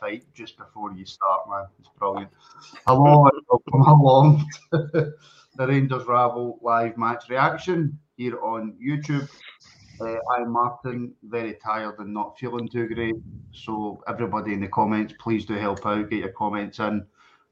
fight 0.00 0.24
just 0.34 0.56
before 0.56 0.92
you 0.92 1.04
start, 1.04 1.48
man. 1.48 1.64
It's 1.78 1.88
brilliant. 1.98 2.30
Hello 2.86 3.28
welcome 3.48 3.80
along 3.80 4.46
to 4.72 5.12
the 5.56 5.66
Rangers 5.66 6.06
Rabble 6.06 6.58
live 6.62 6.96
match 6.96 7.28
reaction 7.28 7.98
here 8.16 8.40
on 8.42 8.74
YouTube. 8.82 9.28
Uh, 10.00 10.16
I'm 10.36 10.52
Martin, 10.52 11.14
very 11.24 11.54
tired 11.54 11.98
and 11.98 12.14
not 12.14 12.38
feeling 12.38 12.68
too 12.68 12.86
great. 12.88 13.16
So, 13.52 14.02
everybody 14.06 14.52
in 14.52 14.60
the 14.60 14.68
comments, 14.68 15.14
please 15.18 15.44
do 15.44 15.54
help 15.54 15.84
out, 15.84 16.10
get 16.10 16.20
your 16.20 16.32
comments 16.32 16.78
in. 16.78 17.04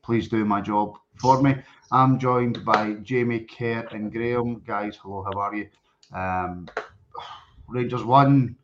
Please 0.03 0.29
do 0.29 0.45
my 0.45 0.61
job 0.61 0.97
for 1.21 1.43
me. 1.43 1.57
I'm 1.91 2.19
joined 2.19 2.65
by 2.65 2.93
Jamie, 3.03 3.41
Kerr, 3.41 3.89
and 3.91 4.13
Graham. 4.13 4.61
Guys, 4.61 4.97
hello, 5.03 5.25
how 5.25 5.41
are 5.41 5.55
you? 5.55 5.69
Um, 6.13 6.69
Rangers 7.69 8.05
won, 8.05 8.57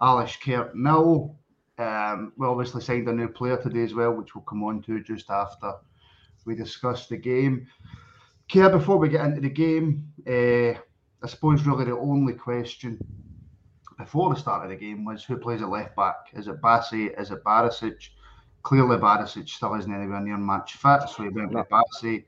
Alashkert 0.00 0.74
nil. 0.74 1.36
Um, 1.78 2.32
we 2.36 2.46
obviously 2.46 2.80
signed 2.80 3.08
a 3.08 3.12
new 3.12 3.28
player 3.28 3.60
today 3.60 3.82
as 3.82 3.94
well, 3.94 4.12
which 4.12 4.34
we'll 4.34 4.44
come 4.44 4.64
on 4.64 4.82
to 4.82 5.02
just 5.02 5.30
after 5.30 5.74
we 6.46 6.54
discuss 6.54 7.06
the 7.06 7.16
game. 7.16 7.66
Kerr, 8.50 8.70
before 8.70 8.96
we 8.96 9.08
get 9.08 9.24
into 9.26 9.40
the 9.40 9.50
game, 9.50 10.12
uh, 10.26 10.78
I 11.22 11.28
suppose 11.28 11.66
really 11.66 11.84
the 11.84 11.98
only 11.98 12.32
question 12.34 12.98
before 13.98 14.32
the 14.32 14.40
start 14.40 14.64
of 14.64 14.70
the 14.70 14.76
game 14.76 15.04
was 15.04 15.24
who 15.24 15.36
plays 15.36 15.62
at 15.62 15.68
left 15.68 15.96
back? 15.96 16.16
Is 16.34 16.48
it 16.48 16.60
Bassey? 16.60 17.18
Is 17.18 17.30
it 17.30 17.42
Barisic? 17.44 18.08
Clearly, 18.62 18.96
Barisic 18.96 19.48
still 19.48 19.74
isn't 19.74 19.92
anywhere 19.92 20.20
near 20.20 20.36
match 20.36 20.74
fit, 20.74 21.08
so 21.08 21.22
he 21.22 21.28
went 21.28 21.52
with 21.52 21.68
Bassey, 21.68 22.24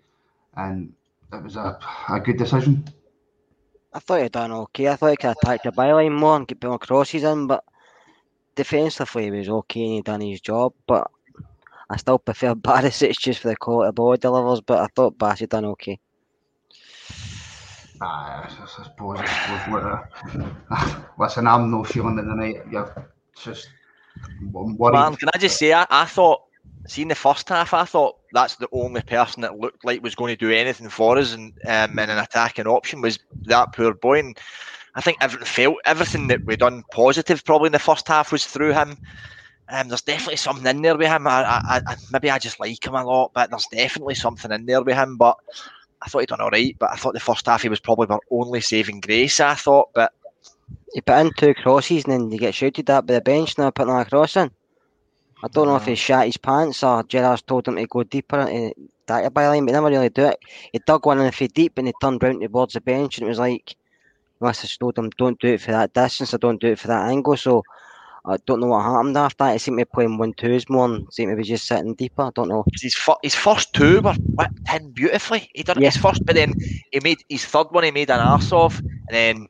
and 0.56 0.92
it 1.32 1.42
was 1.42 1.56
a, 1.56 1.78
a 2.08 2.20
good 2.20 2.38
decision. 2.38 2.84
I 3.92 3.98
thought 4.00 4.22
he'd 4.22 4.32
done 4.32 4.52
okay. 4.52 4.88
I 4.88 4.96
thought 4.96 5.10
he 5.10 5.16
could 5.16 5.36
attack 5.42 5.62
the 5.62 5.72
byline 5.72 6.16
more 6.16 6.36
and 6.36 6.46
get 6.46 6.62
more 6.62 6.78
crosses 6.78 7.24
in, 7.24 7.46
but 7.46 7.64
defensively 8.58 9.24
he 9.24 9.30
was 9.30 9.48
okay 9.48 9.84
and 9.84 9.92
he 9.94 10.02
done 10.02 10.20
his 10.20 10.40
job. 10.40 10.74
But 10.86 11.10
I 11.88 11.96
still 11.96 12.18
prefer 12.18 12.54
Barisic 12.54 13.18
just 13.18 13.40
for 13.40 13.48
the 13.48 13.56
quality 13.56 13.88
of 13.88 13.94
ball 13.94 14.12
he 14.12 14.18
delivers. 14.18 14.60
But 14.60 14.80
I 14.80 14.88
thought 14.94 15.16
Bassey 15.16 15.48
done 15.48 15.64
okay. 15.66 15.98
Ah, 18.00 18.44
I 18.44 18.66
suppose, 18.66 19.18
I 19.18 19.26
suppose 19.26 19.84
uh, 20.70 21.04
listen, 21.18 21.46
I'm 21.46 21.70
no 21.70 21.84
feeling 21.84 22.18
it 22.18 22.22
tonight. 22.22 22.56
You're 22.70 23.10
just 23.34 23.70
I'm 24.40 24.76
worried. 24.76 24.94
Man, 24.94 25.16
can 25.16 25.30
I 25.34 25.38
just 25.38 25.58
say, 25.58 25.72
I, 25.72 25.86
I 25.90 26.04
thought, 26.04 26.42
seeing 26.86 27.08
the 27.08 27.14
first 27.14 27.48
half, 27.48 27.74
I 27.74 27.84
thought 27.84 28.16
that's 28.32 28.56
the 28.56 28.68
only 28.72 29.02
person 29.02 29.42
that 29.42 29.58
looked 29.58 29.84
like 29.84 30.02
was 30.02 30.14
going 30.14 30.36
to 30.36 30.46
do 30.46 30.52
anything 30.52 30.88
for 30.88 31.18
us 31.18 31.32
and 31.32 31.52
um, 31.66 31.98
in 31.98 32.10
an 32.10 32.18
attacking 32.18 32.66
option 32.66 33.00
was 33.00 33.18
that 33.46 33.72
poor 33.72 33.94
boy. 33.94 34.20
And 34.20 34.38
I 34.94 35.00
think 35.00 35.18
everything 35.20 35.46
felt 35.46 35.76
everything 35.84 36.28
that 36.28 36.44
we 36.46 36.56
done 36.56 36.84
positive 36.92 37.44
probably 37.44 37.66
in 37.68 37.72
the 37.72 37.78
first 37.78 38.08
half 38.08 38.32
was 38.32 38.46
through 38.46 38.72
him. 38.72 38.98
Um, 39.68 39.88
there's 39.88 40.02
definitely 40.02 40.36
something 40.36 40.66
in 40.66 40.82
there 40.82 40.96
with 40.96 41.08
him. 41.08 41.26
I, 41.26 41.60
I, 41.68 41.82
I, 41.86 41.96
maybe 42.12 42.30
I 42.30 42.38
just 42.38 42.60
like 42.60 42.84
him 42.86 42.94
a 42.94 43.04
lot, 43.04 43.32
but 43.34 43.50
there's 43.50 43.66
definitely 43.66 44.14
something 44.14 44.50
in 44.52 44.66
there 44.66 44.82
with 44.82 44.96
him. 44.96 45.16
But 45.16 45.36
I 46.02 46.08
thought 46.08 46.20
he'd 46.20 46.28
done 46.30 46.40
all 46.40 46.50
right. 46.50 46.76
But 46.78 46.90
I 46.92 46.96
thought 46.96 47.14
the 47.14 47.20
first 47.20 47.46
half 47.46 47.62
he 47.62 47.68
was 47.68 47.80
probably 47.80 48.06
our 48.08 48.20
only 48.30 48.60
saving 48.62 49.00
grace. 49.00 49.40
I 49.40 49.54
thought, 49.54 49.90
but 49.94 50.12
He 50.94 51.00
put 51.02 51.18
in 51.20 51.32
two 51.34 51.54
crosses 51.54 52.04
and 52.04 52.12
then 52.12 52.30
you 52.32 52.38
get 52.38 52.54
shouted 52.54 52.90
at 52.90 53.06
by 53.06 53.14
the 53.14 53.20
bench 53.22 53.58
now 53.58 53.70
putting 53.70 53.92
another 53.92 54.10
cross 54.10 54.36
in. 54.36 54.50
I 55.42 55.48
don't 55.48 55.66
know 55.68 55.76
if 55.76 55.86
he 55.86 55.94
shat 55.94 56.26
his 56.26 56.36
pants 56.38 56.82
or 56.82 57.04
Gerrard's 57.04 57.42
told 57.42 57.68
him 57.68 57.76
to 57.76 57.86
go 57.86 58.02
deeper 58.04 58.40
into 58.40 58.74
that 59.06 59.32
byline, 59.34 59.60
but 59.66 59.68
he 59.68 59.72
never 59.72 59.88
really 59.88 60.10
do 60.10 60.26
it. 60.26 60.38
He 60.72 60.80
dug 60.80 61.06
one 61.06 61.18
in 61.20 61.26
the 61.26 61.32
feet 61.32 61.54
deep 61.54 61.78
and 61.78 61.88
he 61.88 61.94
turned 62.00 62.22
round 62.22 62.42
towards 62.42 62.74
the 62.74 62.80
bench 62.80 63.18
and 63.18 63.26
it 63.26 63.30
was 63.30 63.38
like, 63.38 63.76
have 64.40 64.78
told 64.78 64.98
him, 64.98 65.10
don't 65.18 65.38
do 65.40 65.48
it 65.48 65.60
for 65.60 65.72
that 65.72 65.92
distance 65.92 66.34
I 66.34 66.38
don't 66.38 66.60
do 66.60 66.68
it 66.68 66.78
for 66.78 66.88
that 66.88 67.08
angle. 67.10 67.36
So 67.36 67.62
I 68.24 68.36
don't 68.46 68.60
know 68.60 68.66
what 68.68 68.82
happened 68.84 69.16
after 69.16 69.44
that. 69.44 69.52
He 69.54 69.58
seemed 69.58 69.78
to 69.78 69.84
be 69.86 69.90
playing 69.92 70.18
one 70.18 70.34
twos 70.34 70.68
more 70.68 70.84
and 70.86 71.06
seemed 71.12 71.30
to 71.32 71.36
be 71.36 71.42
just 71.44 71.66
sitting 71.66 71.94
deeper. 71.94 72.22
I 72.22 72.30
don't 72.34 72.48
know. 72.48 72.64
his, 72.80 72.94
fir- 72.94 73.14
his 73.22 73.34
first 73.34 73.72
two 73.72 74.00
were 74.02 74.14
whipped 74.36 74.60
in 74.74 74.90
beautifully. 74.92 75.50
He 75.54 75.62
done 75.62 75.80
Yeah. 75.80 75.88
his 75.88 75.96
first, 75.96 76.22
but 76.26 76.34
then 76.34 76.54
he 76.92 77.00
made 77.02 77.18
his 77.28 77.44
third 77.44 77.68
one. 77.70 77.84
He 77.84 77.90
made 77.90 78.10
an 78.10 78.20
arse 78.20 78.52
of, 78.52 78.82
and 79.08 79.16
then 79.16 79.46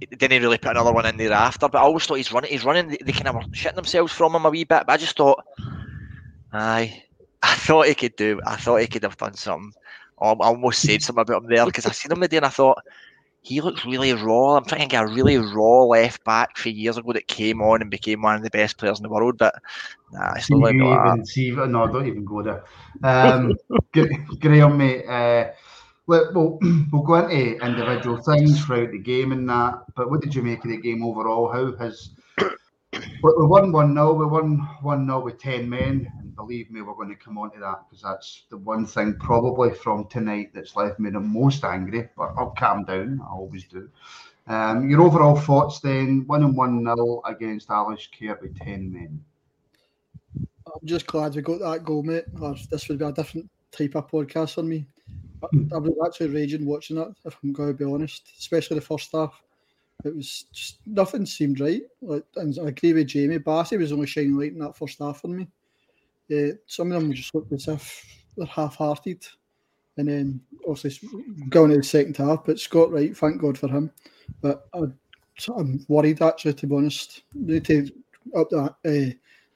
didn't 0.00 0.32
he 0.32 0.38
really 0.38 0.58
put 0.58 0.70
another 0.70 0.92
one 0.92 1.06
in 1.06 1.16
there 1.18 1.32
after. 1.32 1.68
But 1.68 1.78
I 1.78 1.82
always 1.82 2.06
thought 2.06 2.14
he's 2.14 2.32
running. 2.32 2.50
He's 2.50 2.64
running. 2.64 2.88
They, 2.88 2.98
they 3.04 3.12
kind 3.12 3.28
of 3.28 3.34
were 3.34 3.42
shitting 3.54 3.74
themselves 3.74 4.12
from 4.12 4.34
him 4.34 4.46
a 4.46 4.50
wee 4.50 4.64
bit. 4.64 4.84
But 4.86 4.90
I 4.94 4.96
just 4.96 5.16
thought, 5.16 5.42
aye, 6.52 7.04
I 7.42 7.54
thought 7.54 7.86
he 7.86 7.94
could 7.94 8.16
do. 8.16 8.40
I 8.46 8.56
thought 8.56 8.78
he 8.80 8.86
could 8.86 9.02
have 9.02 9.16
done 9.16 9.34
something. 9.34 9.72
I 10.20 10.30
I 10.32 10.46
almost 10.48 10.82
said 10.82 11.02
something 11.02 11.22
about 11.22 11.42
him 11.44 11.48
there 11.50 11.66
because 11.66 11.86
I 11.86 11.92
seen 11.92 12.12
him 12.12 12.20
today 12.20 12.38
and 12.38 12.46
I 12.46 12.50
thought 12.50 12.78
he 13.42 13.60
looks 13.60 13.84
really 13.84 14.12
raw. 14.12 14.56
I'm 14.56 14.64
trying 14.64 14.82
to 14.82 14.86
get 14.86 15.04
a 15.04 15.06
really 15.06 15.38
raw 15.38 15.84
left 15.84 16.22
back 16.24 16.56
three 16.56 16.72
years 16.72 16.98
ago 16.98 17.12
that 17.12 17.26
came 17.26 17.62
on 17.62 17.80
and 17.80 17.90
became 17.90 18.22
one 18.22 18.36
of 18.36 18.42
the 18.42 18.50
best 18.50 18.76
players 18.76 18.98
in 18.98 19.02
the 19.02 19.08
world. 19.08 19.38
But 19.38 19.54
nah, 20.12 20.34
it's 20.34 20.50
not 20.50 20.58
you 20.58 20.62
like 20.62 20.76
that. 20.76 21.12
even 21.14 21.26
see 21.26 21.50
no, 21.50 21.86
don't 21.86 22.06
even 22.06 22.24
go 22.24 22.42
there. 22.42 22.64
Um, 23.02 23.56
Graham, 24.40 24.76
mate. 24.76 25.06
Uh, 25.06 25.52
we'll 26.06 26.58
we'll 26.92 27.02
go 27.02 27.14
into 27.28 27.64
individual 27.64 28.18
things 28.18 28.64
throughout 28.64 28.90
the 28.90 28.98
game 28.98 29.32
and 29.32 29.48
that. 29.48 29.84
But 29.94 30.10
what 30.10 30.20
did 30.20 30.34
you 30.34 30.42
make 30.42 30.64
of 30.64 30.70
the 30.70 30.76
game 30.76 31.02
overall? 31.02 31.50
How 31.50 31.74
has 31.76 32.10
we 32.92 33.00
we 33.22 33.46
won 33.46 33.72
one 33.72 33.94
0 33.94 34.14
We 34.14 34.26
won 34.26 34.58
one 34.82 35.06
0 35.06 35.20
with 35.20 35.38
ten 35.38 35.68
men, 35.68 36.10
and 36.18 36.34
believe 36.34 36.70
me, 36.70 36.82
we're 36.82 36.94
going 36.94 37.08
to 37.08 37.14
come 37.14 37.38
on 37.38 37.52
to 37.52 37.60
that 37.60 37.84
because 37.88 38.02
that's 38.02 38.44
the 38.50 38.56
one 38.56 38.86
thing 38.86 39.14
probably 39.20 39.72
from 39.72 40.06
tonight 40.08 40.50
that's 40.52 40.76
left 40.76 40.98
me 40.98 41.10
the 41.10 41.20
most 41.20 41.64
angry. 41.64 42.08
But 42.16 42.32
I'll 42.36 42.50
calm 42.50 42.84
down. 42.84 43.20
I 43.22 43.32
always 43.32 43.64
do. 43.64 43.88
Um, 44.46 44.90
your 44.90 45.02
overall 45.02 45.36
thoughts 45.36 45.80
then? 45.80 46.24
One 46.26 46.42
and 46.42 46.56
one 46.56 46.84
0 46.84 47.22
against 47.24 47.68
Alashkert 47.68 48.42
with 48.42 48.58
ten 48.58 48.92
men. 48.92 49.24
I'm 50.66 50.86
just 50.86 51.06
glad 51.06 51.34
we 51.34 51.42
got 51.42 51.60
that 51.60 51.84
goal, 51.84 52.02
mate. 52.02 52.24
Or 52.40 52.54
This 52.70 52.88
would 52.88 52.98
be 52.98 53.04
a 53.04 53.12
different 53.12 53.48
type 53.70 53.94
of 53.94 54.10
podcast 54.10 54.54
for 54.54 54.62
me. 54.62 54.86
I, 55.42 55.46
I 55.74 55.78
was 55.78 55.94
actually 56.04 56.28
raging 56.28 56.66
watching 56.66 56.98
it, 56.98 57.08
if 57.24 57.36
I'm 57.42 57.52
going 57.52 57.70
to 57.70 57.74
be 57.74 57.90
honest, 57.90 58.30
especially 58.38 58.76
the 58.76 58.84
first 58.84 59.10
half. 59.12 59.40
It 60.04 60.14
was 60.14 60.46
just 60.52 60.78
nothing 60.86 61.26
seemed 61.26 61.60
right. 61.60 61.82
Like, 62.00 62.24
and 62.36 62.56
I 62.58 62.68
agree 62.68 62.92
with 62.92 63.08
Jamie. 63.08 63.38
Bassey 63.38 63.78
was 63.78 63.92
only 63.92 64.06
shining 64.06 64.38
light 64.38 64.52
in 64.52 64.58
that 64.60 64.76
first 64.76 64.98
half 64.98 65.20
for 65.20 65.28
me. 65.28 65.48
Uh, 66.32 66.54
some 66.66 66.92
of 66.92 67.00
them 67.00 67.12
just 67.12 67.34
looked 67.34 67.52
as 67.52 67.68
if 67.68 68.06
they're 68.36 68.46
half-hearted, 68.46 69.26
and 69.96 70.08
then 70.08 70.40
obviously 70.68 71.08
going 71.48 71.70
to 71.70 71.78
the 71.78 71.82
second 71.82 72.16
half. 72.16 72.44
But 72.44 72.60
Scott 72.60 72.92
Wright, 72.92 73.16
thank 73.16 73.40
God 73.40 73.58
for 73.58 73.68
him. 73.68 73.90
But 74.40 74.68
I, 74.74 74.82
I'm 75.56 75.84
worried 75.88 76.22
actually, 76.22 76.54
to 76.54 76.66
be 76.66 76.76
honest. 76.76 77.22
They 77.34 77.54
need 77.54 77.64
to 77.66 77.90
up 78.36 78.50
that 78.50 78.74
uh, 78.84 79.14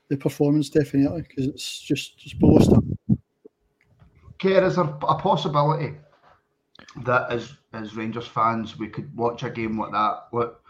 the 0.08 0.17
performance 0.17 0.69
definitely 0.69 1.23
because 1.23 1.46
it's 1.46 1.81
just 1.81 2.19
just 2.19 2.38
below 2.38 2.58
stuff. 2.58 2.85
Kerr, 4.41 4.64
is 4.64 4.76
there 4.76 4.85
a 4.85 5.19
possibility 5.19 5.94
that 7.05 7.31
as 7.31 7.56
as 7.74 7.96
Rangers 7.96 8.26
fans 8.26 8.78
we 8.78 8.88
could 8.88 9.14
watch 9.16 9.42
a 9.42 9.50
game 9.50 9.78
like 9.78 9.92
that? 9.92 10.28
What 10.30 10.60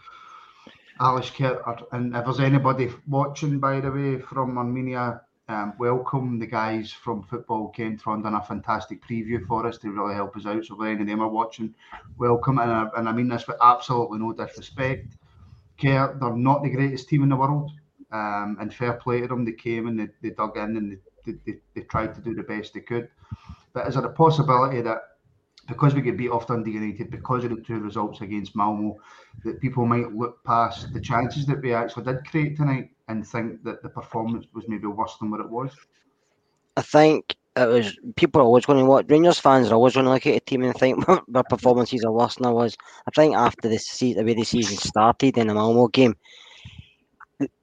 Alashkert, 0.99 1.85
and 1.91 2.15
if 2.15 2.23
there's 2.23 2.39
anybody 2.39 2.89
watching, 3.07 3.59
by 3.59 3.79
the 3.79 3.91
way, 3.91 4.19
from 4.19 4.57
Armenia, 4.57 5.21
um, 5.47 5.73
welcome 5.77 6.39
the 6.39 6.47
guys 6.47 6.91
from 6.91 7.21
Football 7.23 7.71
Kentron 7.77 8.23
done 8.23 8.33
a 8.33 8.41
fantastic 8.41 9.05
preview 9.05 9.45
for 9.45 9.67
us 9.67 9.77
to 9.79 9.91
really 9.91 10.15
help 10.15 10.35
us 10.35 10.45
out. 10.45 10.65
So 10.65 10.81
if 10.81 10.87
any 10.87 11.01
of 11.01 11.07
them 11.07 11.21
are 11.21 11.29
watching, 11.29 11.75
welcome. 12.17 12.57
And 12.57 12.71
I, 12.71 12.89
and 12.97 13.07
I 13.07 13.11
mean 13.11 13.27
this 13.27 13.45
with 13.45 13.57
absolutely 13.61 14.19
no 14.19 14.33
disrespect. 14.33 15.17
Kerr, 15.79 16.17
they're 16.19 16.35
not 16.35 16.63
the 16.63 16.69
greatest 16.69 17.09
team 17.09 17.23
in 17.23 17.29
the 17.29 17.35
world. 17.35 17.71
Um, 18.11 18.57
and 18.59 18.73
fair 18.73 18.93
play 18.93 19.21
to 19.21 19.27
them, 19.27 19.45
they 19.45 19.51
came 19.51 19.87
and 19.87 19.99
they, 19.99 20.07
they 20.21 20.29
dug 20.29 20.57
in 20.57 20.77
and 20.77 20.97
they, 21.25 21.33
they, 21.45 21.59
they 21.75 21.81
tried 21.81 22.15
to 22.15 22.21
do 22.21 22.33
the 22.33 22.43
best 22.43 22.73
they 22.73 22.79
could. 22.79 23.09
But 23.73 23.87
is 23.87 23.95
there 23.95 24.05
a 24.05 24.13
possibility 24.13 24.81
that 24.81 25.14
because 25.67 25.95
we 25.95 26.01
get 26.01 26.17
beat 26.17 26.29
off 26.29 26.47
Dundee 26.47 26.71
United, 26.71 27.09
because 27.09 27.43
of 27.43 27.49
the 27.49 27.61
two 27.61 27.79
results 27.79 28.21
against 28.21 28.55
Malmo, 28.55 28.97
that 29.43 29.61
people 29.61 29.85
might 29.85 30.13
look 30.13 30.43
past 30.43 30.93
the 30.93 30.99
chances 30.99 31.45
that 31.47 31.61
we 31.61 31.73
actually 31.73 32.05
did 32.05 32.25
create 32.25 32.55
tonight 32.55 32.91
and 33.07 33.25
think 33.25 33.63
that 33.63 33.81
the 33.81 33.89
performance 33.89 34.45
was 34.53 34.65
maybe 34.67 34.87
worse 34.87 35.17
than 35.19 35.31
what 35.31 35.39
it 35.39 35.49
was? 35.49 35.71
I 36.77 36.81
think 36.81 37.35
it 37.55 37.67
was 37.67 37.97
people 38.15 38.41
are 38.41 38.45
always 38.45 38.65
going 38.65 38.79
to 38.79 38.85
watch 38.85 39.05
Rangers 39.07 39.39
fans 39.39 39.71
are 39.71 39.75
always 39.75 39.93
going 39.93 40.05
to 40.05 40.11
look 40.11 40.27
at 40.27 40.35
a 40.35 40.39
team 40.41 40.63
and 40.63 40.75
think 40.75 41.05
their 41.27 41.43
performances 41.43 42.03
are 42.03 42.11
worse 42.11 42.35
than 42.35 42.47
I 42.47 42.51
was. 42.51 42.75
I 43.07 43.11
think 43.11 43.35
after 43.35 43.69
the, 43.69 43.79
the 43.99 44.23
way 44.23 44.33
the 44.33 44.43
season 44.43 44.77
started 44.77 45.37
in 45.37 45.47
the 45.47 45.53
Malmo 45.53 45.87
game, 45.87 46.15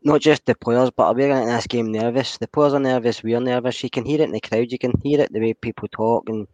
not 0.03 0.21
just 0.21 0.47
the 0.47 0.55
players, 0.55 0.91
but 0.91 1.15
we're 1.15 1.31
in 1.31 1.47
this 1.47 1.67
game 1.67 1.93
nervous. 1.93 2.39
The 2.39 2.49
players 2.49 2.75
are 2.75 2.81
nervous, 2.81 3.23
we're 3.23 3.41
nervous. 3.41 3.83
You 3.83 3.91
can 3.91 4.05
hear 4.05 4.21
it 4.21 4.25
in 4.25 4.33
the 4.33 4.41
crowd, 4.41 4.73
you 4.73 4.79
can 4.79 4.93
hear 5.03 5.21
it 5.21 5.33
the 5.33 5.41
way 5.41 5.55
people 5.55 5.89
talk, 5.89 6.29
and 6.29 6.47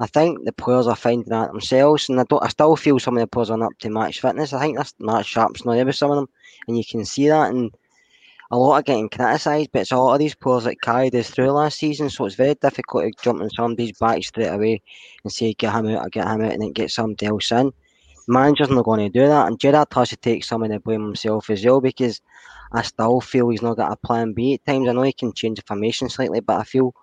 I 0.00 0.06
think 0.06 0.44
the 0.44 0.52
players 0.52 0.86
are 0.86 0.96
finding 0.96 1.28
that 1.28 1.52
themselves. 1.52 2.08
And 2.08 2.20
I 2.20 2.24
don't, 2.24 2.42
I 2.42 2.48
still 2.48 2.76
feel 2.76 2.98
some 2.98 3.16
of 3.16 3.20
the 3.20 3.26
players 3.26 3.50
are 3.50 3.58
not 3.58 3.72
up 3.72 3.78
to 3.80 3.90
match 3.90 4.20
fitness. 4.20 4.52
I 4.52 4.60
think 4.60 4.76
that's 4.76 4.94
Matt 4.98 5.26
Sharp's 5.26 5.64
not 5.64 5.74
there 5.74 5.86
with 5.86 5.96
some 5.96 6.10
of 6.10 6.16
them, 6.16 6.28
and 6.68 6.76
you 6.76 6.84
can 6.88 7.04
see 7.04 7.28
that. 7.28 7.50
And 7.50 7.70
a 8.50 8.58
lot 8.58 8.78
of 8.78 8.84
getting 8.84 9.08
criticised, 9.08 9.70
but 9.72 9.80
it's 9.80 9.92
a 9.92 9.96
lot 9.96 10.12
of 10.12 10.18
these 10.18 10.34
players 10.34 10.64
that 10.64 10.82
carried 10.82 11.14
us 11.14 11.30
through 11.30 11.50
last 11.50 11.78
season, 11.78 12.10
so 12.10 12.26
it's 12.26 12.34
very 12.34 12.54
difficult 12.54 13.04
to 13.04 13.24
jump 13.24 13.40
on 13.40 13.48
somebody's 13.48 13.98
back 13.98 14.22
straight 14.22 14.48
away 14.48 14.82
and 15.24 15.32
say 15.32 15.54
get 15.54 15.72
him 15.72 15.88
out, 15.88 16.06
or 16.06 16.10
get 16.10 16.26
him 16.26 16.42
out, 16.42 16.52
and 16.52 16.60
then 16.60 16.72
get 16.72 16.90
somebody 16.90 17.26
else 17.26 17.50
in. 17.50 17.72
Manager's 18.28 18.68
not 18.68 18.84
going 18.84 19.10
to 19.10 19.18
do 19.20 19.26
that, 19.26 19.46
and 19.46 19.58
Gerrard 19.58 19.88
has 19.92 20.10
to 20.10 20.16
take 20.16 20.44
some 20.44 20.62
of 20.62 20.70
the 20.70 20.78
blame 20.78 21.02
himself 21.02 21.48
as 21.48 21.64
well 21.64 21.80
because 21.80 22.20
I 22.72 22.82
still 22.82 23.20
feel 23.20 23.48
he's 23.48 23.62
not 23.62 23.78
got 23.78 23.92
a 23.92 23.96
plan 23.96 24.34
B 24.34 24.54
at 24.54 24.66
times. 24.66 24.86
I 24.86 24.92
know 24.92 25.02
he 25.02 25.14
can 25.14 25.32
change 25.32 25.56
the 25.56 25.64
formation 25.66 26.08
slightly, 26.10 26.40
but 26.40 26.60
I 26.60 26.64
feel 26.64 26.94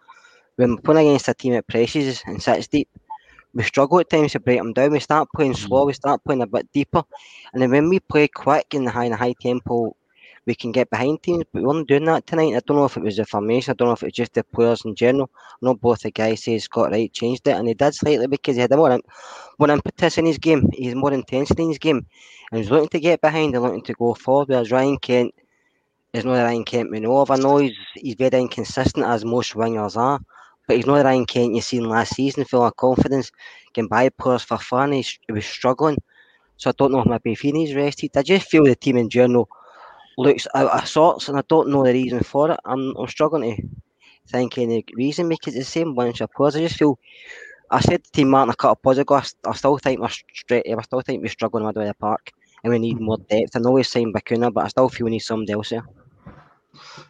when 0.59 0.75
we're 0.75 0.81
playing 0.81 1.07
against 1.07 1.29
a 1.29 1.33
team 1.33 1.53
that 1.53 1.67
presses 1.67 2.21
and 2.25 2.43
sits 2.43 2.67
deep, 2.67 2.89
we 3.53 3.63
struggle 3.63 3.99
at 3.99 4.09
times 4.09 4.33
to 4.33 4.41
break 4.41 4.57
them 4.57 4.73
down. 4.73 4.91
We 4.91 4.99
start 4.99 5.29
playing 5.33 5.53
mm. 5.53 5.57
slow, 5.57 5.85
we 5.85 5.93
start 5.93 6.21
playing 6.25 6.41
a 6.41 6.47
bit 6.47 6.69
deeper, 6.73 7.01
and 7.53 7.61
then 7.61 7.71
when 7.71 7.87
we 7.87 8.01
play 8.01 8.27
quick 8.27 8.73
in 8.73 8.83
the 8.83 8.91
high 8.91 9.05
and 9.05 9.15
high 9.15 9.33
tempo, 9.41 9.95
we 10.45 10.55
can 10.55 10.73
get 10.73 10.89
behind 10.89 11.23
teams. 11.23 11.45
But 11.53 11.61
we 11.61 11.65
weren't 11.65 11.87
doing 11.87 12.03
that 12.05 12.27
tonight. 12.27 12.55
I 12.55 12.59
don't 12.65 12.75
know 12.75 12.83
if 12.83 12.97
it 12.97 13.03
was 13.03 13.15
the 13.15 13.25
formation. 13.25 13.71
I 13.71 13.75
don't 13.75 13.87
know 13.87 13.93
if 13.93 14.03
it 14.03 14.07
was 14.07 14.13
just 14.13 14.33
the 14.33 14.43
players 14.43 14.83
in 14.83 14.95
general. 14.95 15.29
I 15.37 15.57
know 15.61 15.75
both 15.75 16.01
the 16.01 16.11
guys 16.11 16.43
say 16.43 16.59
Scott 16.59 16.91
Wright 16.91 17.11
changed 17.13 17.47
it, 17.47 17.51
and 17.51 17.65
he 17.65 17.73
did 17.73 17.95
slightly 17.95 18.27
because 18.27 18.55
he 18.55 18.61
had 18.61 18.71
more 18.71 18.99
more 19.59 19.71
impetus 19.71 20.17
in 20.17 20.25
his 20.25 20.37
game. 20.37 20.67
He's 20.73 20.93
more 20.93 21.13
intensity 21.13 21.63
in 21.63 21.69
his 21.69 21.79
game, 21.79 22.05
and 22.51 22.59
he's 22.59 22.69
looking 22.69 22.89
to 22.89 22.99
get 22.99 23.21
behind 23.21 23.55
and 23.55 23.63
looking 23.63 23.83
to 23.83 23.93
go 23.93 24.13
forward. 24.13 24.49
Whereas 24.49 24.71
Ryan 24.71 24.97
Kent 24.97 25.33
is 26.11 26.25
not 26.25 26.35
the 26.35 26.43
Ryan 26.43 26.65
Kent 26.65 26.91
we 26.91 26.99
know 26.99 27.17
of. 27.17 27.31
I 27.31 27.37
know 27.37 27.57
he's 27.57 27.77
he's 27.95 28.15
very 28.15 28.41
inconsistent 28.41 29.05
as 29.05 29.23
most 29.23 29.53
wingers 29.53 29.95
are, 29.95 30.19
but 30.69 30.75
he's 30.75 30.85
not 30.85 31.03
Ryan 31.03 31.25
Kent 31.25 31.55
you 31.55 31.61
seen 31.61 31.89
last 31.89 32.13
season, 32.13 32.45
full 32.45 32.63
of 32.63 32.75
confidence, 32.75 33.31
can 33.73 33.87
buy 33.87 34.07
players 34.09 34.43
for 34.43 34.59
fun. 34.59 34.91
He's, 34.91 35.17
he 35.25 35.33
was 35.33 35.43
struggling, 35.43 35.97
so 36.57 36.69
I 36.69 36.73
don't 36.77 36.91
know 36.91 36.99
if 36.99 37.07
maybe 37.07 37.33
he 37.33 37.51
needs 37.51 37.73
rested. 37.73 38.15
I 38.15 38.21
just 38.21 38.47
feel 38.47 38.63
the 38.63 38.75
team 38.75 38.95
in 38.97 39.09
general 39.09 39.49
looks 40.19 40.45
out 40.53 40.69
of 40.69 40.87
sorts, 40.87 41.27
and 41.27 41.39
I 41.39 41.43
don't 41.49 41.69
know 41.69 41.83
the 41.83 41.91
reason 41.91 42.19
for 42.19 42.51
it. 42.51 42.59
I'm, 42.65 42.95
I'm 42.97 43.07
struggling 43.07 43.55
to 43.55 44.31
think 44.31 44.59
any 44.59 44.85
reason 44.93 45.27
because 45.27 45.55
it's 45.55 45.65
the 45.65 45.71
same 45.71 45.95
bunch 45.95 46.21
of 46.21 46.31
players. 46.33 46.55
I 46.55 46.59
just 46.59 46.77
feel. 46.77 46.99
I 47.71 47.79
said 47.79 48.03
to 48.03 48.11
Team 48.11 48.29
Martin 48.29 48.51
a 48.51 48.55
couple 48.55 48.73
of 48.73 48.81
pods 48.83 48.99
ago, 48.99 49.15
I, 49.15 49.23
I 49.49 49.53
still 49.55 49.79
think 49.79 49.99
we're 49.99 50.09
straight. 50.09 50.67
I 50.67 50.81
still 50.83 51.01
think 51.01 51.23
we're 51.23 51.29
struggling 51.29 51.65
in 51.65 51.73
the 51.73 51.95
park, 51.95 52.29
and 52.63 52.71
we 52.71 52.77
need 52.77 52.99
more 52.99 53.17
depth. 53.17 53.55
I 53.55 53.59
know 53.59 53.71
we've 53.71 53.87
signed 53.87 54.13
Bacuna, 54.13 54.53
but 54.53 54.65
I 54.65 54.67
still 54.67 54.89
feel 54.89 55.05
we 55.05 55.11
need 55.11 55.19
somebody 55.19 55.53
else 55.53 55.69
here. 55.69 55.83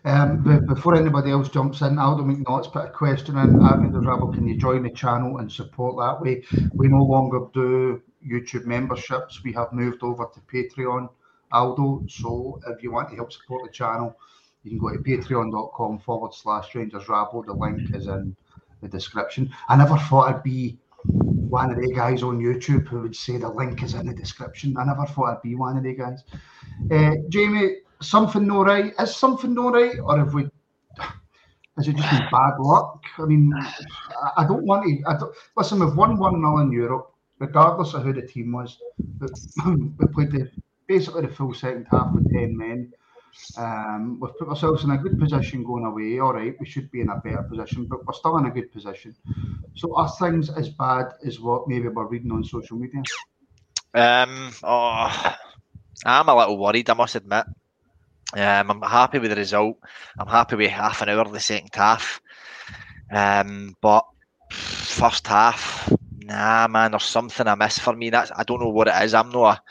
Um, 0.05 0.65
before 0.67 0.95
anybody 0.95 1.31
else 1.31 1.49
jumps 1.49 1.81
in, 1.81 1.97
Aldo 1.97 2.23
McNaught's 2.23 2.67
put 2.67 2.85
a 2.85 2.89
question 2.89 3.37
in. 3.37 3.61
Armin 3.61 3.91
Rabble, 3.99 4.33
can 4.33 4.47
you 4.47 4.57
join 4.57 4.83
the 4.83 4.91
channel 4.91 5.37
and 5.37 5.51
support 5.51 5.97
that 5.97 6.21
way? 6.21 6.43
We 6.73 6.87
no 6.87 7.03
longer 7.03 7.47
do 7.53 8.01
YouTube 8.25 8.65
memberships. 8.65 9.43
We 9.43 9.53
have 9.53 9.71
moved 9.73 10.03
over 10.03 10.29
to 10.33 10.39
Patreon, 10.41 11.09
Aldo. 11.51 12.05
So 12.07 12.59
if 12.67 12.83
you 12.83 12.91
want 12.91 13.09
to 13.09 13.15
help 13.15 13.31
support 13.31 13.65
the 13.65 13.71
channel, 13.71 14.15
you 14.63 14.71
can 14.71 14.79
go 14.79 14.89
to 14.89 14.99
patreon.com 14.99 15.99
forward 15.99 16.33
slash 16.33 16.75
Rangers 16.75 17.07
Rabble. 17.07 17.43
The 17.43 17.53
link 17.53 17.95
is 17.95 18.07
in 18.07 18.35
the 18.81 18.87
description. 18.87 19.51
I 19.67 19.75
never 19.75 19.97
thought 19.97 20.33
I'd 20.33 20.43
be 20.43 20.77
one 21.03 21.71
of 21.71 21.77
the 21.77 21.91
guys 21.93 22.23
on 22.23 22.39
YouTube 22.39 22.87
who 22.87 23.01
would 23.01 23.15
say 23.15 23.37
the 23.37 23.49
link 23.49 23.81
is 23.83 23.93
in 23.93 24.05
the 24.05 24.13
description. 24.13 24.77
I 24.77 24.85
never 24.85 25.05
thought 25.05 25.37
I'd 25.37 25.41
be 25.41 25.55
one 25.55 25.77
of 25.77 25.83
the 25.83 25.93
guys. 25.93 26.23
Uh, 26.91 27.15
Jamie, 27.29 27.77
something 28.01 28.47
no 28.47 28.63
right? 28.63 28.93
Is 28.99 29.15
something 29.15 29.53
no 29.53 29.71
right, 29.71 29.99
or 29.99 30.17
have 30.17 30.33
we? 30.33 30.49
Has 31.77 31.87
it 31.87 31.95
just 31.95 32.09
been 32.09 32.27
bad 32.31 32.59
luck? 32.59 33.03
I 33.17 33.25
mean, 33.25 33.53
I 34.35 34.45
don't 34.45 34.65
want 34.65 34.85
to. 34.85 35.09
I 35.09 35.17
don't, 35.17 35.33
listen, 35.55 35.79
we've 35.79 35.95
won 35.95 36.17
one 36.17 36.33
0 36.33 36.59
in 36.59 36.71
Europe, 36.71 37.13
regardless 37.39 37.93
of 37.93 38.03
who 38.03 38.13
the 38.13 38.21
team 38.21 38.51
was. 38.51 38.77
We 39.65 40.07
played 40.13 40.31
the, 40.31 40.51
basically 40.87 41.21
the 41.21 41.33
full 41.33 41.53
second 41.53 41.87
half 41.89 42.13
with 42.13 42.31
ten 42.33 42.57
men. 42.57 42.91
Um, 43.57 44.19
we've 44.19 44.37
put 44.37 44.49
ourselves 44.49 44.83
in 44.83 44.91
a 44.91 44.97
good 44.97 45.17
position 45.19 45.63
going 45.63 45.85
away. 45.85 46.19
All 46.19 46.33
right, 46.33 46.55
we 46.59 46.65
should 46.65 46.91
be 46.91 47.01
in 47.01 47.09
a 47.09 47.17
better 47.17 47.43
position, 47.43 47.85
but 47.85 48.05
we're 48.05 48.13
still 48.13 48.37
in 48.37 48.45
a 48.45 48.51
good 48.51 48.71
position. 48.73 49.15
So 49.75 49.95
are 49.95 50.09
things 50.19 50.49
as 50.49 50.69
bad 50.69 51.13
as 51.25 51.39
what 51.39 51.67
maybe 51.67 51.87
we're 51.87 52.07
reading 52.07 52.31
on 52.31 52.43
social 52.43 52.77
media? 52.77 53.03
Um, 53.93 54.51
oh, 54.63 55.35
I'm 56.05 56.27
a 56.27 56.35
little 56.35 56.57
worried. 56.57 56.89
I 56.89 56.93
must 56.93 57.15
admit. 57.15 57.45
Um, 58.35 58.71
I'm 58.71 58.81
happy 58.81 59.19
with 59.19 59.31
the 59.31 59.35
result. 59.37 59.77
I'm 60.17 60.27
happy 60.27 60.55
with 60.55 60.71
half 60.71 61.01
an 61.01 61.09
hour 61.09 61.21
of 61.21 61.31
the 61.31 61.39
second 61.39 61.69
half. 61.73 62.21
Um, 63.11 63.75
but 63.81 64.05
first 64.51 65.27
half, 65.27 65.91
nah, 66.17 66.67
man, 66.67 66.91
there's 66.91 67.03
something 67.03 67.47
I 67.47 67.55
miss 67.55 67.79
for 67.79 67.95
me. 67.95 68.09
That's 68.09 68.31
I 68.35 68.43
don't 68.43 68.59
know 68.59 68.69
what 68.69 68.87
it 68.87 69.03
is. 69.03 69.13
I'm 69.13 69.31
not 69.31 69.57
a 69.57 69.61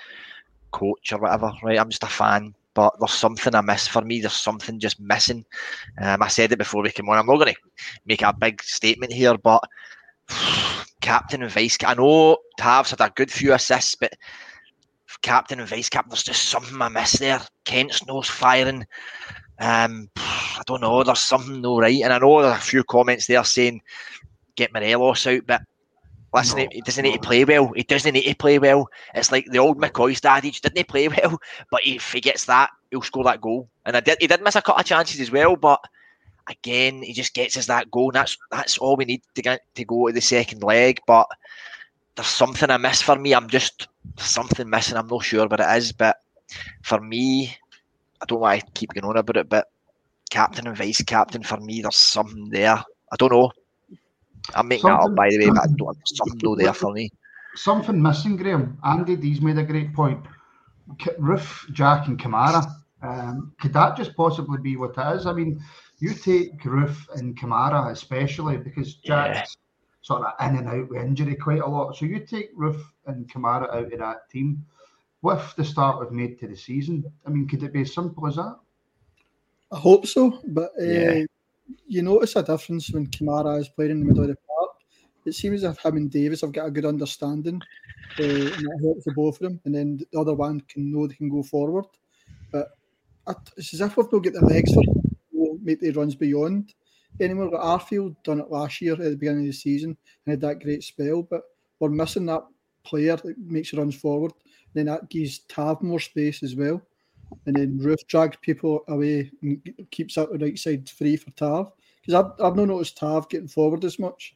coach 0.72 1.12
or 1.12 1.18
whatever, 1.18 1.52
right? 1.62 1.78
I'm 1.78 1.90
just 1.90 2.02
a 2.02 2.06
fan. 2.06 2.54
But 2.74 2.94
there's 3.00 3.12
something 3.12 3.54
I 3.54 3.60
miss 3.60 3.88
for 3.88 4.02
me. 4.02 4.20
There's 4.20 4.34
something 4.34 4.78
just 4.78 5.00
missing. 5.00 5.44
Um, 6.00 6.22
I 6.22 6.28
said 6.28 6.52
it 6.52 6.58
before 6.58 6.82
we 6.82 6.90
came 6.90 7.08
on. 7.08 7.18
I'm 7.18 7.26
not 7.26 7.36
going 7.36 7.54
to 7.54 7.60
make 8.06 8.22
a 8.22 8.32
big 8.32 8.62
statement 8.62 9.12
here, 9.12 9.36
but 9.36 9.62
captain 11.00 11.42
and 11.42 11.50
vice. 11.50 11.78
I 11.84 11.94
know 11.94 12.36
Tav's 12.58 12.90
had 12.90 13.00
a 13.00 13.12
good 13.14 13.32
few 13.32 13.52
assists, 13.52 13.96
but 13.96 14.12
captain 15.22 15.60
and 15.60 15.68
vice 15.68 15.88
captain, 15.88 16.10
there's 16.10 16.22
just 16.22 16.48
something 16.48 16.80
I 16.80 16.88
miss 16.88 17.12
there. 17.12 17.40
Kent's 17.64 18.06
nose 18.06 18.28
firing. 18.28 18.86
Um, 19.58 20.08
I 20.16 20.62
don't 20.66 20.80
know. 20.80 21.02
There's 21.02 21.20
something 21.20 21.60
no 21.60 21.78
right, 21.78 22.02
and 22.02 22.12
I 22.12 22.18
know 22.18 22.42
there's 22.42 22.58
a 22.58 22.60
few 22.60 22.84
comments 22.84 23.26
there 23.26 23.44
saying 23.44 23.80
get 24.56 24.72
Morelos 24.72 25.26
out, 25.26 25.42
but 25.46 25.62
listen, 26.34 26.58
no, 26.58 26.68
he 26.70 26.80
doesn't 26.80 27.04
no. 27.04 27.10
need 27.10 27.22
to 27.22 27.28
play 27.28 27.44
well. 27.44 27.72
He 27.74 27.82
doesn't 27.82 28.12
need 28.12 28.24
to 28.24 28.34
play 28.34 28.58
well. 28.58 28.88
It's 29.14 29.32
like 29.32 29.46
the 29.46 29.58
old 29.58 29.78
McCoy's 29.78 30.24
adage: 30.24 30.60
didn't 30.60 30.78
he 30.78 30.84
play 30.84 31.08
well? 31.22 31.38
But 31.70 31.86
if 31.86 32.12
he 32.12 32.20
gets 32.20 32.44
that, 32.44 32.70
he'll 32.90 33.02
score 33.02 33.24
that 33.24 33.40
goal. 33.40 33.68
And 33.86 33.96
I 33.96 34.00
did. 34.00 34.18
He 34.20 34.26
did 34.26 34.42
miss 34.42 34.56
a 34.56 34.62
couple 34.62 34.80
of 34.80 34.86
chances 34.86 35.20
as 35.20 35.30
well, 35.30 35.56
but 35.56 35.80
again, 36.48 37.02
he 37.02 37.12
just 37.12 37.34
gets 37.34 37.56
us 37.56 37.66
that 37.66 37.90
goal. 37.90 38.08
And 38.08 38.16
that's 38.16 38.36
that's 38.50 38.78
all 38.78 38.96
we 38.96 39.04
need 39.04 39.22
to 39.34 39.42
get 39.42 39.60
to 39.74 39.84
go 39.84 40.06
to 40.06 40.12
the 40.12 40.20
second 40.20 40.62
leg. 40.62 41.00
But 41.06 41.26
there's 42.18 42.26
something 42.26 42.68
I 42.68 42.78
miss 42.78 43.00
for 43.00 43.14
me. 43.14 43.32
I'm 43.32 43.48
just 43.48 43.86
something 44.16 44.68
missing. 44.68 44.96
I'm 44.96 45.06
not 45.06 45.22
sure 45.22 45.46
what 45.46 45.60
it 45.60 45.76
is, 45.76 45.92
but 45.92 46.16
for 46.82 47.00
me, 47.00 47.56
I 48.20 48.24
don't 48.26 48.40
want 48.40 48.60
to 48.60 48.72
keep 48.72 48.92
going 48.92 49.04
on 49.04 49.16
about 49.16 49.36
it, 49.36 49.48
but 49.48 49.68
captain 50.28 50.66
and 50.66 50.76
vice 50.76 51.00
captain 51.02 51.44
for 51.44 51.58
me, 51.58 51.80
there's 51.80 51.94
something 51.94 52.48
there. 52.50 52.74
I 52.74 53.16
don't 53.18 53.30
know. 53.30 53.52
I'm 54.52 54.66
making 54.66 54.82
something, 54.82 54.98
that 54.98 55.10
up 55.12 55.14
by 55.14 55.28
the 55.30 55.38
way, 55.38 55.50
but 55.54 55.68
there's 55.68 56.16
something 56.16 56.40
though 56.42 56.56
there 56.56 56.72
for 56.72 56.92
me. 56.92 57.08
Something 57.54 58.02
missing, 58.02 58.36
Graham. 58.36 58.78
Andy 58.84 59.14
D's 59.14 59.40
made 59.40 59.58
a 59.58 59.62
great 59.62 59.94
point. 59.94 60.20
Roofe, 61.20 61.72
Jack, 61.72 62.08
and 62.08 62.18
Kamara. 62.18 62.66
Um, 63.00 63.52
could 63.60 63.72
that 63.74 63.96
just 63.96 64.16
possibly 64.16 64.58
be 64.58 64.76
what 64.76 64.98
it 64.98 65.16
is? 65.16 65.24
I 65.24 65.32
mean, 65.34 65.62
you 66.00 66.14
take 66.14 66.60
Roofe 66.62 67.08
and 67.14 67.38
Kamara 67.38 67.92
especially 67.92 68.56
because 68.56 68.96
Jack's. 68.96 69.56
Sort 70.08 70.22
of 70.22 70.32
in 70.40 70.56
and 70.56 70.68
out 70.68 70.88
with 70.88 71.02
injury 71.02 71.36
quite 71.36 71.60
a 71.60 71.66
lot. 71.66 71.94
So 71.94 72.06
you 72.06 72.20
take 72.20 72.56
Roofe 72.56 72.82
and 73.04 73.30
Kamara 73.30 73.68
out 73.70 73.92
of 73.92 73.98
that 73.98 74.30
team 74.30 74.64
with 75.20 75.54
the 75.54 75.62
start 75.62 76.00
we've 76.00 76.12
made 76.12 76.40
to 76.40 76.48
the 76.48 76.56
season. 76.56 77.04
I 77.26 77.28
mean, 77.28 77.46
could 77.46 77.62
it 77.62 77.74
be 77.74 77.82
as 77.82 77.92
simple 77.92 78.26
as 78.26 78.36
that? 78.36 78.56
I 79.70 79.76
hope 79.76 80.06
so, 80.06 80.40
but 80.46 80.70
uh, 80.80 80.84
yeah. 80.84 81.24
you 81.86 82.00
notice 82.00 82.36
a 82.36 82.42
difference 82.42 82.90
when 82.90 83.08
Kamara 83.08 83.60
is 83.60 83.68
playing 83.68 83.90
in 83.90 84.00
the 84.00 84.06
middle 84.06 84.22
of 84.22 84.28
the 84.28 84.36
park. 84.36 84.70
It 85.26 85.34
seems 85.34 85.62
as 85.62 85.76
if 85.76 85.84
him 85.84 85.98
and 85.98 86.10
Davis 86.10 86.40
have 86.40 86.52
got 86.52 86.68
a 86.68 86.70
good 86.70 86.86
understanding, 86.86 87.60
uh, 88.18 88.22
and 88.22 88.48
that 88.48 88.80
helps 88.82 89.04
the 89.04 89.12
both 89.12 89.34
of 89.34 89.40
them. 89.40 89.60
And 89.66 89.74
then 89.74 90.00
the 90.10 90.18
other 90.18 90.32
one 90.32 90.62
can 90.70 90.90
know 90.90 91.06
they 91.06 91.16
can 91.16 91.28
go 91.28 91.42
forward. 91.42 91.84
But 92.50 92.68
it's 93.58 93.74
as 93.74 93.82
if 93.82 93.94
we've 93.94 94.10
not 94.10 94.24
got 94.24 94.32
the 94.32 94.46
legs 94.46 94.72
for 94.72 94.82
to 94.84 95.58
make 95.62 95.80
the 95.80 95.90
runs 95.90 96.14
beyond 96.14 96.72
anymore. 97.20 97.50
But 97.50 97.60
Arfield 97.60 98.16
done 98.24 98.40
it 98.40 98.50
last 98.50 98.80
year 98.80 98.94
at 98.94 98.98
the 98.98 99.16
beginning 99.16 99.42
of 99.42 99.46
the 99.46 99.52
season 99.52 99.96
and 100.26 100.32
had 100.32 100.40
that 100.42 100.62
great 100.62 100.82
spell, 100.82 101.22
but 101.22 101.42
we're 101.80 101.90
missing 101.90 102.26
that 102.26 102.44
player 102.84 103.16
that 103.16 103.38
makes 103.38 103.74
runs 103.74 103.94
forward. 103.94 104.32
Then 104.74 104.86
that 104.86 105.08
gives 105.08 105.40
Tav 105.40 105.82
more 105.82 106.00
space 106.00 106.42
as 106.42 106.54
well. 106.54 106.82
And 107.46 107.56
then 107.56 107.78
Roofe 107.78 108.06
drags 108.06 108.36
people 108.40 108.84
away 108.88 109.30
and 109.42 109.60
keeps 109.90 110.16
out 110.16 110.32
the 110.32 110.38
right 110.38 110.58
side 110.58 110.88
free 110.88 111.16
for 111.16 111.30
Tav. 111.32 111.72
Because 112.00 112.14
I've, 112.14 112.44
I've 112.44 112.56
not 112.56 112.68
noticed 112.68 112.96
Tav 112.96 113.28
getting 113.28 113.48
forward 113.48 113.84
as 113.84 113.98
much 113.98 114.34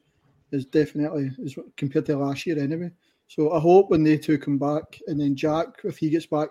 as 0.52 0.66
definitely 0.66 1.30
as 1.44 1.56
compared 1.76 2.06
to 2.06 2.16
last 2.16 2.46
year 2.46 2.58
anyway. 2.58 2.90
So 3.28 3.52
I 3.52 3.60
hope 3.60 3.88
when 3.90 4.04
they 4.04 4.18
two 4.18 4.36
come 4.36 4.58
back 4.58 5.00
and 5.06 5.18
then 5.18 5.34
Jack, 5.34 5.80
if 5.84 5.96
he 5.96 6.10
gets 6.10 6.26
back, 6.26 6.50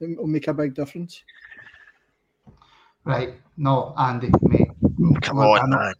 it 0.00 0.18
will 0.18 0.26
make 0.26 0.48
a 0.48 0.54
big 0.54 0.74
difference. 0.74 1.22
Right. 3.04 3.34
No, 3.56 3.94
Andy, 3.98 4.30
mate. 4.42 4.68
Come 5.16 5.38
look, 5.38 5.62
on, 5.62 5.70
man. 5.70 5.94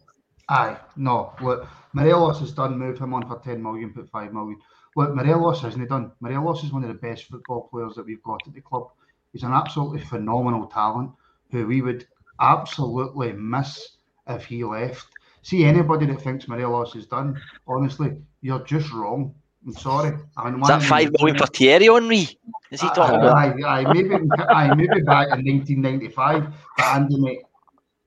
Aye, 0.49 0.77
no. 0.95 1.33
Look, 1.41 1.67
Morelos 1.93 2.39
has 2.39 2.51
done 2.51 2.77
move 2.77 2.99
him 2.99 3.13
on 3.13 3.27
for 3.27 3.39
10 3.39 3.61
million, 3.61 3.93
put 3.93 4.09
5 4.09 4.33
million. 4.33 4.59
Look, 4.95 5.15
Morelos 5.15 5.61
hasn't 5.61 5.87
done. 5.89 6.11
Morelos 6.19 6.63
is 6.63 6.71
one 6.71 6.83
of 6.83 6.89
the 6.89 6.95
best 6.95 7.25
football 7.25 7.69
players 7.71 7.95
that 7.95 8.05
we've 8.05 8.23
got 8.23 8.41
at 8.47 8.53
the 8.53 8.61
club. 8.61 8.87
He's 9.31 9.43
an 9.43 9.53
absolutely 9.53 10.01
phenomenal 10.01 10.67
talent 10.67 11.11
who 11.51 11.67
we 11.67 11.81
would 11.81 12.07
absolutely 12.41 13.33
miss 13.33 13.97
if 14.27 14.45
he 14.45 14.63
left. 14.63 15.07
See, 15.41 15.63
anybody 15.63 16.05
that 16.07 16.21
thinks 16.21 16.47
Morelos 16.47 16.95
is 16.95 17.05
done, 17.05 17.39
honestly, 17.67 18.17
you're 18.41 18.63
just 18.63 18.91
wrong. 18.91 19.33
I'm 19.65 19.73
sorry. 19.73 20.17
I 20.37 20.49
mean, 20.49 20.61
is 20.61 20.67
that 20.67 20.83
five 20.83 21.11
million 21.17 21.37
for 21.37 21.47
Thierry 21.47 21.85
Henry? 21.85 22.27
Is 22.71 22.81
he 22.81 22.87
talking 22.89 23.15
uh, 23.15 23.19
about? 23.19 23.37
Aye, 23.37 23.53
aye, 23.65 23.93
maybe, 23.93 24.15
aye, 24.49 24.73
maybe 24.73 25.01
back 25.01 25.27
in 25.37 25.45
1995. 25.45 26.53
But 26.77 26.85
Andy, 26.85 27.19
mate, 27.19 27.41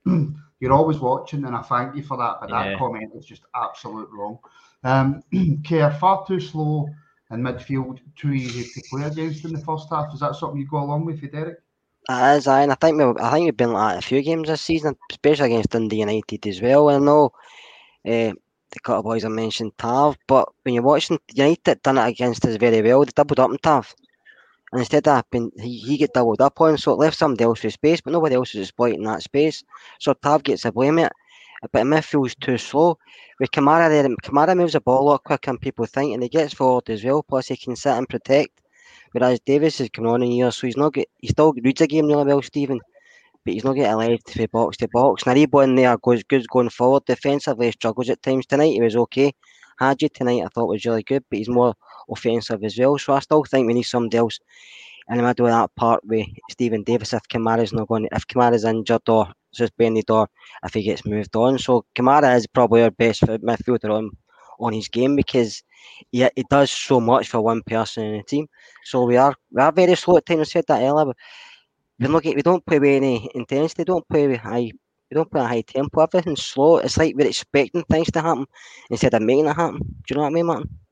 you're 0.63 0.71
always 0.71 0.97
watching, 0.97 1.43
and 1.43 1.53
I 1.53 1.61
thank 1.61 1.93
you 1.93 2.03
for 2.03 2.15
that. 2.15 2.37
But 2.39 2.49
yeah. 2.49 2.69
that 2.69 2.77
comment 2.77 3.11
is 3.17 3.25
just 3.25 3.41
absolute 3.53 4.09
wrong. 4.13 4.39
Um, 4.85 5.21
Kerr, 5.67 5.91
far 5.91 6.25
too 6.25 6.39
slow 6.39 6.87
in 7.31 7.41
midfield, 7.41 7.99
too 8.15 8.31
easy 8.31 8.63
to 8.63 8.87
play 8.89 9.03
against 9.03 9.43
in 9.43 9.51
the 9.51 9.59
first 9.59 9.89
half. 9.89 10.13
Is 10.13 10.21
that 10.21 10.37
something 10.37 10.57
you 10.57 10.65
go 10.65 10.77
along 10.77 11.03
with, 11.03 11.21
you, 11.21 11.29
Derek? 11.29 11.57
It 12.09 12.37
is, 12.37 12.47
aye, 12.47 12.61
and 12.61 12.71
I 12.71 12.75
think 12.75 12.97
we, 12.97 13.03
I 13.21 13.31
think 13.31 13.43
we've 13.43 13.57
been 13.57 13.73
like 13.73 13.97
a 13.97 14.01
few 14.01 14.21
games 14.21 14.47
this 14.47 14.61
season, 14.61 14.95
especially 15.11 15.47
against 15.47 15.71
Dundee 15.71 15.97
United 15.97 16.47
as 16.47 16.61
well. 16.61 16.89
I 16.89 16.97
know 16.97 17.25
uh, 18.05 18.31
the 18.71 18.79
couple 18.81 18.99
of 18.99 19.03
boys 19.03 19.25
I 19.25 19.27
mentioned 19.27 19.77
Tav, 19.77 20.17
but 20.27 20.47
when 20.61 20.75
you're 20.75 20.83
watching 20.83 21.19
United 21.33 21.81
done 21.81 21.97
it 21.97 22.07
against 22.07 22.45
us 22.45 22.55
very 22.55 22.81
well, 22.81 23.03
they 23.03 23.11
doubled 23.13 23.41
up 23.41 23.49
on 23.49 23.57
Tav. 23.57 23.93
And 24.73 24.79
instead 24.79 25.07
of 25.07 25.23
been, 25.29 25.51
he, 25.57 25.77
he 25.77 25.97
get 25.97 26.13
doubled 26.13 26.41
up 26.41 26.59
on, 26.59 26.77
so 26.77 26.91
it 26.91 26.97
left 26.97 27.17
somebody 27.17 27.45
else 27.45 27.63
with 27.63 27.73
space, 27.73 28.01
but 28.01 28.11
nobody 28.11 28.35
else 28.35 28.55
is 28.55 28.61
exploiting 28.61 29.03
that 29.03 29.21
space. 29.21 29.63
So 29.99 30.13
Tav 30.13 30.43
gets 30.43 30.63
the 30.63 30.71
blame 30.71 30.99
it. 30.99 31.13
But 31.71 31.87
it 31.87 32.01
feels 32.01 32.35
too 32.35 32.57
slow. 32.57 32.97
With 33.39 33.51
Kamara 33.51 33.87
there, 33.87 34.03
Kamara 34.23 34.57
moves 34.57 34.73
the 34.73 34.81
ball 34.81 35.03
a 35.03 35.09
lot 35.11 35.23
quicker 35.23 35.51
than 35.51 35.59
people 35.59 35.85
think, 35.85 36.13
and 36.13 36.23
he 36.23 36.27
gets 36.27 36.53
forward 36.53 36.89
as 36.89 37.05
well. 37.05 37.23
Plus, 37.23 37.47
he 37.47 37.55
can 37.55 37.75
sit 37.75 37.93
and 37.93 38.09
protect. 38.09 38.61
Whereas 39.13 39.39
Davis 39.45 39.79
is 39.79 39.89
coming 39.89 40.11
on 40.11 40.23
in 40.23 40.31
years, 40.31 40.57
so 40.57 40.67
he's 40.67 40.75
not 40.75 40.93
get, 40.93 41.07
he 41.19 41.27
still 41.27 41.53
reads 41.53 41.79
the 41.79 41.87
game 41.87 42.07
really 42.07 42.25
well, 42.25 42.41
Stephen 42.41 42.81
but 43.45 43.53
he's 43.53 43.63
not 43.63 43.73
getting 43.73 43.97
left 43.97 44.29
from 44.29 44.47
box 44.51 44.77
to 44.77 44.87
box. 44.87 45.23
Naribo 45.23 45.63
in 45.63 45.75
there 45.75 45.97
goes 45.97 46.23
good 46.23 46.47
going 46.47 46.69
forward. 46.69 47.05
Defensively 47.05 47.71
struggles 47.71 48.09
at 48.09 48.21
times 48.23 48.45
tonight. 48.45 48.73
He 48.73 48.81
was 48.81 48.95
okay. 48.95 49.33
Hagi 49.79 50.09
tonight 50.09 50.43
I 50.43 50.47
thought 50.47 50.69
was 50.69 50.85
really 50.85 51.03
good, 51.03 51.23
but 51.29 51.39
he's 51.39 51.49
more 51.49 51.75
offensive 52.09 52.63
as 52.63 52.77
well. 52.77 52.97
So 52.97 53.13
I 53.13 53.19
still 53.19 53.43
think 53.43 53.67
we 53.67 53.73
need 53.73 53.83
somebody 53.83 54.17
else 54.17 54.39
in 55.09 55.17
the 55.17 55.23
middle 55.23 55.47
of 55.47 55.51
that 55.51 55.75
part 55.75 56.03
with 56.05 56.27
Stephen 56.49 56.83
Davis 56.83 57.13
if 57.13 57.23
Kamara's 57.27 57.73
not 57.73 57.87
going 57.87 58.07
if 58.11 58.27
Kamara's 58.27 58.63
injured 58.65 59.07
or 59.09 59.27
suspended 59.51 60.09
or 60.09 60.27
if 60.63 60.73
he 60.73 60.83
gets 60.83 61.05
moved 61.05 61.35
on. 61.35 61.57
So 61.59 61.85
Kamara 61.95 62.35
is 62.35 62.47
probably 62.47 62.83
our 62.83 62.91
best 62.91 63.21
midfielder 63.23 63.91
on 63.91 64.11
on 64.59 64.73
his 64.73 64.87
game 64.87 65.15
because 65.15 65.63
he, 66.11 66.27
he 66.35 66.43
does 66.49 66.71
so 66.71 66.99
much 66.99 67.27
for 67.27 67.41
one 67.41 67.61
person 67.63 68.05
in 68.05 68.17
the 68.17 68.23
team. 68.23 68.47
So 68.85 69.03
we 69.05 69.17
are 69.17 69.35
we 69.51 69.61
are 69.61 69.71
very 69.71 69.95
slow 69.95 70.17
at 70.17 70.25
times. 70.25 70.41
I 70.41 70.43
said 70.53 70.65
that 70.67 70.81
earlier, 70.81 71.05
but 71.05 71.17
we 71.99 72.07
look 72.07 72.25
at 72.25 72.35
we 72.35 72.41
don't 72.41 72.65
play 72.65 72.79
with 72.79 72.91
any 73.03 73.29
intensity, 73.35 73.83
don't 73.83 74.07
play 74.09 74.27
with 74.27 74.39
high 74.39 74.71
we 75.11 75.15
don't 75.15 75.29
play 75.31 75.41
a 75.41 75.47
high 75.47 75.61
tempo, 75.61 76.01
everything's 76.01 76.41
slow. 76.43 76.77
It's 76.77 76.97
like 76.97 77.15
we're 77.15 77.27
expecting 77.27 77.83
things 77.83 78.09
to 78.11 78.21
happen 78.21 78.47
instead 78.89 79.13
of 79.13 79.21
making 79.21 79.45
it 79.45 79.55
happen. 79.55 79.77
Do 79.79 79.85
you 80.09 80.15
know 80.15 80.23
what 80.23 80.29
I 80.29 80.33
mean, 80.33 80.45
Martin? 80.47 80.82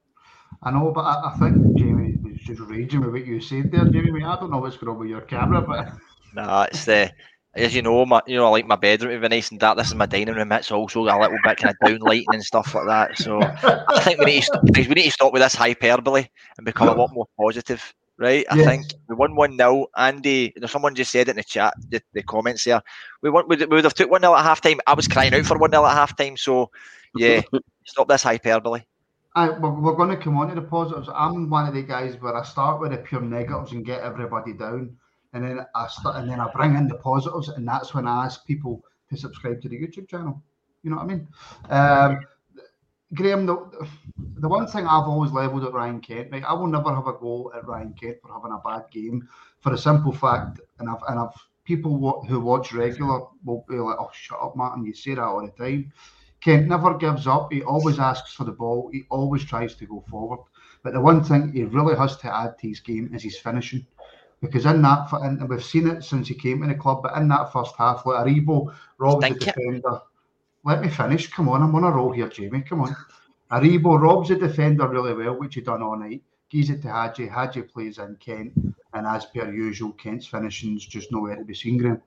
I 0.64 0.72
know, 0.72 0.92
but 0.92 1.02
I, 1.02 1.32
I 1.32 1.38
think 1.38 1.78
Jamie 1.78 2.18
was 2.22 2.40
just 2.40 2.62
raging 2.62 3.02
with 3.02 3.12
what 3.12 3.26
you 3.26 3.42
said 3.42 3.72
there, 3.72 3.86
Jamie. 3.86 4.24
I 4.24 4.36
don't 4.40 4.52
know 4.52 4.60
what's 4.60 4.78
going 4.78 4.94
on 4.94 5.00
with 5.00 5.10
your 5.10 5.22
camera, 5.22 5.62
but 5.62 5.94
no, 6.36 6.62
it's 6.64 6.86
the 6.86 7.12
as 7.54 7.76
you 7.76 7.82
know, 7.82 8.06
my 8.06 8.22
you 8.28 8.38
know, 8.38 8.46
I 8.46 8.50
like 8.50 8.68
my 8.68 8.76
bedroom 8.76 9.14
to 9.14 9.28
be 9.28 9.36
nice 9.36 9.52
and 9.52 9.60
dark. 9.60 9.78
This 9.78 9.88
is 9.88 9.96
my 9.96 10.06
dining 10.06 10.36
room. 10.36 10.52
It's 10.52 10.72
also 10.72 11.04
a 11.04 11.20
little 11.20 11.38
bit 11.44 11.58
kind 11.58 11.76
of 11.82 11.88
down 11.88 12.00
lighting 12.00 12.26
and 12.34 12.44
stuff 12.44 12.74
like 12.74 12.86
that. 12.86 13.18
So 13.18 13.42
I 13.42 14.02
think 14.02 14.20
we 14.20 14.26
need 14.26 14.40
to 14.42 14.46
stop, 14.46 14.64
we 14.64 14.84
need 14.86 15.04
to 15.04 15.12
stop 15.12 15.34
with 15.34 15.42
this 15.42 15.56
hyperbole 15.56 16.28
and 16.58 16.66
become 16.66 16.88
a 16.88 16.94
lot 16.94 17.14
more 17.14 17.28
positive 17.38 17.94
right? 18.22 18.46
I 18.52 18.56
yes. 18.56 18.68
think 18.68 18.86
we 19.10 19.16
won 19.16 19.36
one 19.36 19.58
0 19.58 19.88
Andy, 19.98 20.54
you 20.56 20.62
know, 20.62 20.68
someone 20.68 20.94
just 20.94 21.12
said 21.12 21.28
it 21.28 21.32
in 21.32 21.38
the 21.38 21.44
chat, 21.44 21.74
the, 21.90 22.02
the 22.14 22.22
comments 22.22 22.64
there. 22.64 22.82
We 23.24 23.32
won, 23.32 23.46
we, 23.48 23.58
would 23.66 23.84
have 23.84 23.96
took 23.96 24.12
one 24.12 24.22
0 24.22 24.36
at 24.36 24.44
half 24.44 24.62
time. 24.62 24.80
I 24.86 24.94
was 24.94 25.08
crying 25.08 25.34
out 25.34 25.46
for 25.46 25.58
one 25.58 25.72
0 25.72 25.84
at 25.86 25.94
half 25.94 26.16
time. 26.16 26.38
So 26.38 26.70
yeah, 27.16 27.42
stop 27.86 28.08
this 28.08 28.22
hyperbole. 28.22 28.82
I, 29.36 29.50
we're, 29.50 29.80
we're 29.80 29.96
going 29.96 30.10
to 30.10 30.18
come 30.18 30.38
on 30.38 30.50
to 30.50 30.56
the 30.56 30.62
positives. 30.62 31.10
I'm 31.14 31.50
one 31.50 31.68
of 31.68 31.74
the 31.74 31.84
guys 31.84 32.20
where 32.20 32.36
I 32.36 32.44
start 32.44 32.82
with 32.82 32.92
the 32.92 32.98
pure 32.98 33.22
negatives 33.22 33.72
and 33.72 33.86
get 33.86 34.02
everybody 34.02 34.54
down, 34.54 34.98
and 35.34 35.44
then 35.44 35.66
I 35.74 35.88
start 35.88 36.18
and 36.18 36.30
then 36.30 36.40
I 36.40 36.52
bring 36.52 36.76
in 36.76 36.88
the 36.88 36.96
positives, 36.96 37.50
and 37.50 37.68
that's 37.68 37.94
when 37.94 38.08
I 38.08 38.26
ask 38.26 38.46
people 38.46 38.84
to 39.10 39.18
subscribe 39.18 39.62
to 39.62 39.70
the 39.70 39.78
YouTube 39.78 40.10
channel. 40.10 40.42
You 40.84 40.90
know 40.90 40.98
what 40.98 41.06
I 41.06 41.08
mean? 41.08 41.28
Um, 41.70 42.20
Graham, 43.14 43.46
the, 43.46 43.88
the 44.38 44.48
one 44.48 44.68
thing 44.68 44.86
I've 44.86 45.08
always 45.08 45.32
levelled 45.32 45.66
at 45.66 45.74
Ryan 45.74 46.00
Kent, 46.00 46.30
right? 46.32 46.44
I 46.44 46.54
will 46.54 46.68
never 46.68 46.94
have 46.94 47.08
a 47.08 47.14
go 47.14 47.52
at 47.56 47.68
Ryan 47.68 47.94
Kent 47.94 48.18
for 48.22 48.34
having 48.34 48.52
a 48.52 48.62
bad 48.68 48.90
game, 48.92 49.28
for 49.60 49.70
the 49.72 49.78
simple 49.78 50.14
fact, 50.14 50.60
and 50.80 50.90
I've 50.90 51.02
and 51.08 51.20
I've 51.20 51.34
people 51.64 52.26
who 52.28 52.40
watch 52.40 52.74
regular 52.74 53.22
will 53.46 53.66
be 53.70 53.76
like, 53.76 53.98
"Oh, 54.00 54.10
shut 54.14 54.40
up, 54.42 54.56
Martin! 54.56 54.86
You 54.86 54.94
say 54.94 55.16
that 55.16 55.24
all 55.24 55.42
the 55.42 55.52
time." 55.52 55.92
Kent 56.42 56.68
never 56.68 56.96
gives 56.96 57.28
up. 57.28 57.54
He 57.54 57.62
always 57.62 58.00
asks 58.00 58.34
for 58.34 58.44
the 58.44 58.52
ball. 58.52 58.90
He 58.92 59.04
always 59.10 59.46
tries 59.46 59.76
to 59.76 59.86
go 59.86 60.04
forward. 60.10 60.40
But 60.84 60.94
the 60.94 61.02
one 61.02 61.24
thing 61.24 61.54
he 61.54 61.64
really 61.64 61.96
has 61.96 62.18
to 62.18 62.36
add 62.36 62.58
to 62.60 62.68
his 62.68 62.80
game 62.80 63.12
is 63.14 63.24
his 63.24 63.38
finishing. 63.38 63.86
Because 64.42 64.66
in 64.66 64.82
that, 64.82 65.08
and 65.14 65.48
we've 65.48 65.64
seen 65.64 65.88
it 65.88 66.04
since 66.04 66.28
he 66.28 66.34
came 66.34 66.64
in 66.64 66.70
the 66.70 66.76
club, 66.76 67.04
but 67.04 67.16
in 67.18 67.28
that 67.28 67.54
first 67.54 67.76
half, 67.78 68.04
like 68.08 68.26
Aribo 68.26 68.74
robs 68.98 69.30
the 69.30 69.36
defender. 69.36 70.00
Let 70.64 70.82
me 70.82 70.90
finish. 70.90 71.30
Come 71.32 71.48
on, 71.50 71.62
I'm 71.62 71.76
on 71.76 71.84
a 71.84 71.92
roll 71.92 72.12
here, 72.12 72.28
Jamie. 72.28 72.62
Come 72.62 72.82
on. 72.82 72.96
Aribo 73.52 74.00
robs 74.00 74.30
the 74.30 74.36
defender 74.36 74.88
really 74.88 75.14
well, 75.14 75.38
which 75.38 75.56
he 75.56 75.62
done 75.62 75.84
all 75.84 75.98
night. 75.98 76.24
Gives 76.50 76.72
it 76.72 76.82
to 76.82 76.88
Hagi. 76.90 77.28
Hagi 77.28 77.62
plays 77.62 78.00
in 78.00 78.18
Kent, 78.20 78.54
and 78.94 79.06
as 79.06 79.26
per 79.26 79.54
usual, 79.54 79.92
Kent's 79.94 80.26
finishing's 80.26 80.86
just 80.86 81.12
nowhere 81.12 81.36
to 81.36 81.46
be 81.46 81.54
seen, 81.54 81.78
Graham. 81.78 82.02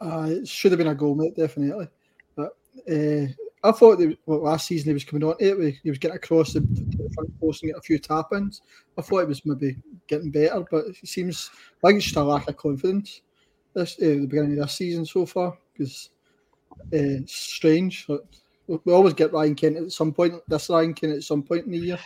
Uh, 0.00 0.26
it 0.28 0.46
should 0.46 0.72
have 0.72 0.78
been 0.78 0.88
a 0.88 0.94
goal, 0.94 1.14
mate, 1.14 1.34
definitely. 1.34 1.88
Uh, 2.90 3.26
I 3.66 3.72
thought 3.72 3.98
well, 4.26 4.42
last 4.42 4.66
season 4.66 4.90
he 4.90 4.94
was 4.94 5.04
coming 5.04 5.24
on 5.24 5.36
it, 5.40 5.78
he 5.82 5.88
was 5.88 5.98
getting 5.98 6.16
across 6.16 6.52
the, 6.52 6.60
the 6.60 7.10
front 7.14 7.40
post 7.40 7.62
and 7.62 7.72
get 7.72 7.78
a 7.78 7.82
few 7.82 7.98
tap 7.98 8.26
ins. 8.32 8.60
I 8.98 9.02
thought 9.02 9.20
it 9.20 9.28
was 9.28 9.46
maybe 9.46 9.76
getting 10.06 10.30
better, 10.30 10.64
but 10.70 10.84
it 10.86 11.08
seems 11.08 11.50
like 11.82 11.94
it's 11.96 12.04
just 12.04 12.16
a 12.16 12.22
lack 12.22 12.48
of 12.48 12.56
confidence 12.58 13.22
this 13.74 13.96
uh, 14.00 14.06
the 14.06 14.26
beginning 14.26 14.52
of 14.52 14.66
this 14.66 14.74
season 14.74 15.04
so 15.04 15.26
far 15.26 15.58
because 15.72 16.10
uh, 16.94 17.20
strange. 17.26 18.06
We 18.66 18.92
always 18.92 19.12
get 19.12 19.32
Ryan 19.32 19.54
Kent 19.54 19.76
at 19.76 19.92
some 19.92 20.12
point. 20.12 20.34
This 20.48 20.70
Ryan 20.70 20.94
Kent 20.94 21.12
at 21.16 21.22
some 21.22 21.42
point 21.42 21.66
in 21.66 21.72
the 21.72 21.78
year. 21.78 21.98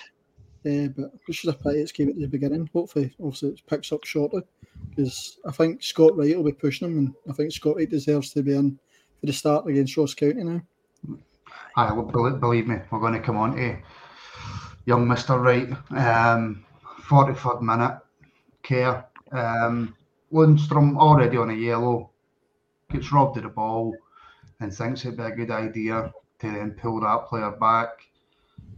Uh, 0.66 0.88
but 0.88 1.12
it's 1.28 1.42
just 1.42 1.56
a 1.56 1.62
pity 1.62 1.78
it's 1.78 1.92
came 1.92 2.08
at 2.08 2.18
the 2.18 2.26
beginning. 2.26 2.68
Hopefully, 2.72 3.14
obviously, 3.20 3.50
it 3.50 3.62
picks 3.68 3.92
up 3.92 4.04
shortly 4.04 4.42
because 4.90 5.38
I 5.46 5.52
think 5.52 5.82
Scott 5.82 6.16
Wright 6.16 6.36
will 6.36 6.44
be 6.44 6.52
pushing 6.52 6.88
him, 6.88 6.98
and 6.98 7.14
I 7.30 7.32
think 7.32 7.52
Scott 7.52 7.76
Wright 7.76 7.88
deserves 7.88 8.32
to 8.32 8.42
be 8.42 8.56
in 8.56 8.78
for 9.20 9.26
the 9.26 9.32
start 9.32 9.66
against 9.66 9.96
Ross 9.96 10.14
County 10.14 10.42
now. 10.44 10.60
I 11.76 11.94
believe 11.94 12.66
me, 12.66 12.76
we're 12.90 13.00
going 13.00 13.12
to 13.14 13.20
come 13.20 13.36
on 13.36 13.56
to 13.56 13.76
young 14.84 15.06
Mister 15.06 15.38
Wright. 15.38 15.70
Um, 15.90 16.64
43rd 17.02 17.62
minute, 17.62 17.98
Kerr. 18.62 19.04
Um, 19.32 19.94
Lundstram 20.32 20.98
already 20.98 21.36
on 21.36 21.50
a 21.50 21.54
yellow, 21.54 22.10
gets 22.90 23.12
robbed 23.12 23.36
of 23.38 23.44
the 23.44 23.48
ball 23.48 23.94
and 24.60 24.74
thinks 24.74 25.04
it'd 25.04 25.16
be 25.16 25.22
a 25.22 25.30
good 25.30 25.50
idea 25.50 26.12
to 26.40 26.50
then 26.50 26.72
pull 26.72 27.00
that 27.00 27.26
player 27.26 27.50
back. 27.52 27.88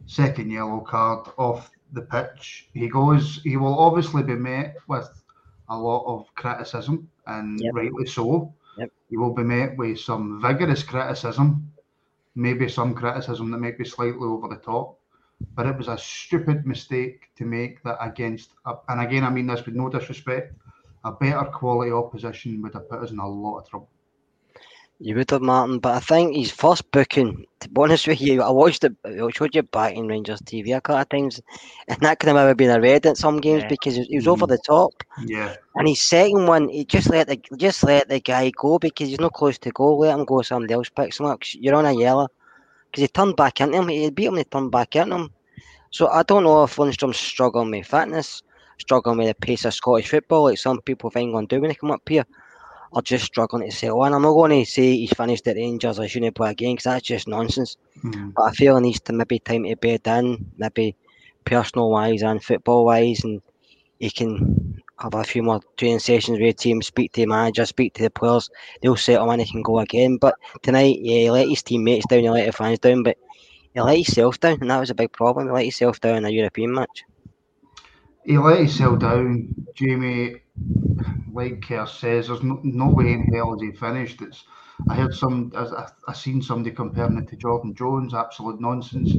Second 0.06 0.50
yellow 0.50 0.80
card 0.80 1.28
off 1.38 1.70
the 1.92 2.02
pitch. 2.02 2.68
He 2.74 2.88
goes, 2.88 3.40
he 3.42 3.56
will 3.56 3.78
obviously 3.78 4.22
be 4.22 4.34
met 4.34 4.76
with 4.88 5.08
a 5.68 5.76
lot 5.76 6.04
of 6.06 6.32
criticism, 6.34 7.08
and 7.26 7.60
Yep. 7.60 7.74
rightly 7.74 8.06
so. 8.06 8.52
Yep. 8.80 8.92
Will 9.10 9.34
be 9.34 9.42
met 9.42 9.76
with 9.76 10.00
some 10.00 10.40
vigorous 10.40 10.82
criticism, 10.82 11.70
maybe 12.34 12.66
some 12.66 12.94
criticism 12.94 13.50
that 13.50 13.58
might 13.58 13.76
be 13.76 13.84
slightly 13.84 14.26
over 14.26 14.48
the 14.48 14.56
top. 14.56 14.98
But 15.54 15.66
it 15.66 15.76
was 15.76 15.88
a 15.88 15.98
stupid 15.98 16.66
mistake 16.66 17.28
to 17.36 17.44
make 17.44 17.82
that 17.82 17.98
against, 18.00 18.52
a, 18.64 18.76
and 18.88 19.00
again, 19.02 19.24
I 19.24 19.30
mean 19.30 19.46
this 19.46 19.66
with 19.66 19.74
no 19.74 19.90
disrespect, 19.90 20.54
a 21.04 21.12
better 21.12 21.44
quality 21.44 21.92
opposition 21.92 22.62
would 22.62 22.74
have 22.74 22.88
put 22.88 23.00
us 23.00 23.10
in 23.10 23.18
a 23.18 23.28
lot 23.28 23.58
of 23.58 23.68
trouble. 23.68 23.90
You 25.02 25.14
would 25.16 25.30
have, 25.30 25.40
Martin, 25.40 25.78
but 25.78 25.94
I 25.94 26.00
think 26.00 26.36
his 26.36 26.50
first 26.50 26.90
booking, 26.90 27.46
to 27.60 27.70
be 27.70 27.80
honest 27.80 28.06
with 28.06 28.20
you, 28.20 28.42
I 28.42 28.50
watched 28.50 28.84
it, 28.84 28.92
I 29.02 29.30
showed 29.34 29.54
you 29.54 29.62
back 29.62 29.94
in 29.94 30.06
Rangers 30.06 30.42
TV 30.42 30.76
a 30.76 30.80
couple 30.82 31.00
of 31.00 31.08
times, 31.08 31.40
and 31.88 31.98
that 32.00 32.18
could 32.18 32.28
have 32.28 32.36
maybe 32.36 32.66
been 32.66 32.76
a 32.76 32.78
red 32.78 33.06
at 33.06 33.16
some 33.16 33.40
games 33.40 33.62
Yeah. 33.62 33.68
because 33.68 33.94
he 33.94 34.00
was, 34.00 34.08
he 34.08 34.16
was 34.16 34.28
over 34.28 34.44
mm. 34.44 34.50
the 34.50 34.58
top. 34.58 34.92
Yeah. 35.24 35.56
And 35.76 35.88
his 35.88 36.02
second 36.02 36.46
one, 36.46 36.68
he 36.68 36.84
just 36.84 37.08
let 37.08 37.28
the 37.28 37.40
just 37.56 37.82
let 37.82 38.10
the 38.10 38.20
guy 38.20 38.50
go 38.50 38.78
because 38.78 39.08
he's 39.08 39.18
not 39.18 39.32
close 39.32 39.56
to 39.60 39.70
go. 39.70 39.96
Let 39.96 40.18
him 40.18 40.26
go, 40.26 40.42
somebody 40.42 40.74
else 40.74 40.90
picks 40.90 41.18
him 41.18 41.26
up. 41.26 41.42
You're 41.54 41.76
on 41.76 41.86
a 41.86 41.92
yellow. 41.92 42.28
Because 42.90 43.02
he 43.02 43.08
turned 43.08 43.36
back 43.36 43.60
into 43.62 43.78
him, 43.78 43.88
he 43.88 44.10
beat 44.10 44.26
him, 44.26 44.36
he 44.36 44.44
turned 44.44 44.70
back 44.70 44.96
into 44.96 45.16
him. 45.16 45.30
So 45.90 46.08
I 46.08 46.24
don't 46.24 46.44
know 46.44 46.64
if 46.64 46.76
Lundstram's 46.76 47.16
struggling 47.16 47.70
with 47.70 47.86
fitness, 47.86 48.42
struggling 48.78 49.18
with 49.18 49.28
the 49.28 49.34
pace 49.34 49.64
of 49.64 49.72
Scottish 49.72 50.10
football, 50.10 50.44
like 50.44 50.58
some 50.58 50.80
people 50.82 51.08
think 51.08 51.34
on 51.34 51.46
do 51.46 51.60
when 51.60 51.68
they 51.68 51.74
come 51.74 51.90
up 51.90 52.06
here, 52.06 52.26
or 52.92 53.02
just 53.02 53.24
struggling 53.24 53.68
to 53.68 53.76
settle 53.76 54.04
in. 54.04 54.12
I'm 54.12 54.22
not 54.22 54.32
going 54.32 54.64
to 54.64 54.70
say 54.70 54.96
he's 54.96 55.12
finished 55.12 55.46
at 55.46 55.56
Rangers 55.56 55.98
or 55.98 56.08
shouldn't 56.08 56.34
play 56.34 56.50
again 56.50 56.74
because 56.74 56.84
that's 56.84 57.06
just 57.06 57.28
nonsense. 57.28 57.76
Mhm. 58.04 58.32
But 58.34 58.42
I 58.42 58.50
feel 58.52 58.76
he 58.76 58.82
needs 58.82 59.00
to 59.00 59.12
maybe 59.12 59.38
time 59.38 59.64
to 59.64 59.76
bed 59.76 60.06
in, 60.06 60.52
maybe 60.56 60.96
personal 61.44 61.90
wise 61.90 62.22
and 62.22 62.42
football 62.42 62.84
wise, 62.84 63.22
and 63.24 63.40
he 63.98 64.10
can 64.10 64.82
have 64.98 65.14
a 65.14 65.24
few 65.24 65.42
more 65.42 65.60
training 65.76 65.98
sessions 65.98 66.38
with 66.38 66.56
the 66.56 66.62
team, 66.62 66.82
speak 66.82 67.12
to 67.12 67.22
the 67.22 67.26
manager, 67.26 67.64
speak 67.64 67.94
to 67.94 68.02
the 68.02 68.10
players. 68.10 68.50
They'll 68.82 68.96
settle 68.96 69.30
in, 69.30 69.40
he 69.40 69.50
can 69.50 69.62
go 69.62 69.78
again. 69.78 70.16
But 70.16 70.34
tonight, 70.62 70.98
yeah, 71.00 71.18
he 71.18 71.30
let 71.30 71.48
his 71.48 71.62
teammates 71.62 72.06
down, 72.06 72.20
he 72.20 72.30
let 72.30 72.46
the 72.46 72.52
fans 72.52 72.78
down, 72.78 73.02
but 73.02 73.16
he 73.74 73.80
let 73.80 73.96
himself 73.96 74.40
down, 74.40 74.58
and 74.60 74.70
that 74.70 74.80
was 74.80 74.90
a 74.90 74.94
big 74.94 75.12
problem. 75.12 75.46
He 75.46 75.52
let 75.52 75.62
himself 75.64 76.00
down 76.00 76.16
in 76.16 76.24
a 76.24 76.30
European 76.30 76.74
match. 76.74 77.04
He 78.24 78.36
let 78.36 78.58
himself 78.58 78.98
down, 78.98 79.54
Jamie. 79.74 80.42
Like 81.32 81.62
Kerr 81.62 81.86
says, 81.86 82.28
there's 82.28 82.42
no, 82.42 82.60
no 82.62 82.90
way 82.90 83.12
in 83.12 83.32
hell 83.32 83.54
is 83.54 83.62
he 83.62 83.72
finished. 83.72 84.20
It's 84.22 84.44
I 84.88 84.96
heard 84.96 85.14
some, 85.14 85.52
I, 85.54 85.86
I, 86.08 86.12
seen 86.12 86.42
somebody 86.42 86.74
comparing 86.74 87.18
it 87.18 87.28
to 87.28 87.36
Jordan 87.36 87.74
Jones. 87.74 88.12
Absolute 88.14 88.60
nonsense. 88.60 89.18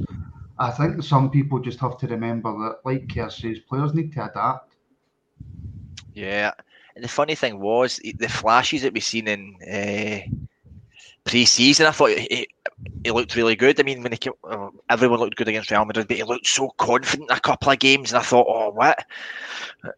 I 0.58 0.72
think 0.72 1.02
some 1.04 1.32
people 1.32 1.60
just 1.60 1.80
have 1.80 1.98
to 2.00 2.08
remember 2.08 2.52
that, 2.60 2.80
like 2.86 3.10
Kerr 3.10 3.30
says, 3.30 3.60
players 3.60 3.94
need 3.94 4.12
to 4.14 4.26
adapt. 4.30 4.76
Yeah, 6.14 6.52
and 6.96 7.04
the 7.04 7.08
funny 7.10 7.36
thing 7.36 7.60
was 7.60 7.98
the- 7.98 8.14
the 8.20 8.30
flashes 8.30 8.82
that 8.84 8.94
we 8.94 9.00
seen 9.00 9.28
in 9.28 9.56
uh, 9.64 10.20
pre-season. 11.24 11.86
I 11.86 11.92
thought 11.92 12.12
he, 12.12 12.48
he 13.04 13.12
looked 13.12 13.36
really 13.36 13.56
good. 13.56 13.80
I 13.80 13.84
mean, 13.84 14.02
when 14.02 14.12
he 14.12 14.18
came, 14.18 14.34
uh, 14.44 14.70
everyone 14.90 15.20
looked 15.20 15.36
good 15.36 15.48
against 15.48 15.72
Real 15.72 15.86
Madrid, 15.86 16.08
but 16.08 16.18
he 16.18 16.24
looked 16.24 16.48
so 16.48 16.70
confident 16.78 17.30
in 17.30 17.38
a 17.38 17.40
couple 17.40 17.72
of 17.72 17.80
games, 17.80 18.12
and 18.12 18.20
I 18.20 18.24
thought, 18.24 18.48
oh, 18.50 18.72
what? 18.72 19.06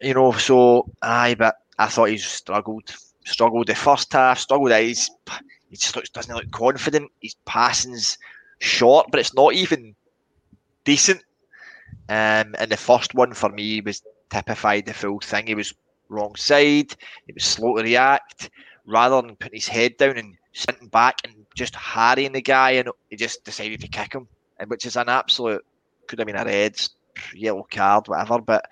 You 0.02 0.14
know, 0.14 0.32
so 0.34 0.90
aye, 1.02 1.36
but 1.36 1.56
I 1.80 1.88
thought 1.88 2.10
he 2.10 2.18
struggled, 2.18 2.94
struggled 3.26 3.68
the 3.68 3.76
first 3.76 4.12
half, 4.14 4.40
struggled. 4.40 4.72
His, 4.72 5.10
he 5.70 5.78
just 5.78 5.96
looks 5.96 6.10
doesn't 6.10 6.36
look 6.36 6.52
confident. 6.52 7.12
His 7.22 7.36
passing's 7.46 8.18
short, 8.60 9.08
but 9.12 9.20
it's 9.20 9.34
not 9.34 9.54
even 9.54 9.96
decent. 10.84 11.24
Um, 12.10 12.54
and 12.60 12.70
the 12.70 12.78
first 12.78 13.16
one 13.16 13.34
for 13.34 13.50
me 13.50 13.82
was 13.82 14.04
typified 14.30 14.86
the 14.86 14.94
full 14.94 15.20
thing. 15.20 15.48
He 15.48 15.56
was 15.56 15.74
wrong 16.10 16.36
side. 16.36 16.96
He 17.26 17.34
was 17.34 17.46
slow 17.46 17.78
to 17.78 17.84
react. 17.84 18.50
Rather 18.86 19.22
than 19.22 19.38
putting 19.38 19.56
his 19.56 19.68
head 19.68 19.96
down 19.98 20.18
and 20.18 20.36
sitting 20.54 20.88
back 20.88 21.18
and 21.24 21.46
just 21.56 21.76
harrying 21.76 22.34
the 22.34 22.42
guy, 22.42 22.72
and 22.72 22.90
he 23.10 23.16
just 23.16 23.44
decided 23.44 23.82
to 23.82 23.88
kick 23.88 24.14
him, 24.14 24.28
and 24.60 24.70
which 24.70 24.86
is 24.86 24.96
an 24.96 25.10
absolute 25.10 25.66
could 26.08 26.20
have 26.20 26.28
been 26.28 26.36
a 26.36 26.46
red, 26.46 26.80
yellow 27.34 27.66
card, 27.70 28.08
whatever. 28.08 28.40
But 28.42 28.70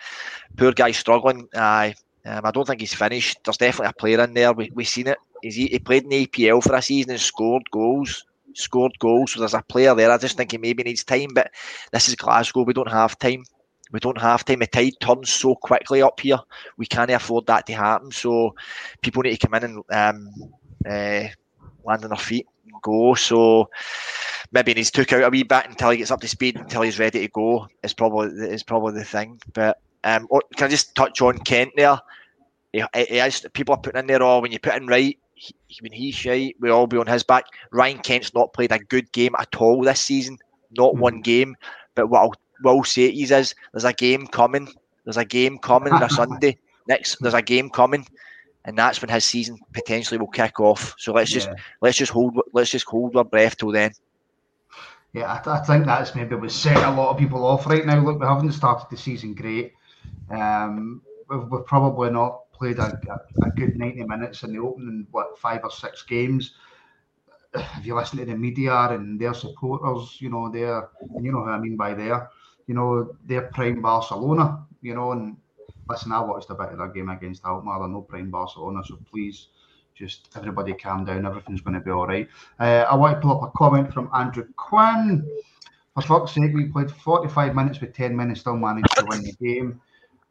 poor 0.56 0.72
guy 0.72 0.91
struggling. 0.91 1.48
Aye, 1.56 1.96
um, 2.26 2.41
I 2.46 2.52
don't 2.52 2.65
think 2.65 2.82
he's 2.82 2.94
finished. 2.94 3.39
There's 3.44 3.58
definitely 3.58 3.89
a 3.89 4.00
player 4.00 4.24
in 4.24 4.34
there. 4.34 4.54
We 4.54 4.72
we 4.74 4.84
seen 4.84 5.08
it. 5.08 5.17
He's, 5.41 5.56
he 5.56 5.80
played 5.80 6.04
in 6.04 6.10
the 6.10 6.28
EPL 6.28 6.63
for 6.63 6.76
a 6.76 6.82
season 6.82 7.12
and 7.12 7.20
scored 7.20 7.63
goals. 7.72 8.26
Scored 8.54 8.98
goals. 9.00 9.34
So 9.34 9.39
there's 9.39 9.54
a 9.54 9.62
player 9.62 9.96
there. 9.96 10.12
I 10.12 10.17
just 10.17 10.38
think 10.38 10.52
he 10.52 10.58
maybe 10.58 10.84
needs 10.84 11.04
time. 11.04 11.30
But 11.34 11.52
this 11.91 12.08
is 12.08 12.15
Glasgow. 12.15 12.63
We 12.63 12.74
don't 12.74 12.91
have 12.91 13.17
time. 13.17 13.44
We 13.91 14.00
don't 14.00 14.22
have 14.22 14.46
time. 14.46 14.60
The 14.60 14.67
tide 14.67 14.94
turns 15.00 15.32
so 15.32 15.56
quickly 15.56 16.02
up 16.02 16.20
here. 16.20 16.39
We 16.78 16.86
can't 16.86 17.12
afford 17.12 17.48
that 17.48 17.65
to 17.67 17.74
happen. 17.74 18.12
So 18.12 18.56
people 19.02 19.24
need 19.24 19.38
to 19.38 19.48
come 19.48 19.56
in 19.56 19.63
and 19.63 19.84
um, 19.91 20.30
uh, 20.88 21.28
land 21.86 22.04
on 22.04 22.10
their 22.10 22.17
feet 22.17 22.48
and 22.65 22.82
go. 22.82 23.13
So 23.15 23.70
maybe 24.52 24.72
he 24.72 24.76
needs 24.76 24.91
took 24.91 25.12
out 25.13 25.24
a 25.24 25.30
wee 25.30 25.44
bit 25.44 25.67
until 25.67 25.91
he 25.91 25.98
gets 25.98 26.12
up 26.12 26.22
to 26.22 26.28
speed, 26.28 26.58
until 26.58 26.82
he's 26.82 27.00
ready 27.00 27.20
to 27.20 27.28
go. 27.28 27.67
Is 27.84 27.94
probably 27.94 28.30
is 28.50 28.63
probably 28.63 28.94
the 28.94 29.06
thing. 29.06 29.39
But 29.54 29.80
um, 30.04 30.28
can 30.56 30.65
I 30.65 30.70
just 30.70 30.96
touch 30.96 31.22
on 31.22 31.38
Kent 31.39 31.72
there? 31.76 32.00
He, 32.74 32.84
he, 32.96 33.20
is, 33.20 33.46
people 33.54 33.76
are 33.76 33.82
putting 33.82 34.00
in 34.00 34.08
there, 34.08 34.24
oh, 34.24 34.39
when 34.39 34.52
you 34.52 34.60
put 34.60 34.76
in 34.76 34.88
right, 34.88 35.17
he, 35.36 35.54
when 35.82 35.91
he's 35.91 36.15
shy, 36.15 36.54
we 36.60 36.70
all 36.70 36.88
be 36.88 36.98
on 36.98 37.08
his 37.08 37.24
back. 37.24 37.46
Ryan 37.72 38.00
Kent's 38.00 38.34
not 38.34 38.54
played 38.54 38.72
a 38.72 38.80
good 38.80 39.12
game 39.12 39.36
at 39.38 39.56
all 39.58 39.82
this 39.84 40.02
season, 40.02 40.38
not 40.78 40.96
one 40.96 41.22
game. 41.22 41.56
But 41.96 42.08
what 42.08 42.22
I'll 42.22 42.34
will 42.63 42.84
say 42.84 43.10
to 43.10 43.15
you 43.15 43.24
is 43.24 43.56
there's 43.74 43.86
a 43.86 43.94
game 43.94 44.28
coming. 44.28 44.67
There's 45.04 45.17
a 45.17 45.26
game 45.26 45.58
coming 45.58 45.94
on 45.94 46.04
a 46.04 46.10
Sunday. 46.22 46.58
Next, 46.88 47.17
there's 47.22 47.34
a 47.34 47.41
game 47.41 47.70
coming, 47.70 48.06
and 48.65 48.78
that's 48.78 49.02
when 49.02 49.10
his 49.10 49.26
season 49.26 49.58
potentially 49.74 50.17
will 50.19 50.28
kick 50.28 50.60
off. 50.60 50.93
So 50.97 51.13
let's 51.13 51.32
just 51.32 51.50
Yeah. 51.50 51.56
let's 51.82 51.97
just 51.97 52.12
hold 52.12 52.39
let's 52.54 52.71
just 52.71 52.86
hold 52.86 53.15
our 53.15 53.26
breath 53.26 53.58
till 53.58 53.71
then. 53.71 53.91
Yeah, 55.13 55.34
I, 55.34 55.38
th- 55.43 55.47
I 55.47 55.60
think 55.63 55.86
that's 55.86 56.15
maybe 56.15 56.36
what's 56.36 56.56
setting 56.56 56.84
a 56.84 56.95
lot 56.95 57.10
of 57.12 57.17
people 57.17 57.43
off 57.45 57.67
right 57.67 57.86
now. 57.86 58.00
Look, 58.00 58.19
we 58.19 58.26
haven't 58.26 58.52
started 58.54 58.88
the 58.89 58.97
season 58.97 59.34
great. 59.34 59.74
Um, 60.30 61.02
we've, 61.30 61.43
we've 61.50 61.65
probably 61.65 62.12
not 62.12 62.52
played 62.54 62.80
a, 62.80 62.97
a, 63.10 63.47
a 63.47 63.50
good 63.52 63.76
90 63.76 64.04
minutes 64.06 64.43
in 64.43 64.54
the 64.54 64.60
opening, 64.60 65.08
what, 65.12 65.38
five 65.38 65.62
or 65.63 65.71
six 65.71 66.04
games. 66.04 66.54
If 67.54 67.86
you 67.86 67.95
listen 67.95 68.19
to 68.19 68.26
the 68.26 68.38
media 68.38 68.74
and 68.74 69.19
their 69.19 69.34
supporters, 69.34 70.17
you 70.21 70.30
know, 70.30 70.50
they're, 70.50 70.89
and 71.13 71.26
you 71.26 71.34
know 71.34 71.43
who 71.43 71.50
I 71.50 71.60
mean 71.60 71.76
by 71.76 71.93
there, 71.93 72.30
you 72.67 72.74
know, 72.74 73.13
they're 73.26 73.50
prime 73.54 73.82
Barcelona, 73.82 74.65
you 74.82 74.95
know, 74.95 75.12
and 75.12 75.36
listen, 75.89 76.12
I 76.12 76.22
watched 76.22 76.50
a 76.50 76.56
bit 76.56 76.70
of 76.70 76.78
their 76.78 76.88
game 76.88 77.10
against 77.10 77.44
Alkmaar. 77.46 77.84
I 77.84 77.88
know 77.88 78.02
prime 78.02 78.30
Barcelona, 78.30 78.82
so 78.86 78.98
please 79.10 79.48
just 79.96 80.30
everybody 80.36 80.74
calm 80.74 81.06
down. 81.06 81.26
Everything's 81.26 81.62
going 81.62 81.74
to 81.76 81.80
be 81.80 81.91
all 81.91 82.08
right. 82.08 82.28
Uh, 82.60 82.86
I 82.89 82.96
want 82.96 83.15
to 83.15 83.22
pull 83.22 83.38
up 83.38 83.48
a 83.48 83.58
comment 83.58 83.94
from 83.94 84.10
Andrew 84.13 84.48
Quinn. 84.56 85.26
For 85.94 86.02
fuck's 86.02 86.32
sake, 86.32 86.54
we 86.54 86.65
played 86.65 86.89
45 86.89 87.54
minutes 87.54 87.82
with 87.82 87.94
10 87.94 88.15
men 88.15 88.28
and 88.28 88.38
still 88.38 88.56
managed 88.56 88.96
to 88.96 89.06
win 89.08 89.24
the 89.24 89.34
game. 89.34 89.82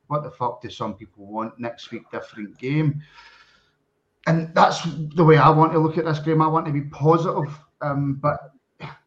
What 0.06 0.22
the 0.22 0.30
fuck 0.30 0.62
do 0.62 0.70
some 0.70 0.94
people 0.94 1.26
want? 1.26 1.58
Next 1.58 1.90
week, 1.90 2.10
different 2.10 2.58
game. 2.58 3.02
And 4.26 4.54
that's 4.54 4.82
the 5.14 5.24
way 5.24 5.36
I 5.36 5.50
want 5.50 5.72
to 5.72 5.78
look 5.78 5.98
at 5.98 6.04
this 6.04 6.18
game. 6.18 6.42
I 6.42 6.48
want 6.48 6.66
to 6.66 6.72
be 6.72 6.82
positive, 6.82 7.58
um, 7.80 8.14
but 8.14 8.52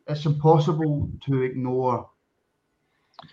it's 0.08 0.26
impossible 0.26 1.10
to 1.26 1.42
ignore 1.42 2.10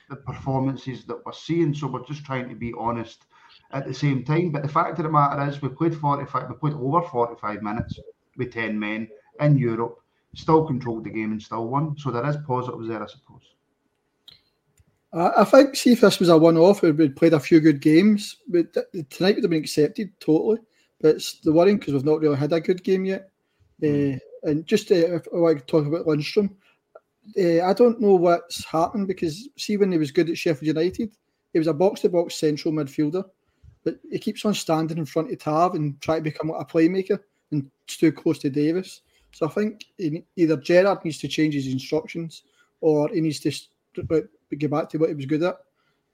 the 0.08 0.16
performances 0.16 1.04
that 1.04 1.24
we're 1.24 1.32
seeing. 1.32 1.74
So 1.74 1.86
we're 1.86 2.04
just 2.04 2.24
trying 2.24 2.48
to 2.48 2.54
be 2.54 2.72
honest 2.78 3.24
at 3.72 3.86
the 3.86 3.94
same 3.94 4.24
time. 4.24 4.50
But 4.50 4.62
the 4.62 4.68
fact 4.68 4.98
of 4.98 5.04
the 5.04 5.10
matter 5.10 5.48
is, 5.48 5.62
we 5.62 5.68
played 5.68 5.96
45, 5.96 6.48
we 6.48 6.54
played 6.56 6.74
over 6.74 7.02
45 7.02 7.62
minutes 7.62 7.98
with 8.36 8.52
10 8.52 8.78
men 8.78 9.08
in 9.40 9.58
Europe, 9.58 10.02
still 10.34 10.66
controlled 10.66 11.04
the 11.04 11.10
game 11.10 11.32
and 11.32 11.42
still 11.42 11.68
won. 11.68 11.96
So 11.98 12.10
there 12.10 12.28
is 12.28 12.36
positives 12.46 12.88
there, 12.88 13.02
I 13.02 13.06
suppose. 13.06 13.42
I, 15.12 15.42
I 15.42 15.44
think 15.44 15.76
see 15.76 15.92
if 15.92 16.00
this 16.00 16.18
was 16.18 16.28
a 16.28 16.36
one-off, 16.36 16.82
we 16.82 16.92
would 16.92 17.16
played 17.16 17.34
a 17.34 17.40
few 17.40 17.60
good 17.60 17.80
games, 17.80 18.36
but 18.48 18.72
tonight 19.10 19.36
would 19.36 19.44
have 19.44 19.50
been 19.50 19.62
accepted 19.62 20.12
totally. 20.20 20.58
But 21.00 21.16
it's 21.16 21.40
the 21.40 21.52
worrying 21.52 21.78
because 21.78 21.94
we've 21.94 22.04
not 22.04 22.20
really 22.20 22.36
had 22.36 22.52
a 22.52 22.60
good 22.60 22.84
game 22.84 23.06
yet. 23.06 23.30
Uh, 23.82 24.18
and 24.42 24.66
just 24.66 24.90
uh, 24.90 24.94
if 24.94 25.26
I 25.32 25.38
want 25.38 25.58
to 25.58 25.64
talk 25.64 25.86
about 25.86 26.06
Lundstram, 26.06 26.50
uh, 27.38 27.64
I 27.64 27.72
don't 27.72 28.00
know 28.00 28.14
what's 28.14 28.64
happened 28.64 29.06
because 29.06 29.48
see 29.56 29.76
when 29.76 29.92
he 29.92 29.98
was 29.98 30.10
good 30.10 30.30
at 30.30 30.38
Sheffield 30.38 30.76
United, 30.76 31.16
he 31.52 31.58
was 31.58 31.68
a 31.68 31.74
box-to-box 31.74 32.34
central 32.36 32.72
midfielder, 32.72 33.24
but 33.84 33.98
he 34.10 34.18
keeps 34.18 34.44
on 34.44 34.54
standing 34.54 34.98
in 34.98 35.06
front 35.06 35.32
of 35.32 35.38
Tav 35.38 35.74
and 35.74 36.00
trying 36.00 36.18
to 36.18 36.30
become 36.30 36.50
a 36.50 36.64
playmaker 36.64 37.18
and 37.50 37.70
too 37.86 38.12
close 38.12 38.38
to 38.40 38.50
Davis. 38.50 39.02
So 39.32 39.46
I 39.46 39.50
think 39.50 39.84
he, 39.98 40.24
either 40.36 40.56
Gerrard 40.56 41.04
needs 41.04 41.18
to 41.18 41.28
change 41.28 41.54
his 41.54 41.68
instructions 41.68 42.42
or 42.80 43.08
he 43.08 43.20
needs 43.20 43.40
to 43.40 43.50
st- 43.50 44.26
get 44.58 44.70
back 44.70 44.88
to 44.90 44.98
what 44.98 45.08
he 45.08 45.14
was 45.14 45.26
good 45.26 45.42
at. 45.42 45.56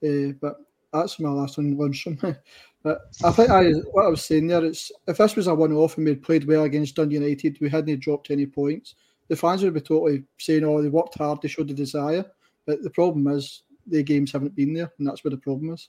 Uh, 0.05 0.33
but 0.41 0.57
that's 0.93 1.19
my 1.21 1.31
last 1.31 1.59
on 1.59 1.77
Lundstram. 1.77 2.39
But 2.83 3.01
I 3.25 3.33
think 3.33 3.51
I 3.51 3.71
what 3.91 4.05
I 4.05 4.09
was 4.09 4.25
saying 4.25 4.47
there 4.47 4.65
is 4.65 4.93
if 5.09 5.17
this 5.17 5.35
was 5.35 5.49
a 5.49 5.55
one 5.57 5.73
off 5.73 5.97
and 5.97 6.07
we'd 6.07 6.23
played 6.23 6.47
well 6.47 6.63
against 6.63 6.95
Dundee 6.95 7.17
United, 7.17 7.59
we 7.61 7.69
hadn't 7.69 7.99
dropped 7.99 8.31
any 8.31 8.47
points. 8.47 8.95
The 9.29 9.37
fans 9.37 9.63
would 9.63 9.75
be 9.75 9.81
totally 9.81 10.25
saying, 10.39 10.65
"Oh, 10.65 10.81
they 10.83 10.89
worked 10.89 11.19
hard, 11.19 11.41
they 11.43 11.49
showed 11.49 11.69
the 11.69 11.75
desire." 11.75 12.25
But 12.67 12.83
the 12.83 12.91
problem 12.91 13.27
is 13.29 13.63
the 13.87 14.03
games 14.03 14.33
haven't 14.33 14.57
been 14.57 14.73
there, 14.73 14.93
and 14.99 15.07
that's 15.07 15.23
where 15.25 15.31
the 15.31 15.37
problem 15.37 15.73
is. 15.73 15.89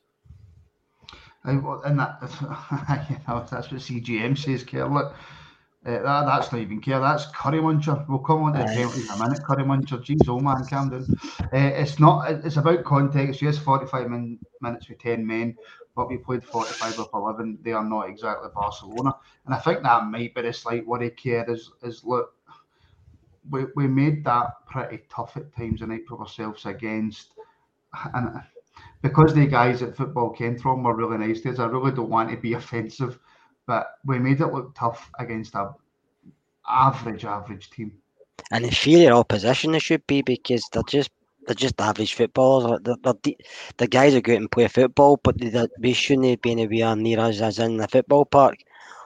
And, 1.44 1.64
well, 1.64 1.82
and 1.84 2.00
that, 2.00 2.20
you 3.10 3.18
know, 3.28 3.46
that's 3.50 3.72
what 3.72 3.82
CGM 3.82 4.38
says, 4.38 4.64
Kerr. 4.64 4.88
Look, 4.88 5.16
uh, 5.86 5.92
that, 6.04 6.26
that's 6.26 6.52
not 6.52 6.62
even 6.62 6.82
Kerr. 6.82 7.00
That's 7.00 7.28
Curry 7.28 7.60
Muncher. 7.60 8.08
We'll 8.10 8.20
come 8.20 8.44
on 8.44 8.54
to 8.54 8.60
the 8.60 8.66
penalties 8.66 9.06
in 9.06 9.16
a 9.16 9.18
minute. 9.18 9.44
Curry 9.46 9.64
Muncher. 9.64 10.04
Jeez, 10.04 10.28
oh 10.28 10.40
man, 10.40 10.66
calm 10.66 10.90
down. 10.90 11.08
Uh, 11.42 11.48
it's 11.54 12.00
not. 12.00 12.30
It's 12.30 12.58
about 12.58 12.84
context. 12.84 13.42
Yes, 13.42 13.58
forty-five 13.58 14.10
min- 14.10 14.40
minutes 14.60 14.90
with 14.90 15.00
ten 15.00 15.26
men, 15.26 15.56
but 15.96 16.10
we 16.10 16.18
played 16.18 16.44
forty-five 16.44 16.98
with 16.98 17.08
eleven. 17.14 17.58
They 17.62 17.72
are 17.72 17.86
not 17.86 18.10
exactly 18.10 18.50
Barcelona, 18.54 19.16
and 19.46 19.56
I 19.56 19.60
think 19.60 19.84
that 19.84 20.04
might 20.06 20.36
be 20.36 20.42
the 20.42 20.52
slight 20.52 20.86
worry. 20.86 21.12
Kerr 21.12 21.46
is 21.48 21.72
is 21.84 22.04
look. 22.04 22.34
We, 23.50 23.66
we 23.76 23.88
made 23.88 24.24
that 24.26 24.66
pretty 24.68 25.04
tough 25.10 25.38
at 25.38 25.56
times 25.56 25.82
and 25.82 26.08
for 26.08 26.20
ourselves 26.20 26.66
against, 26.66 27.34
and 28.14 28.42
because 29.02 29.34
the 29.34 29.46
guys 29.48 29.82
at 29.82 29.96
football 29.96 30.30
came 30.32 30.58
from 30.58 30.84
were 30.84 30.96
really 30.96 31.18
nice 31.18 31.42
to 31.42 31.52
us. 31.52 31.60
I 31.60 31.66
really 31.66 31.92
don't 31.92 32.10
want 32.10 32.30
to 32.30 32.38
be 32.38 32.54
offensive 32.62 33.20
but 33.68 34.00
we 34.06 34.18
made 34.18 34.42
it 34.42 34.48
look 34.48 34.74
tough 34.74 35.12
against 35.20 35.54
a 35.54 35.70
average, 36.68 37.26
average 37.26 37.70
team. 37.70 37.92
An 38.52 38.64
inferior 38.64 39.12
opposition 39.12 39.74
they 39.74 39.80
should 39.80 40.08
be 40.08 40.22
because 40.22 40.68
they're 40.72 40.82
just 40.84 41.12
they're 41.46 41.56
just 41.56 41.80
average 41.80 42.14
footballers. 42.14 42.80
They're, 42.84 43.14
the 43.78 43.88
guys 43.88 44.16
are 44.16 44.22
good 44.22 44.38
and 44.38 44.52
play 44.52 44.68
football, 44.68 45.20
but 45.22 45.36
we 45.80 45.94
shouldn't 45.94 46.42
be 46.42 46.52
anywhere 46.52 46.96
near 46.96 47.20
us 47.20 47.42
as 47.42 47.60
in 47.60 47.78
the 47.78 47.88
football 47.88 48.26
park. 48.26 48.58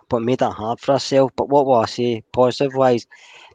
But 0.09 0.23
made 0.23 0.41
it 0.41 0.51
hard 0.51 0.79
for 0.79 0.93
ourselves. 0.93 1.33
But 1.35 1.49
what 1.49 1.65
will 1.65 1.75
I 1.75 1.85
say 1.85 2.23
positive 2.33 2.75
wise? 2.75 3.07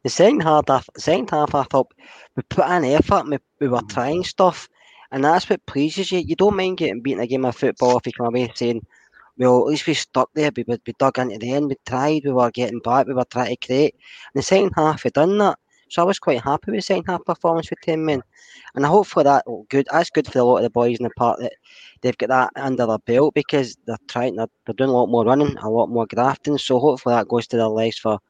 The 0.07 0.11
second 0.11 0.43
half, 0.43 0.89
second 0.97 1.31
half, 1.31 1.53
I 1.53 1.65
thought 1.65 1.93
we 2.37 2.43
put 2.45 2.71
in 2.71 2.85
effort. 2.85 3.27
We, 3.27 3.39
we 3.59 3.67
were 3.67 3.81
mm. 3.81 3.89
trying 3.89 4.23
stuff, 4.23 4.69
and 5.11 5.25
that's 5.25 5.51
what 5.51 5.67
pleases 5.67 6.13
you. 6.13 6.21
You 6.21 6.37
don't 6.37 6.55
mind 6.55 6.77
getting 6.77 7.01
beaten 7.01 7.23
a 7.23 7.27
game 7.27 7.45
of 7.45 7.57
football 7.57 7.99
if 7.99 8.07
you 8.07 8.13
come 8.13 8.27
away 8.29 8.49
saying 8.55 8.87
well, 9.37 9.63
at 9.63 9.67
least 9.67 9.89
we 9.89 9.95
stuck 9.95 10.31
there. 10.33 10.53
We, 10.57 10.65
we 10.65 10.93
dug 10.97 11.19
into 11.19 11.39
the 11.39 11.53
end. 11.53 11.71
We 11.71 11.77
tried. 11.85 12.23
We 12.25 12.31
were 12.31 12.53
getting 12.53 12.79
back. 12.79 13.09
We 13.09 13.15
were 13.15 13.25
trying 13.25 13.57
to 13.57 13.67
create. 13.67 13.97
In 13.97 14.39
the 14.39 14.43
second 14.43 14.75
half, 14.77 15.03
we 15.03 15.11
done 15.11 15.39
that. 15.39 15.59
So 15.89 16.03
I 16.03 16.05
was 16.05 16.21
quite 16.21 16.41
happy 16.41 16.71
with 16.71 16.79
the 16.79 16.83
second 16.83 17.07
half 17.09 17.25
performance 17.25 17.69
with 17.69 17.81
ten 17.81 18.05
men, 18.05 18.23
and 18.77 18.87
I 18.87 18.89
hope 18.89 19.09
for 19.09 19.25
that. 19.25 19.43
Oh, 19.49 19.67
good. 19.71 19.89
That's 19.91 20.11
good 20.11 20.29
for 20.29 20.39
a 20.39 20.45
lot 20.45 20.59
of 20.59 20.63
the 20.63 20.71
boys 20.71 20.99
in 20.99 21.03
the 21.03 21.11
park 21.17 21.41
that 21.41 21.55
they've 22.03 22.17
got 22.17 22.29
that 22.29 22.51
under 22.55 22.87
their 22.87 22.99
belt 22.99 23.35
because 23.35 23.77
they're 23.89 23.99
trying. 24.07 24.37
They're, 24.37 24.47
they're 24.67 24.75
doing 24.75 24.91
a 24.91 24.93
lot 24.93 25.09
more 25.09 25.25
running, 25.25 25.57
a 25.57 25.69
lot 25.69 25.91
more 25.91 26.07
grafting. 26.07 26.59
So 26.59 26.79
hopefully 26.79 27.17
that 27.17 27.27
goes 27.27 27.49
to 27.49 27.57
their 27.57 27.67
legs 27.67 27.99
for 27.99 28.21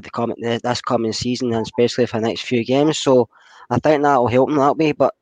the 0.00 0.10
coming 0.10 0.36
this 0.40 0.80
coming 0.80 1.12
season 1.12 1.52
and 1.52 1.66
especially 1.66 2.06
for 2.06 2.20
the 2.20 2.26
next 2.26 2.42
few 2.42 2.64
games. 2.64 2.98
So 2.98 3.28
I 3.70 3.78
think 3.78 4.02
that 4.02 4.16
will 4.16 4.28
help 4.28 4.48
them 4.48 4.58
that 4.58 4.76
way. 4.76 4.92
But 4.92 5.14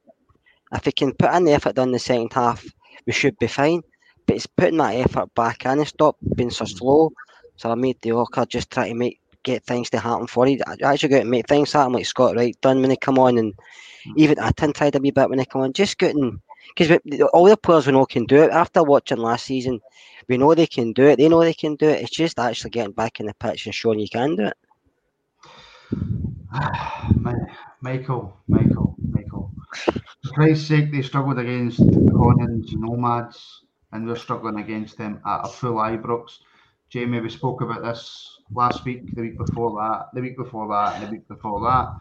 if 0.73 0.87
we 0.87 0.93
can 0.93 1.13
put 1.13 1.35
in 1.35 1.45
the 1.45 1.53
effort 1.53 1.75
done 1.75 1.93
the 1.93 1.99
second 1.99 2.33
half, 2.33 2.65
we 3.07 3.13
should 3.13 3.39
be 3.39 3.47
fine 3.47 3.83
but 4.31 4.37
it's 4.37 4.47
putting 4.47 4.77
that 4.77 4.95
effort 4.95 5.35
back 5.35 5.65
in 5.65 5.79
and 5.79 5.89
stop 5.89 6.17
being 6.37 6.51
so 6.51 6.65
slow. 6.65 7.11
So 7.57 7.69
I 7.69 7.75
made 7.75 8.01
the 8.01 8.13
Orca 8.13 8.47
just 8.47 8.71
try 8.71 8.89
to 8.89 8.95
make 8.95 9.19
get 9.43 9.65
things 9.65 9.91
to 9.91 9.99
happen 9.99 10.29
for 10.29 10.47
you. 10.47 10.61
I 10.69 10.93
actually 10.93 11.09
got 11.09 11.19
to 11.21 11.25
make 11.25 11.49
things 11.49 11.73
happen 11.73 11.95
like 11.95 12.07
Scott 12.07 12.37
Wright 12.37 12.57
done 12.61 12.81
when 12.81 12.91
they 12.91 12.97
come 12.97 13.19
on, 13.19 13.39
and 13.39 13.55
even 14.17 14.37
Itten 14.37 14.73
tried 14.73 14.95
a 14.95 15.01
wee 15.01 15.11
bit 15.11 15.29
when 15.29 15.39
they 15.39 15.45
come 15.45 15.63
on. 15.63 15.73
Just 15.73 15.99
getting 15.99 16.41
because 16.69 16.99
all 17.33 17.45
the 17.45 17.57
players 17.57 17.87
we 17.87 17.93
know 17.93 18.07
can 18.07 18.25
do 18.27 18.43
it. 18.43 18.51
After 18.51 18.83
watching 18.83 19.19
last 19.19 19.47
season, 19.47 19.81
we 20.29 20.37
know 20.37 20.55
they 20.55 20.67
can 20.67 20.93
do 20.93 21.05
it. 21.05 21.17
They 21.17 21.29
know 21.29 21.41
they 21.41 21.55
can 21.55 21.77
do 21.77 21.89
it. 21.89 22.03
It's 22.03 22.11
just 22.11 22.39
actually 22.39 22.71
getting 22.71 22.93
back 22.93 23.21
in 23.21 23.27
the 23.27 23.35
pitch 23.35 23.67
and 23.67 23.75
showing 23.75 23.99
you 23.99 24.09
can 24.09 24.37
do 24.37 24.47
it. 24.47 24.57
Michael, 27.81 28.37
Michael, 28.49 28.97
Michael. 29.11 29.51
For 29.75 30.33
Christ's 30.35 30.69
sake, 30.69 30.93
they 30.93 31.03
struggled 31.03 31.39
against 31.39 31.81
Conans, 31.81 32.75
Nomads, 32.75 33.63
and 33.93 34.07
we're 34.07 34.17
struggling 34.17 34.61
against 34.61 34.99
them 34.99 35.21
at 35.27 35.47
a 35.47 35.49
full 35.49 35.75
Ibrox. 35.75 36.39
Jamie, 36.91 37.21
we 37.21 37.31
spoke 37.31 37.61
about 37.61 37.83
this 37.83 38.39
last 38.53 38.85
week, 38.85 39.15
the 39.15 39.23
week 39.23 39.39
before 39.39 39.71
that, 39.81 40.09
the 40.13 40.21
week 40.21 40.37
before 40.37 40.69
that, 40.69 40.97
and 40.97 41.07
the 41.07 41.11
week 41.13 41.29
before 41.29 41.61
that. 41.61 41.97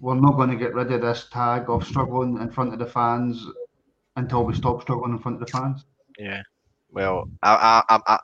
We're 0.00 0.20
not 0.20 0.36
going 0.36 0.50
to 0.50 0.56
get 0.56 0.74
rid 0.74 0.92
of 0.92 1.00
this 1.00 1.28
tag 1.32 1.70
of 1.70 1.86
struggling 1.86 2.38
in 2.40 2.50
front 2.50 2.72
of 2.72 2.78
the 2.78 2.86
fans 2.86 3.46
until 4.16 4.44
we 4.44 4.54
stop 4.54 4.82
struggling 4.82 5.12
in 5.12 5.18
front 5.18 5.40
of 5.40 5.46
the 5.46 5.52
fans. 5.52 5.84
Yeah. 6.18 6.42
Well, 6.90 7.28
I 7.42 7.82
I, 7.88 8.00
I, 8.06 8.18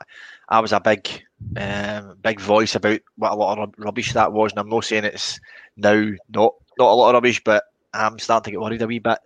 I 0.49 0.61
was 0.61 0.73
a 0.73 0.81
big 0.81 1.09
um, 1.57 2.17
big 2.23 2.41
voice 2.41 2.75
about 2.75 3.01
what 3.17 3.33
a 3.33 3.37
lot 3.37 3.59
of 3.59 3.75
rubbish 3.79 4.13
that 4.13 4.33
was, 4.33 4.53
and 4.53 4.61
I'm 4.61 4.69
not 4.69 4.85
saying 4.85 5.05
it's 5.05 5.39
now 5.77 6.11
not 6.31 6.55
not 6.79 6.91
a 6.91 6.95
lot 6.95 7.11
of 7.11 7.15
rubbish, 7.15 7.43
but 7.45 7.65
I'm 7.93 8.19
starting 8.19 8.45
to 8.45 8.51
get 8.53 8.61
worried 8.61 8.83
a 8.83 8.87
wee 8.87 8.99
bit. 8.99 9.19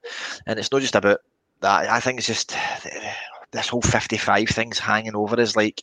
And 0.46 0.58
it's 0.58 0.72
not 0.72 0.80
just 0.80 0.96
about 0.96 1.20
that. 1.60 1.88
I 1.88 2.00
think 2.00 2.18
it's 2.18 2.26
just 2.26 2.56
this 3.52 3.68
whole 3.68 3.82
55 3.82 4.48
thing's 4.48 4.78
hanging 4.78 5.14
over 5.14 5.40
us. 5.40 5.56
Like 5.56 5.80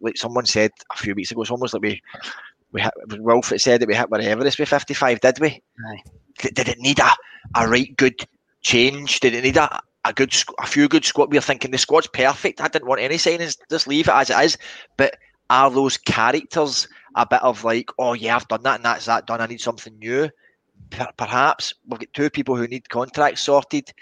like 0.00 0.16
someone 0.16 0.46
said 0.46 0.72
a 0.92 0.96
few 0.96 1.14
weeks 1.14 1.30
ago, 1.30 1.42
it's 1.42 1.50
almost 1.50 1.74
like 1.74 1.82
we 1.82 2.02
we 2.72 2.82
hit, 2.82 2.92
Wolf 3.18 3.52
said 3.56 3.80
that 3.80 3.88
we 3.88 3.94
hit 3.94 4.10
whatever 4.10 4.30
Everest 4.30 4.58
with 4.58 4.68
55, 4.68 5.20
did 5.20 5.40
we? 5.40 5.62
Aye. 5.88 6.02
Did 6.38 6.68
it 6.68 6.78
need 6.78 6.98
a, 6.98 7.10
a 7.54 7.66
right 7.66 7.96
good 7.96 8.26
change? 8.60 9.20
Did 9.20 9.34
it 9.34 9.44
need 9.44 9.56
a, 9.56 9.80
a 10.10 10.12
good 10.12 10.34
a 10.58 10.66
few 10.66 10.88
good 10.88 11.04
squad? 11.04 11.30
We 11.30 11.38
are 11.38 11.42
thinking 11.42 11.70
the 11.70 11.78
squad's 11.78 12.06
perfect. 12.06 12.60
I 12.60 12.68
didn't 12.68 12.88
want 12.88 13.00
any 13.00 13.16
signings. 13.16 13.56
Just 13.70 13.86
leave 13.86 14.08
it 14.08 14.14
as 14.14 14.30
it 14.30 14.44
is. 14.44 14.58
But 14.96 15.16
are 15.50 15.70
those 15.70 15.96
characters 15.96 16.88
a 17.14 17.26
bit 17.26 17.42
of 17.42 17.64
like, 17.64 17.90
oh 17.98 18.12
yeah, 18.12 18.36
I've 18.36 18.48
done 18.48 18.62
that 18.62 18.76
and 18.76 18.84
that's 18.84 19.06
that 19.06 19.26
done. 19.26 19.40
I 19.40 19.46
need 19.46 19.60
something 19.60 19.98
new. 19.98 20.28
Perhaps 21.16 21.74
we've 21.88 22.00
got 22.00 22.12
two 22.12 22.30
people 22.30 22.56
who 22.56 22.66
need 22.66 22.88
contracts 22.88 23.42
sorted. 23.42 23.92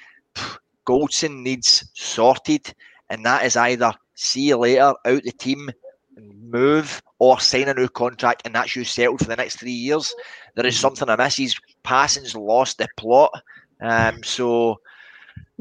Goldson 0.86 1.42
needs 1.42 1.90
sorted 1.94 2.74
and 3.10 3.24
that 3.24 3.44
is 3.44 3.56
either 3.56 3.92
see 4.14 4.48
you 4.48 4.56
later, 4.56 4.94
out 5.04 5.22
the 5.22 5.32
team, 5.38 5.70
move, 6.16 7.02
or 7.18 7.40
sign 7.40 7.68
a 7.68 7.74
new 7.74 7.88
contract, 7.88 8.42
and 8.44 8.54
that's 8.54 8.76
you 8.76 8.84
settled 8.84 9.20
for 9.20 9.26
the 9.26 9.36
next 9.36 9.58
three 9.58 9.72
years. 9.72 10.14
There 10.54 10.66
is 10.66 10.78
something 10.78 11.08
amiss. 11.08 11.36
He's 11.36 11.56
passing's 11.82 12.34
lost 12.34 12.78
the 12.78 12.88
plot. 12.96 13.32
Um, 13.80 14.22
so 14.22 14.80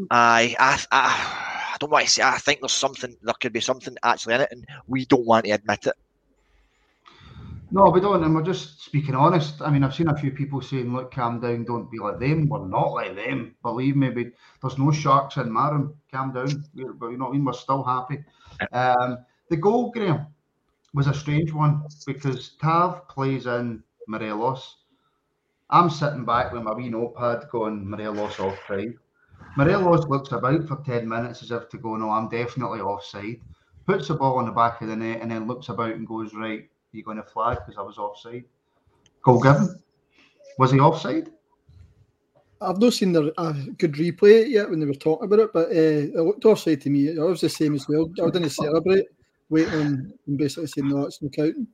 I, 0.10 0.56
I, 0.60 0.84
I, 0.91 1.73
I 1.73 1.77
don't 1.79 1.91
want 1.91 2.06
to 2.06 2.12
say. 2.12 2.23
I 2.23 2.38
think 2.38 2.62
there's 2.62 2.71
something. 2.71 3.15
There 3.21 3.34
could 3.39 3.53
be 3.53 3.60
something 3.60 3.95
actually 4.03 4.36
in 4.36 4.41
it, 4.41 4.51
and 4.51 4.65
we 4.88 5.06
don't 5.06 5.25
want 5.25 5.45
to 5.45 5.51
admit 5.51 5.88
it. 5.88 5.93
No, 7.71 7.89
we 7.89 8.01
don't, 8.01 8.23
and 8.23 8.36
we're 8.36 8.43
just 8.43 8.84
speaking 8.84 9.15
honest. 9.15 9.62
I 9.62 9.71
mean, 9.71 9.84
I've 9.84 9.95
seen 9.95 10.08
a 10.08 10.15
few 10.15 10.32
people 10.32 10.62
saying, 10.62 10.93
"Look, 10.93 11.12
calm 11.12 11.39
down, 11.39 11.63
don't 11.63 11.89
be 11.89 11.97
like 11.97 12.19
them." 12.19 12.47
We're 12.47 12.67
not 12.67 12.93
like 12.93 13.15
them. 13.15 13.56
Believe 13.63 13.95
me, 13.95 14.10
there's 14.62 14.77
no 14.77 14.91
sharks 14.91 15.38
in 15.38 15.49
Marham. 15.49 15.95
Calm 16.12 16.34
down. 16.34 16.63
We're, 16.75 17.12
you 17.12 17.17
know 17.17 17.25
what 17.25 17.29
I 17.29 17.34
mean? 17.34 17.45
We're 17.45 17.53
still 17.53 17.84
happy. 17.84 18.23
Um, 18.71 19.25
the 19.49 19.58
goal, 19.58 19.91
Graham, 19.91 20.27
was 20.93 21.08
a 21.08 21.13
strange 21.13 21.51
one 21.51 21.84
because 22.06 22.51
Tav 22.62 23.08
plays 23.08 23.47
in 23.47 23.84
Morelos. 24.08 24.75
I'm 25.69 25.89
sitting 25.89 26.25
back 26.25 26.53
with 26.53 26.62
my 26.62 26.73
wee 26.73 26.89
notepad 26.89 27.49
going 27.51 27.89
Morelos 27.89 28.39
offside. 28.39 28.93
Morelos 29.56 30.08
looks 30.08 30.32
about 30.32 30.68
for 30.68 30.78
10 30.84 31.08
minutes 31.08 31.44
as 31.44 31.52
if 31.52 31.70
to 31.70 31.78
go, 31.78 31.96
no, 31.96 32.10
I'm 32.10 32.28
definitely 32.28 32.80
offside. 32.80 33.39
Puts 33.86 34.08
the 34.08 34.16
ball 34.16 34.39
on 34.39 34.46
the 34.46 34.52
back 34.52 34.82
of 34.82 34.88
the 34.88 34.96
net 34.96 35.22
and 35.22 35.30
then 35.30 35.48
looks 35.48 35.70
about 35.70 35.94
and 35.94 36.08
goes, 36.08 36.34
right, 36.34 36.68
you 36.92 37.04
going 37.04 37.18
to 37.18 37.24
flag 37.24 37.60
because 37.60 37.78
I 37.78 37.84
was 37.84 37.98
offside? 37.98 38.46
Goal 39.22 39.42
given. 39.42 39.80
Was 40.58 40.72
he 40.72 40.80
offside? 40.80 41.30
I've 42.62 42.80
not 42.80 42.94
seen 42.94 43.12
the 43.12 43.34
a 43.38 43.54
good 43.74 43.94
replay 43.94 44.50
yet 44.50 44.70
when 44.70 44.80
they 44.80 44.86
were 44.86 44.94
talking 44.94 45.26
about 45.26 45.39
it, 45.39 45.54
but 45.54 45.68
uh, 45.68 45.72
it 45.72 46.16
looked 46.16 46.46
offside 46.46 46.82
to 46.82 46.89
me. 46.89 47.12
I 47.20 47.24
was 47.24 47.42
the 47.42 47.50
same 47.50 47.76
as 47.76 47.88
well. 47.89 48.10
I 48.26 48.30
didn't 48.30 48.50
celebrate, 48.52 49.06
waiting 49.50 50.13
and 50.28 50.38
basically 50.38 50.68
saying 50.68 50.88
no, 50.88 51.04
it's 51.06 51.22
not 51.22 51.34
counting. 51.34 51.68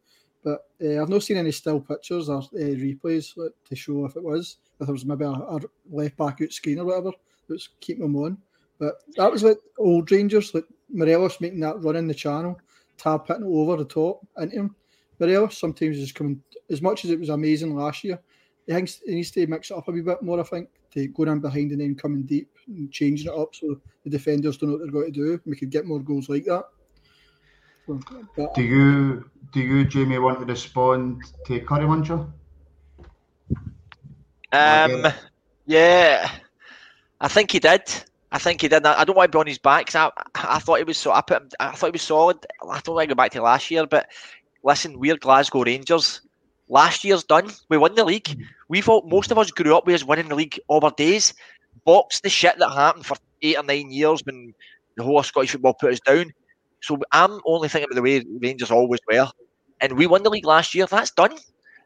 But 0.44 0.66
uh, 0.84 1.02
I've 1.02 1.10
not 1.10 1.24
seen 1.24 1.38
any 1.38 1.52
still 1.52 1.80
pictures 1.80 2.28
or 2.28 2.38
uh, 2.38 2.42
replays 2.54 3.36
to 3.36 3.76
show 3.76 4.06
if 4.06 4.16
it 4.16 4.24
was, 4.24 4.58
if 4.80 4.88
there 4.88 4.94
was 4.94 5.06
maybe 5.06 5.26
a, 5.26 5.30
a 5.30 5.60
left 5.92 6.18
back 6.18 6.42
out 6.42 6.52
screen 6.52 6.80
or 6.80 6.86
whatever 6.86 7.12
that's 7.50 7.70
keeping 7.80 8.04
them 8.04 8.16
on. 8.16 8.38
But 8.80 8.96
that 9.18 9.32
was 9.32 9.44
like 9.44 9.58
old 9.78 10.12
Rangers, 10.12 10.54
like 10.54 10.66
Morelos 10.90 11.42
making 11.42 11.60
that 11.62 11.82
run 11.84 11.96
in 11.96 12.08
the 12.08 12.14
channel, 12.14 12.60
Tav 12.98 13.28
hitting 13.28 13.44
over 13.44 13.78
the 13.78 13.86
top 13.86 14.26
into 14.38 14.56
him. 14.56 14.76
Morelos 15.20 15.58
sometimes 15.58 15.98
is 15.98 16.12
coming 16.12 16.42
as 16.70 16.82
much 16.82 17.04
as 17.04 17.12
it 17.12 17.20
was 17.20 17.30
amazing 17.30 17.76
last 17.76 18.04
year. 18.04 18.20
He 18.66 18.74
thinks 18.74 19.02
he 19.06 19.16
needs 19.16 19.32
to 19.32 19.48
mix 19.48 19.72
it 19.72 19.78
up 19.78 19.88
a 19.88 19.92
wee 19.92 20.02
bit 20.02 20.22
more. 20.22 20.40
I 20.40 20.44
think 20.44 20.70
to 20.94 21.08
go 21.08 21.26
down 21.26 21.40
behind 21.40 21.72
and 21.72 21.82
then 21.82 21.96
coming 21.96 22.24
deep 22.24 22.50
and 22.68 22.92
changing 22.92 23.28
it 23.28 23.38
up 23.38 23.54
so 23.54 23.80
the 24.04 24.10
defenders 24.10 24.58
don't 24.58 24.70
know 24.70 24.76
what 24.76 24.84
they're 24.84 24.92
going 24.92 25.14
to 25.14 25.20
do. 25.20 25.42
We 25.46 25.56
could 25.56 25.70
get 25.70 25.86
more 25.86 26.00
goals 26.00 26.30
like 26.30 26.46
that. 26.46 26.66
So, 27.86 28.00
but, 28.36 28.54
do 28.54 28.62
you 28.62 29.30
do 29.52 29.62
you 29.62 29.86
Jamie 29.86 30.20
want 30.20 30.40
to 30.40 30.46
respond 30.46 31.24
to 31.46 31.60
Curry 31.62 31.86
Muncher? 31.86 32.32
Um, 34.52 35.08
yeah, 35.66 36.32
I 37.22 37.28
think 37.28 37.52
he 37.52 37.60
did. 37.60 37.82
I 38.32 38.38
think 38.38 38.62
he 38.62 38.68
did. 38.68 38.86
I 38.86 39.04
don't 39.04 39.16
want 39.16 39.32
to 39.32 39.36
be 39.36 39.40
on 39.40 39.48
his 39.48 39.58
back. 39.58 39.94
I, 39.96 40.12
I 40.36 40.60
thought 40.60 40.78
he 40.78 40.84
was 40.84 40.98
so. 40.98 41.12
I 41.12 41.22
put. 41.22 41.42
Him, 41.42 41.50
I 41.60 41.72
thought 41.72 41.88
he 41.88 41.92
was 41.92 42.02
solid. 42.04 42.38
I 42.62 42.80
don't 42.82 42.96
want 42.96 43.10
to 43.10 43.16
go 43.16 43.18
back 43.18 43.32
to 43.32 43.42
last 43.42 43.70
year, 43.72 43.86
but 43.86 44.08
listen, 44.64 45.00
we're 45.00 45.18
Glasgow 45.18 45.64
Rangers. 45.64 46.22
Last 46.70 47.04
year's 47.04 47.24
done. 47.24 47.50
We 47.70 47.78
won 47.78 47.96
the 47.96 48.06
league. 48.06 48.40
We've 48.68 48.88
all, 48.88 49.02
most 49.08 49.32
of 49.32 49.40
us 49.40 49.50
grew 49.50 49.76
up 49.76 49.88
with 49.88 49.96
us 49.96 50.04
winning 50.04 50.28
the 50.30 50.36
league 50.36 50.60
all 50.68 50.86
our 50.86 50.92
days. 50.92 51.34
Box 51.86 52.22
the 52.22 52.30
shit 52.30 52.60
that 52.60 52.70
happened 52.70 53.06
for 53.08 53.18
eight 53.42 53.58
or 53.58 53.64
nine 53.64 53.90
years 53.90 54.22
when 54.24 54.54
the 54.96 55.04
whole 55.04 55.24
Scottish 55.24 55.52
football 55.52 55.74
put 55.74 55.94
us 55.94 56.00
down. 56.02 56.32
So 56.82 57.00
I'm 57.12 57.40
only 57.46 57.70
thinking 57.70 57.88
about 57.92 57.96
the 57.96 58.04
way 58.04 58.24
Rangers 58.40 58.70
always 58.70 59.00
were. 59.12 59.28
And 59.82 59.98
we 59.98 60.06
won 60.06 60.22
the 60.22 60.30
league 60.30 60.46
last 60.46 60.76
year. 60.76 60.86
That's 60.86 61.12
done. 61.12 61.36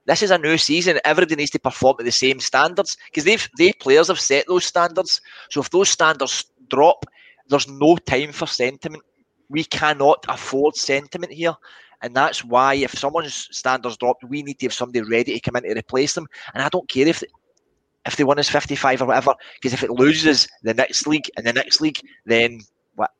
This 0.05 0.21
is 0.21 0.31
a 0.31 0.37
new 0.37 0.57
season. 0.57 0.99
Everybody 1.05 1.35
needs 1.35 1.51
to 1.51 1.59
perform 1.59 1.95
at 1.99 2.05
the 2.05 2.11
same 2.11 2.39
standards 2.39 2.97
because 3.05 3.23
they've 3.23 3.49
they 3.57 3.71
players 3.73 4.09
have 4.09 4.19
set 4.19 4.45
those 4.47 4.65
standards. 4.65 5.21
So 5.49 5.61
if 5.61 5.69
those 5.69 5.89
standards 5.89 6.45
drop, 6.69 7.05
there's 7.47 7.67
no 7.67 7.95
time 7.97 8.31
for 8.31 8.47
sentiment. 8.47 9.03
We 9.49 9.63
cannot 9.63 10.25
afford 10.27 10.75
sentiment 10.75 11.31
here. 11.31 11.55
And 12.01 12.13
that's 12.13 12.43
why 12.43 12.75
if 12.75 12.91
someone's 12.97 13.47
standards 13.51 13.95
dropped, 13.97 14.25
we 14.25 14.43
need 14.43 14.59
to 14.59 14.65
have 14.65 14.73
somebody 14.73 15.01
ready 15.01 15.33
to 15.33 15.39
come 15.39 15.55
in 15.55 15.63
to 15.63 15.79
replace 15.79 16.15
them. 16.15 16.27
And 16.53 16.61
I 16.61 16.69
don't 16.69 16.89
care 16.89 17.07
if 17.07 17.23
if 18.05 18.17
they 18.17 18.25
win 18.25 18.39
us 18.39 18.49
55 18.49 19.01
or 19.01 19.05
whatever, 19.05 19.33
because 19.55 19.73
if 19.73 19.83
it 19.83 19.89
loses 19.89 20.47
the 20.63 20.73
next 20.73 21.07
league 21.07 21.29
and 21.37 21.47
the 21.47 21.53
next 21.53 21.79
league, 21.79 22.01
then 22.25 22.59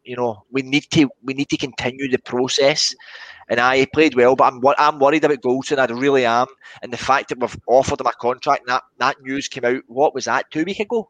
you 0.04 0.16
know 0.16 0.44
we 0.52 0.62
need 0.62 0.90
to 0.92 1.10
we 1.24 1.34
need 1.34 1.50
to 1.50 1.58
continue 1.58 2.10
the 2.10 2.20
process. 2.20 2.96
And 3.50 3.60
I 3.60 3.86
played 3.94 4.16
well, 4.16 4.36
but 4.36 4.54
I'm 4.54 4.62
I'm 4.78 5.00
worried 5.00 5.26
about 5.26 5.42
Goldson. 5.42 5.78
I 5.78 5.86
really 5.94 6.26
am. 6.26 6.48
And 6.82 6.94
the 6.94 6.98
fact 6.98 7.30
that 7.30 7.40
we've 7.40 7.58
offered 7.68 8.00
him 8.00 8.08
a 8.08 8.14
contract, 8.14 8.68
that 8.68 8.84
that 9.00 9.22
news 9.22 9.48
came 9.48 9.66
out. 9.66 9.84
What 9.88 10.14
was 10.16 10.26
that? 10.26 10.50
Two 10.50 10.64
weeks 10.64 10.80
ago? 10.80 11.10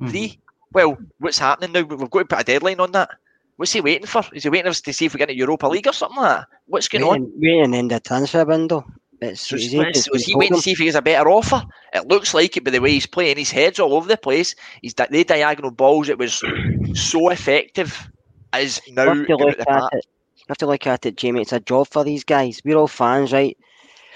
Mm-hmm. 0.00 0.10
Three. 0.10 0.38
Well, 0.72 0.96
what's 1.18 1.38
happening 1.38 1.72
now? 1.72 1.82
We've 1.82 2.10
got 2.10 2.18
to 2.20 2.24
put 2.24 2.40
a 2.40 2.44
deadline 2.44 2.80
on 2.80 2.92
that. 2.92 3.10
What's 3.56 3.72
he 3.72 3.82
waiting 3.82 4.06
for? 4.06 4.24
Is 4.32 4.44
he 4.44 4.48
waiting 4.48 4.72
to 4.72 4.92
see 4.92 5.04
if 5.04 5.12
we 5.12 5.18
get 5.18 5.28
a 5.28 5.36
Europa 5.36 5.68
League 5.68 5.86
or 5.86 5.92
something 5.92 6.22
like 6.22 6.38
that? 6.38 6.48
What's 6.66 6.88
going 6.88 7.06
waiting, 7.06 7.24
on? 7.24 7.32
Waiting 7.36 7.74
in 7.74 7.88
the 7.88 8.00
transfer 8.00 8.44
window. 8.44 8.84
It's, 9.22 9.48
so, 9.48 9.56
is 9.56 9.70
he 9.70 10.34
waiting 10.34 10.56
to 10.56 10.62
see 10.62 10.72
if 10.72 10.78
he 10.78 10.86
has 10.86 10.96
a 10.96 11.02
better 11.02 11.30
offer? 11.30 11.62
It 11.94 12.08
looks 12.08 12.34
like 12.34 12.56
it 12.56 12.64
by 12.64 12.72
the 12.72 12.80
way 12.80 12.90
he's 12.90 13.06
playing. 13.06 13.36
His 13.36 13.50
head's 13.50 13.78
all 13.78 13.94
over 13.94 14.08
the 14.08 14.16
place. 14.16 14.54
He's 14.80 14.94
the 14.94 15.24
diagonal 15.24 15.70
balls. 15.70 16.08
It 16.08 16.18
was 16.18 16.42
so 16.94 17.30
effective. 17.30 18.10
Is 18.56 18.80
now 18.90 19.12
you 19.12 19.20
have, 19.20 19.26
to 19.28 19.36
look 19.36 19.60
at 19.60 19.92
it. 19.92 20.06
you 20.36 20.44
have 20.48 20.58
to 20.58 20.66
look 20.66 20.86
at 20.86 21.06
it, 21.06 21.16
Jamie. 21.16 21.42
It's 21.42 21.52
a 21.52 21.60
job 21.60 21.88
for 21.88 22.04
these 22.04 22.24
guys. 22.24 22.60
We're 22.64 22.76
all 22.76 22.88
fans, 22.88 23.32
right? 23.32 23.56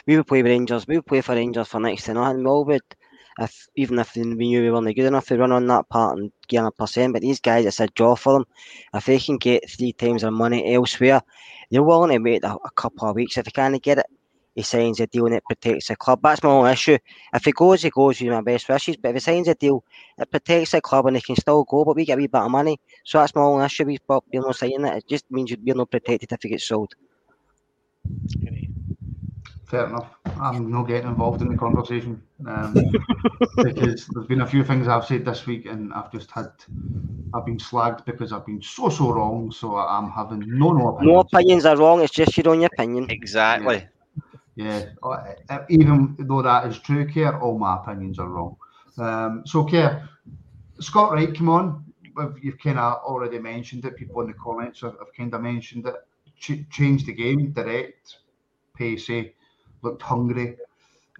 We 0.06 0.16
would 0.16 0.26
play 0.26 0.42
with 0.42 0.50
Rangers. 0.50 0.86
We 0.86 0.96
would 0.96 1.06
play 1.06 1.20
for 1.20 1.34
Rangers 1.34 1.68
for 1.68 1.80
next 1.80 2.04
to 2.04 2.14
nothing. 2.14 2.42
We 2.42 2.50
all 2.50 2.64
would 2.64 2.82
if 3.38 3.68
even 3.76 3.98
if 3.98 4.14
we 4.16 4.22
knew 4.22 4.62
we 4.62 4.70
weren't 4.70 4.96
good 4.96 5.04
enough 5.04 5.26
to 5.26 5.38
run 5.38 5.52
on 5.52 5.66
that 5.66 5.88
part 5.88 6.18
and 6.18 6.32
get 6.48 6.64
a 6.64 6.70
percent. 6.70 7.12
But 7.12 7.22
these 7.22 7.40
guys, 7.40 7.66
it's 7.66 7.80
a 7.80 7.88
job 7.88 8.18
for 8.18 8.32
them. 8.34 8.44
If 8.94 9.06
they 9.06 9.18
can 9.18 9.36
get 9.36 9.68
three 9.70 9.92
times 9.92 10.22
their 10.22 10.30
money 10.30 10.74
elsewhere, 10.74 11.22
they're 11.70 11.82
willing 11.82 12.10
to 12.10 12.22
wait 12.22 12.44
a, 12.44 12.54
a 12.54 12.70
couple 12.74 13.08
of 13.08 13.16
weeks. 13.16 13.36
If 13.36 13.44
they 13.44 13.50
can't 13.50 13.82
get 13.82 13.98
it, 13.98 14.06
he 14.56 14.62
signs 14.62 15.00
a 15.00 15.06
deal 15.06 15.26
and 15.26 15.34
it 15.34 15.44
protects 15.44 15.88
the 15.88 15.96
club. 15.96 16.20
That's 16.22 16.42
my 16.42 16.48
only 16.48 16.72
issue. 16.72 16.96
If 17.34 17.44
he 17.44 17.52
goes, 17.52 17.82
he 17.82 17.90
goes 17.90 18.20
with 18.20 18.30
my 18.30 18.40
best 18.40 18.68
wishes. 18.70 18.96
But 18.96 19.10
if 19.10 19.16
he 19.16 19.20
signs 19.20 19.48
a 19.48 19.54
deal, 19.54 19.84
it 20.16 20.30
protects 20.30 20.72
the 20.72 20.80
club 20.80 21.06
and 21.06 21.16
he 21.16 21.22
can 21.22 21.36
still 21.36 21.62
go, 21.64 21.84
but 21.84 21.94
we 21.94 22.06
get 22.06 22.14
a 22.14 22.16
wee 22.16 22.26
bit 22.26 22.40
of 22.40 22.50
money. 22.50 22.78
So 23.04 23.18
that's 23.18 23.34
my 23.34 23.42
only 23.42 23.66
issue 23.66 23.84
with 23.84 24.00
Bob 24.08 24.24
Beale 24.32 24.42
not 24.42 24.56
signing 24.56 24.86
it. 24.86 24.96
It 24.96 25.04
just 25.08 25.26
means 25.30 25.54
you're 25.62 25.76
not 25.76 25.90
protected 25.90 26.32
if 26.32 26.38
he 26.42 26.48
gets 26.48 26.66
sold. 26.66 26.90
Fair 29.66 29.86
enough. 29.86 30.08
I'm 30.40 30.70
not 30.70 30.84
getting 30.84 31.08
involved 31.08 31.42
in 31.42 31.48
the 31.48 31.54
conversation 31.54 32.22
um, 32.46 32.74
because 33.62 34.08
there's 34.08 34.26
been 34.26 34.40
a 34.40 34.46
few 34.46 34.64
things 34.64 34.88
I've 34.88 35.04
said 35.04 35.26
this 35.26 35.46
week, 35.46 35.66
and 35.66 35.92
I've 35.92 36.10
just 36.10 36.30
had 36.30 36.46
I've 37.34 37.44
been 37.44 37.58
slagged 37.58 38.06
because 38.06 38.32
I've 38.32 38.46
been 38.46 38.62
so 38.62 38.88
so 38.88 39.12
wrong. 39.12 39.50
So 39.50 39.76
I'm 39.76 40.10
having 40.10 40.44
no 40.58 40.72
no 40.72 40.88
opinions. 40.88 41.14
No 41.14 41.20
opinions 41.20 41.66
are 41.66 41.76
wrong. 41.76 42.02
It's 42.02 42.12
just 42.12 42.36
your 42.38 42.48
own 42.48 42.64
opinion. 42.64 43.10
Exactly. 43.10 43.76
Yeah. 43.76 43.82
Yeah. 44.56 44.86
Uh, 45.02 45.34
even 45.68 46.16
though 46.18 46.42
that 46.42 46.66
is 46.66 46.78
true, 46.78 47.06
Kerr, 47.06 47.38
all 47.38 47.58
my 47.58 47.76
opinions 47.76 48.18
are 48.18 48.28
wrong. 48.28 48.56
Um, 48.98 49.42
so 49.46 49.64
Kerr, 49.64 50.08
Scott 50.80 51.12
Wright, 51.12 51.34
come 51.34 51.50
on. 51.50 51.84
You've 52.40 52.58
kind 52.58 52.78
of 52.78 53.02
already 53.04 53.38
mentioned 53.38 53.84
it. 53.84 53.96
People 53.96 54.22
in 54.22 54.28
the 54.28 54.32
comments 54.34 54.80
have, 54.80 54.98
have 54.98 55.12
kind 55.14 55.32
of 55.34 55.42
mentioned 55.42 55.86
it. 55.86 55.94
Ch- 56.38 56.68
change 56.70 57.04
the 57.04 57.12
game, 57.12 57.52
direct, 57.52 58.16
pacey 58.74 59.34
looked 59.82 60.02
hungry. 60.02 60.56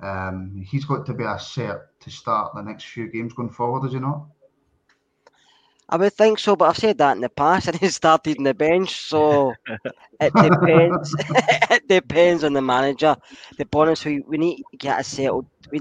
Um, 0.02 0.64
he's 0.66 0.84
got 0.84 1.04
to 1.06 1.14
be 1.14 1.24
a 1.24 1.38
set 1.38 2.00
to 2.00 2.10
start 2.10 2.54
the 2.54 2.62
next 2.62 2.84
few 2.84 3.10
games 3.10 3.34
going 3.34 3.50
forward, 3.50 3.82
does 3.82 3.92
he 3.92 3.98
not? 3.98 4.26
I 5.88 5.96
would 5.96 6.12
think 6.12 6.38
so, 6.38 6.56
but 6.56 6.68
I've 6.68 6.76
said 6.78 6.98
that 6.98 7.16
in 7.16 7.20
the 7.20 7.28
past 7.28 7.68
and 7.68 7.76
he 7.76 7.88
started 7.88 8.38
in 8.38 8.44
the 8.44 8.54
bench, 8.54 8.96
so 9.00 9.54
it 10.20 10.32
depends. 10.34 11.14
it 11.70 11.88
depends 11.88 12.44
on 12.44 12.52
the 12.52 12.62
manager. 12.62 13.16
The 13.56 13.64
bonus 13.66 14.04
we, 14.04 14.20
we 14.20 14.38
need 14.38 14.64
to 14.70 14.76
get 14.76 14.98
us 14.98 15.08
settled. 15.08 15.46
We, 15.70 15.80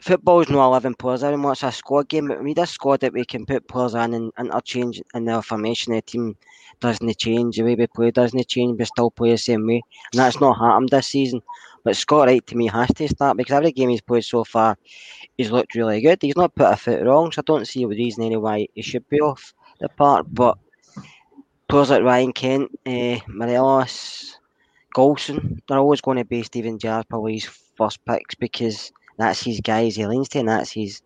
football's 0.00 0.48
not 0.48 0.66
11 0.66 0.94
players 0.94 1.22
anymore, 1.22 1.52
it's 1.52 1.62
a 1.62 1.72
squad 1.72 2.08
game. 2.08 2.28
We 2.28 2.44
need 2.44 2.58
a 2.58 2.66
squad 2.66 3.00
that 3.00 3.12
we 3.12 3.24
can 3.24 3.46
put 3.46 3.68
players 3.68 3.94
in 3.94 4.14
and 4.14 4.32
interchange 4.38 5.02
in 5.14 5.24
the 5.26 5.42
formation. 5.42 5.94
The 5.94 6.02
team 6.02 6.36
doesn't 6.80 7.18
change, 7.18 7.56
the 7.56 7.62
way 7.62 7.74
we 7.74 7.86
play 7.86 8.10
doesn't 8.10 8.48
change, 8.48 8.78
we 8.78 8.84
still 8.84 9.10
play 9.10 9.30
the 9.30 9.38
same 9.38 9.66
way. 9.66 9.82
And 10.12 10.20
that's 10.20 10.40
not 10.40 10.58
happened 10.58 10.90
this 10.90 11.08
season. 11.08 11.42
But 11.84 11.96
Scott 11.96 12.28
Wright 12.28 12.46
to 12.46 12.56
me 12.56 12.66
has 12.68 12.88
to 12.94 13.08
start 13.08 13.36
because 13.36 13.54
every 13.54 13.72
game 13.72 13.90
he's 13.90 14.00
played 14.00 14.24
so 14.24 14.44
far, 14.44 14.76
he's 15.36 15.50
looked 15.50 15.74
really 15.74 16.00
good. 16.00 16.18
He's 16.20 16.36
not 16.36 16.54
put 16.54 16.72
a 16.72 16.76
foot 16.76 17.02
wrong, 17.02 17.32
so 17.32 17.40
I 17.40 17.42
don't 17.46 17.66
see 17.66 17.84
a 17.84 17.88
reason 17.88 18.24
anyway 18.24 18.68
he 18.74 18.82
should 18.82 19.08
be 19.08 19.20
off 19.20 19.54
the 19.80 19.88
park. 19.88 20.26
But 20.30 20.58
players 21.68 21.90
like 21.90 22.02
Ryan 22.02 22.32
Kent, 22.32 22.70
uh, 22.86 23.18
Morelos, 23.28 24.38
Goldson, 24.94 25.60
they're 25.68 25.78
always 25.78 26.00
going 26.00 26.18
to 26.18 26.24
be 26.24 26.42
Steven 26.42 26.78
Gerrard 26.78 27.08
probably 27.08 27.34
his 27.34 27.46
first 27.76 28.04
picks 28.04 28.34
because 28.34 28.92
that's 29.18 29.42
his 29.42 29.60
guys 29.60 29.96
he 29.96 30.06
leans 30.06 30.28
to 30.30 30.40
and 30.40 30.48
that's 30.48 30.70
his 30.70 31.02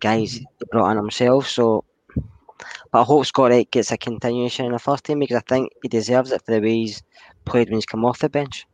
guys 0.00 0.34
he 0.34 0.46
brought 0.70 0.90
in 0.90 0.96
himself. 0.96 1.48
So, 1.48 1.84
but 2.92 3.00
I 3.00 3.02
hope 3.02 3.26
Scott 3.26 3.50
Wright 3.50 3.70
gets 3.70 3.90
a 3.90 3.96
continuation 3.96 4.66
in 4.66 4.72
the 4.72 4.78
first 4.78 5.04
team 5.04 5.18
because 5.18 5.36
I 5.36 5.42
think 5.48 5.72
he 5.82 5.88
deserves 5.88 6.30
it 6.30 6.42
for 6.44 6.52
the 6.52 6.60
way 6.60 6.74
he's 6.74 7.02
played 7.44 7.68
when 7.68 7.76
he's 7.76 7.86
come 7.86 8.04
off 8.04 8.20
the 8.20 8.28
bench. 8.28 8.66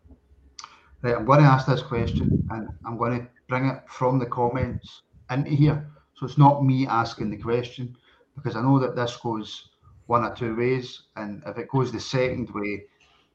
Right, 1.02 1.16
I'm 1.16 1.24
going 1.24 1.40
to 1.40 1.46
ask 1.46 1.66
this 1.66 1.82
question 1.82 2.46
and 2.50 2.68
I'm 2.84 2.98
going 2.98 3.20
to 3.20 3.26
bring 3.50 3.66
it 3.66 3.82
from 3.88 4.18
the 4.18 4.26
comments 4.26 5.02
into 5.30 5.50
here. 5.50 5.90
So 6.14 6.24
it's 6.24 6.38
not 6.38 6.64
me 6.64 6.86
asking 6.86 7.30
the 7.30 7.36
question 7.36 7.96
because 8.36 8.56
I 8.56 8.62
know 8.62 8.78
that 8.78 8.96
this 8.96 9.16
goes 9.16 9.68
one 10.06 10.24
or 10.24 10.34
two 10.34 10.56
ways. 10.56 11.02
And 11.16 11.42
if 11.46 11.58
it 11.58 11.68
goes 11.68 11.92
the 11.92 12.00
second 12.00 12.48
way, 12.50 12.84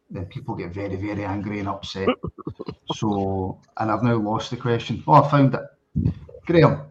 then 0.09 0.25
people 0.25 0.55
get 0.55 0.73
very, 0.73 0.95
very 0.95 1.25
angry 1.25 1.59
and 1.59 1.67
upset. 1.67 2.07
so, 2.95 3.59
and 3.77 3.91
I've 3.91 4.03
now 4.03 4.15
lost 4.15 4.51
the 4.51 4.57
question. 4.57 5.03
Oh, 5.07 5.13
I 5.13 5.29
found 5.29 5.53
it. 5.53 6.13
Graham, 6.45 6.87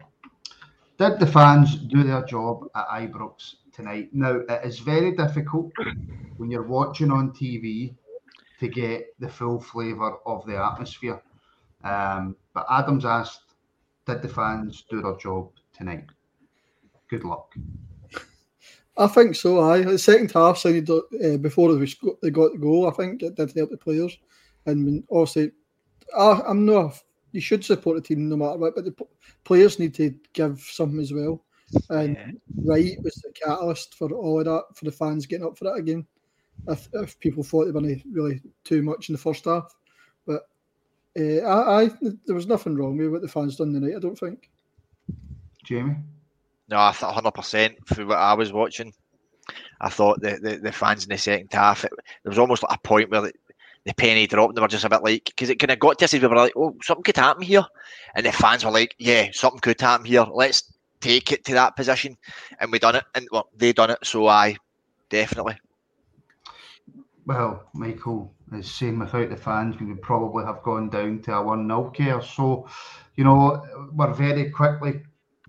did 0.97 1.19
the 1.19 1.27
fans 1.27 1.75
do 1.75 2.03
their 2.03 2.23
job 2.23 2.67
at 2.75 2.87
Ibrox 2.87 3.55
tonight? 3.73 4.09
Now, 4.13 4.41
it 4.47 4.65
is 4.65 4.79
very 4.79 5.13
difficult 5.13 5.71
when 6.37 6.51
you're 6.51 6.67
watching 6.67 7.11
on 7.11 7.31
TV 7.31 7.95
to 8.59 8.67
get 8.67 9.07
the 9.19 9.29
full 9.29 9.59
flavour 9.59 10.17
of 10.25 10.45
the 10.45 10.57
atmosphere. 10.57 11.21
Um, 11.85 12.35
but 12.53 12.65
Adams 12.69 13.05
asked, 13.05 13.53
did 14.05 14.21
the 14.21 14.27
fans 14.27 14.83
do 14.89 15.01
their 15.01 15.15
job 15.15 15.51
tonight? 15.73 16.05
Good 17.09 17.23
luck. 17.23 17.53
I 18.97 19.07
think 19.07 19.35
so. 19.35 19.61
I 19.61 19.81
the 19.81 19.97
second 19.97 20.31
half 20.31 20.57
sounded 20.57 20.89
uh, 20.89 21.37
before 21.37 21.73
they 21.73 22.29
got 22.31 22.53
the 22.53 22.59
goal. 22.59 22.89
I 22.89 22.91
think 22.91 23.21
it 23.23 23.35
did 23.35 23.53
help 23.53 23.69
the 23.69 23.77
players, 23.77 24.17
and 24.65 25.03
obviously, 25.11 25.51
I, 26.17 26.41
I'm 26.47 26.65
not. 26.65 27.01
You 27.31 27.41
should 27.41 27.65
support 27.65 27.97
the 27.97 28.01
team 28.01 28.29
no 28.29 28.37
matter 28.37 28.57
what, 28.57 28.75
but 28.75 28.85
the 28.85 28.95
players 29.43 29.79
need 29.79 29.93
to 29.95 30.15
give 30.31 30.61
something 30.61 31.01
as 31.01 31.11
well. 31.11 31.43
And 31.89 32.15
yeah. 32.15 32.31
Wright 32.63 32.97
was 33.03 33.15
the 33.15 33.33
catalyst 33.33 33.95
for 33.95 34.11
all 34.13 34.39
of 34.39 34.45
that 34.45 34.63
for 34.75 34.85
the 34.85 34.91
fans 34.91 35.25
getting 35.25 35.45
up 35.45 35.57
for 35.57 35.65
that 35.65 35.73
again 35.73 36.05
if, 36.67 36.87
if 36.93 37.19
people 37.19 37.43
thought 37.43 37.65
they 37.65 37.71
were 37.71 37.95
really 38.11 38.41
too 38.63 38.81
much 38.81 39.09
in 39.09 39.13
the 39.13 39.19
first 39.19 39.45
half. 39.45 39.73
But 41.15 41.23
uh, 41.23 41.47
I, 41.47 41.83
I, 41.83 41.89
there 42.25 42.35
was 42.35 42.47
nothing 42.47 42.75
wrong 42.75 42.97
with 42.97 43.09
what 43.09 43.21
the 43.21 43.27
fans 43.27 43.55
done 43.55 43.73
tonight. 43.73 43.95
I 43.95 43.99
don't 43.99 44.19
think. 44.19 44.49
Jamie. 45.63 45.95
No, 46.67 46.77
I 46.77 46.91
thought 46.91 47.15
100 47.15 47.31
percent 47.31 47.75
for 47.87 48.05
what 48.05 48.17
I 48.17 48.33
was 48.33 48.51
watching. 48.51 48.93
I 49.79 49.89
thought 49.89 50.21
the, 50.21 50.39
the, 50.41 50.57
the 50.57 50.71
fans 50.71 51.03
in 51.03 51.09
the 51.09 51.17
second 51.17 51.49
half, 51.51 51.83
it, 51.83 51.91
there 52.23 52.29
was 52.29 52.39
almost 52.39 52.63
like 52.63 52.75
a 52.75 52.81
point 52.81 53.11
where 53.11 53.21
the, 53.21 53.33
the 53.85 53.93
penny 53.93 54.25
dropped 54.25 54.49
and 54.49 54.57
they 54.57 54.61
were 54.61 54.67
just 54.67 54.85
a 54.85 54.89
bit 54.89 55.03
like, 55.03 55.25
because 55.25 55.49
it 55.49 55.59
kind 55.59 55.71
of 55.71 55.79
got 55.79 55.99
to 55.99 56.05
us, 56.05 56.13
we 56.13 56.19
were 56.19 56.35
like, 56.35 56.53
oh, 56.55 56.75
something 56.81 57.03
could 57.03 57.17
happen 57.17 57.43
here. 57.43 57.65
And 58.15 58.25
the 58.25 58.31
fans 58.31 58.65
were 58.65 58.71
like, 58.71 58.95
yeah, 58.97 59.29
something 59.31 59.59
could 59.59 59.79
happen 59.79 60.05
here. 60.05 60.25
Let's 60.33 60.73
take 61.01 61.31
it 61.31 61.45
to 61.45 61.53
that 61.53 61.75
position. 61.75 62.17
And 62.59 62.71
we 62.71 62.79
done 62.79 62.95
it. 62.95 63.03
And 63.13 63.27
well, 63.31 63.49
they 63.55 63.73
done 63.73 63.91
it. 63.91 63.99
So 64.03 64.27
I 64.27 64.57
definitely. 65.09 65.57
Well, 67.25 67.63
Michael 67.73 68.33
is 68.53 68.71
saying 68.71 68.99
without 68.99 69.29
the 69.29 69.35
fans, 69.37 69.79
we 69.79 69.87
would 69.87 70.01
probably 70.01 70.45
have 70.45 70.61
gone 70.61 70.89
down 70.89 71.21
to 71.23 71.35
a 71.35 71.41
1 71.41 71.67
0 71.67 71.91
Kerr. 71.95 72.21
So, 72.21 72.67
you 73.15 73.23
know, 73.23 73.63
we're 73.93 74.13
very 74.13 74.51
quickly 74.51 75.01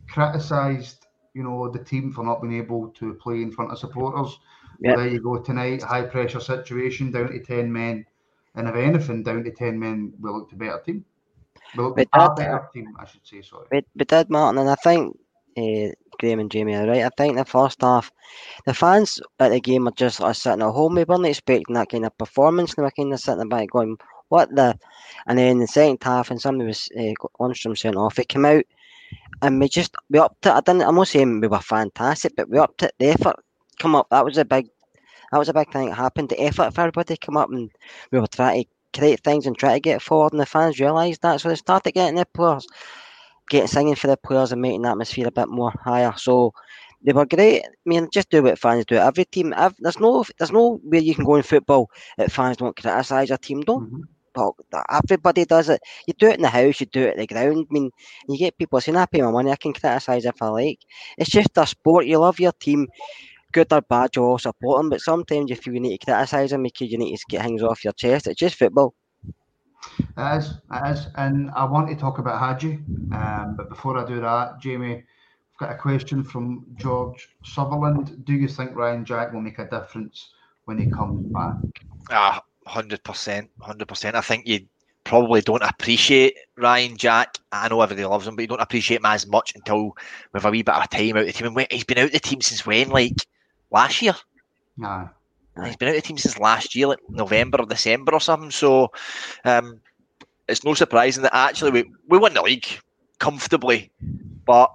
criticised, 0.09 1.07
you 1.35 1.43
know, 1.43 1.69
the 1.69 1.85
team 1.85 2.13
for 2.13 2.25
not 2.25 2.41
being 2.41 2.55
able 2.57 2.89
to 2.93 3.15
play 3.15 3.43
in 3.43 3.53
front 3.53 3.73
of 3.73 3.79
supporters. 3.79 4.39
Yep. 4.81 4.97
There 4.97 5.09
you 5.09 5.21
go 5.21 5.39
tonight, 5.39 5.83
high 5.83 6.03
pressure 6.03 6.41
situation, 6.41 7.11
down 7.11 7.31
to 7.33 7.41
10 7.41 7.73
men. 7.73 8.07
And 8.55 8.69
if 8.69 8.75
anything, 8.75 9.23
down 9.23 9.45
to 9.45 9.51
10 9.51 9.79
men, 9.79 10.15
we 10.19 10.31
looked 10.31 10.53
a 10.53 10.57
better 10.57 10.81
team. 10.85 11.05
We 11.77 11.83
looked 11.83 11.97
But 11.97 12.09
a 12.15 12.19
that- 12.19 12.37
better 12.37 12.69
team, 12.73 12.95
I 12.99 13.05
should 13.07 13.27
say, 13.27 13.43
sorry. 13.43 13.67
We, 13.71 13.83
we 13.95 14.05
did, 14.07 14.31
Martin, 14.31 14.61
and 14.61 14.71
I 14.71 14.75
think 14.77 15.19
uh, 15.57 15.93
Graham 16.19 16.41
and 16.41 16.51
Jamie 16.51 16.75
are 16.75 16.87
right. 16.87 17.05
I 17.05 17.11
think 17.17 17.37
the 17.37 17.45
first 17.45 17.81
half, 17.81 18.11
the 18.65 18.75
fans 18.75 19.21
at 19.39 19.51
the 19.51 19.61
game 19.61 19.89
are 19.89 19.93
just 19.93 20.21
like 20.21 20.35
sitting 20.35 20.63
at 20.63 20.71
home. 20.71 20.95
They 20.95 21.05
weren't 21.05 21.27
expecting 21.27 21.75
that 21.75 21.91
kind 21.91 22.07
of 22.07 22.17
performance. 22.19 22.75
They 22.75 22.83
were 22.83 22.91
kind 22.91 23.13
of 23.13 23.21
sitting 23.21 23.49
back 23.49 23.71
going, 23.71 23.97
what 24.29 24.55
the? 24.55 24.79
And 25.27 25.39
then 25.39 25.59
the 25.59 25.67
second 25.67 25.99
half, 26.03 26.31
and 26.31 26.41
somebody 26.41 26.67
was 26.69 26.89
uh, 26.97 27.13
Lundstram 27.41 27.77
sent 27.77 27.97
off. 27.97 28.19
It 28.19 28.29
came 28.29 28.45
out, 28.45 28.65
and 29.43 29.61
we 29.61 29.69
just 29.69 29.95
we 30.11 30.19
upped 30.19 30.47
it. 30.47 30.53
I 30.53 30.61
didn't. 30.61 30.83
I'm 30.83 30.95
not 30.95 31.09
saying 31.09 31.41
we 31.41 31.49
were 31.49 31.61
fantastic, 31.61 32.35
but 32.37 32.49
we 32.49 32.59
upped 32.59 32.83
it. 32.83 32.93
The 32.99 33.11
effort 33.11 33.37
come 33.79 33.95
up. 33.95 34.09
That 34.11 34.25
was 34.25 34.39
a 34.39 34.45
big. 34.45 34.69
That 35.33 35.39
was 35.39 35.49
a 35.49 35.55
big 35.55 35.73
thing 35.73 35.89
that 35.89 35.95
happened. 35.95 36.29
The 36.29 36.41
effort 36.41 36.75
for 36.75 36.83
everybody 36.83 37.17
come 37.17 37.37
up, 37.37 37.51
and 37.51 37.71
we 38.11 38.21
were 38.21 38.27
trying 38.27 38.65
to 38.65 38.99
create 38.99 39.23
things 39.23 39.47
and 39.47 39.57
try 39.57 39.75
to 39.75 39.81
get 39.81 40.03
forward. 40.03 40.33
And 40.33 40.41
the 40.41 40.47
fans 40.47 40.81
realised 40.81 41.23
that, 41.23 41.41
so 41.41 41.49
they 41.49 41.57
started 41.57 41.93
getting 41.93 42.17
the 42.17 42.27
players, 42.27 42.67
getting 43.51 43.69
singing 43.69 43.95
for 43.97 44.09
the 44.09 44.17
players, 44.17 44.53
and 44.53 44.61
making 44.63 44.83
the 44.83 44.89
atmosphere 44.91 45.29
a 45.29 45.33
bit 45.33 45.49
more 45.49 45.73
higher. 45.85 46.13
So 46.17 46.53
they 47.03 47.13
were 47.13 47.27
great. 47.27 47.65
I 47.65 47.69
mean, 47.85 48.09
just 48.13 48.31
do 48.31 48.43
what 48.43 48.59
fans 48.59 48.85
do. 48.87 48.97
Every 48.97 49.25
team, 49.25 49.55
there's 49.79 50.01
no, 50.01 50.25
there's 50.39 50.53
no 50.53 50.77
where 50.85 51.01
you 51.01 51.15
can 51.15 51.25
go 51.25 51.37
in 51.37 51.43
football 51.43 51.89
that 52.19 52.33
fans 52.33 52.57
don't 52.59 52.77
criticise 52.77 53.29
your 53.29 53.39
team. 53.39 53.61
Don't 53.63 53.85
Mhm. 53.85 54.09
talk. 54.35 54.57
Everybody 54.91 55.45
does 55.45 55.69
it. 55.69 55.81
You 56.07 56.15
do 56.19 56.29
it 56.29 56.37
in 56.37 56.43
the 56.43 56.49
house. 56.49 56.81
You 56.81 56.87
do 56.87 57.03
it 57.03 57.11
at 57.11 57.17
the 57.19 57.27
ground. 57.27 57.67
I 57.71 57.73
mean, 57.73 57.91
you 58.29 58.39
get 58.39 58.59
people 58.59 58.81
saying, 58.81 58.97
"I 58.97 59.07
pay 59.07 59.23
my 59.23 59.31
money. 59.31 59.51
I 59.51 59.57
can 59.57 59.73
criticise 59.73 60.25
if 60.25 60.41
I 60.43 60.49
like." 60.49 60.79
It's 61.19 61.31
just 61.31 61.57
a 61.57 61.67
sport. 61.67 62.07
You 62.07 62.19
love 62.19 62.41
your 62.41 62.53
team, 62.53 62.87
good 63.53 63.73
or 63.73 63.83
bad. 63.83 64.11
You 64.17 64.25
all 64.25 64.39
support 64.39 64.79
them, 64.81 64.91
but 64.91 65.01
sometimes 65.01 65.51
you 65.51 65.57
feel 65.57 65.75
you 65.75 65.81
need 65.81 65.99
to 65.99 66.05
criticise 66.07 66.51
them 66.51 66.63
because 66.65 66.91
you 66.91 66.99
need 66.99 67.17
to 67.17 67.25
get 67.29 67.43
things 67.45 67.63
off 67.63 67.85
your 67.85 67.93
chest. 67.95 68.27
It's 68.27 68.39
just 68.41 68.57
football. 68.57 68.95
It 69.99 70.39
is, 70.39 70.55
it 70.73 70.91
is. 70.91 71.07
And 71.17 71.51
I 71.51 71.65
want 71.65 71.89
to 71.89 71.97
talk 71.97 72.19
about 72.19 72.41
Hagi. 72.41 72.81
Um, 73.13 73.55
but 73.57 73.69
before 73.69 73.99
I 73.99 74.07
do 74.07 74.21
that, 74.21 74.61
Jamie, 74.61 74.97
I've 74.97 75.59
got 75.59 75.73
a 75.75 75.79
question 75.79 76.23
from 76.23 76.65
George 76.77 77.29
Sutherland. 77.45 78.25
Do 78.25 78.35
you 78.35 78.49
think 78.49 78.75
Ryan 78.75 79.05
Jack 79.05 79.33
will 79.33 79.41
make 79.41 79.59
a 79.59 79.69
difference 79.69 80.31
when 80.65 80.79
he 80.79 80.91
comes 80.91 81.27
back? 81.33 81.57
Ah, 82.11 82.43
hundred 82.67 83.03
percent, 83.05 83.51
hundred 83.61 83.89
percent. 83.89 84.17
I 84.17 84.21
think 84.21 84.47
you 84.47 84.61
probably 85.05 85.41
don't 85.41 85.63
appreciate 85.63 86.37
Ryan 86.57 86.97
Jack. 86.97 87.39
I 87.53 87.69
know 87.69 87.81
everybody 87.81 88.05
loves 88.05 88.27
him, 88.27 88.37
but 88.37 88.43
you 88.43 88.49
don't 88.49 88.61
appreciate 88.61 88.99
him 88.99 89.07
as 89.07 89.27
much 89.27 89.55
until 89.55 89.97
with 90.33 90.45
a 90.45 90.51
wee 90.51 90.63
bit 90.63 90.75
of 90.75 90.91
time 90.91 91.17
out 91.17 91.21
of 91.21 91.27
the 91.27 91.33
team. 91.33 91.57
And 91.57 91.67
he's 91.71 91.85
been 91.85 91.99
out 91.99 92.07
of 92.07 92.13
the 92.13 92.21
team 92.21 92.41
since 92.41 92.67
when? 92.67 92.89
Like 92.89 93.27
last 93.71 94.03
year. 94.03 94.15
Nah. 94.77 95.09
He's 95.65 95.77
been 95.77 95.89
out 95.89 95.97
of 95.97 96.03
the 96.03 96.07
team 96.07 96.19
since 96.19 96.39
last 96.39 96.75
year, 96.75 96.89
like 96.89 96.99
November 97.09 97.59
or 97.61 97.67
December 97.67 98.13
or 98.13 98.21
something. 98.21 98.51
So 98.51 98.93
um, 99.45 99.81
it's 100.49 100.65
no 100.65 100.75
surprising 100.75 101.23
that 101.23 101.35
actually 101.35 101.71
we, 101.71 101.91
we 102.09 102.19
won 102.19 102.35
the 102.35 102.43
league 102.43 102.67
comfortably, 103.19 103.91
but 104.45 104.71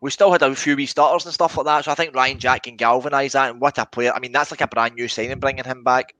we 0.00 0.10
still 0.10 0.32
had 0.32 0.42
a 0.42 0.54
few 0.54 0.76
wee 0.76 0.86
starters 0.86 1.24
and 1.24 1.34
stuff 1.34 1.56
like 1.56 1.66
that. 1.66 1.84
So 1.84 1.90
I 1.90 1.94
think 1.94 2.14
Ryan 2.14 2.38
Jack 2.38 2.64
can 2.64 2.76
galvanise 2.76 3.32
that. 3.32 3.50
And 3.50 3.60
what 3.60 3.78
a 3.78 3.86
player! 3.86 4.12
I 4.14 4.20
mean, 4.20 4.32
that's 4.32 4.50
like 4.50 4.60
a 4.60 4.68
brand 4.68 4.94
new 4.94 5.08
signing, 5.08 5.40
bringing 5.40 5.64
him 5.64 5.82
back 5.82 6.14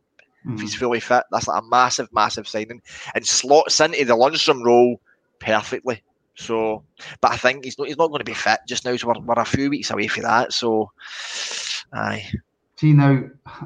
if 0.47 0.61
he's 0.61 0.75
fully 0.75 1.01
fit. 1.01 1.25
That's 1.31 1.49
like 1.49 1.63
a 1.63 1.67
massive, 1.67 2.13
massive 2.13 2.47
signing, 2.47 2.83
and 3.15 3.27
slots 3.27 3.81
into 3.81 4.05
the 4.05 4.17
Lundstram 4.17 4.65
role 4.65 5.01
perfectly. 5.39 6.03
So, 6.35 6.85
but 7.21 7.33
I 7.33 7.37
think 7.37 7.65
he's 7.65 7.79
not 7.79 7.89
he's 7.89 7.97
not 7.97 8.09
going 8.09 8.19
to 8.19 8.25
be 8.25 8.35
fit 8.35 8.61
just 8.67 8.85
now. 8.85 8.97
So 8.97 9.09
we're, 9.09 9.21
we're 9.21 9.35
a 9.41 9.45
few 9.45 9.71
weeks 9.71 9.91
away 9.91 10.09
from 10.09 10.25
that. 10.25 10.53
So, 10.53 10.91
aye. 11.93 12.27
See 12.85 12.93
now, 12.93 13.19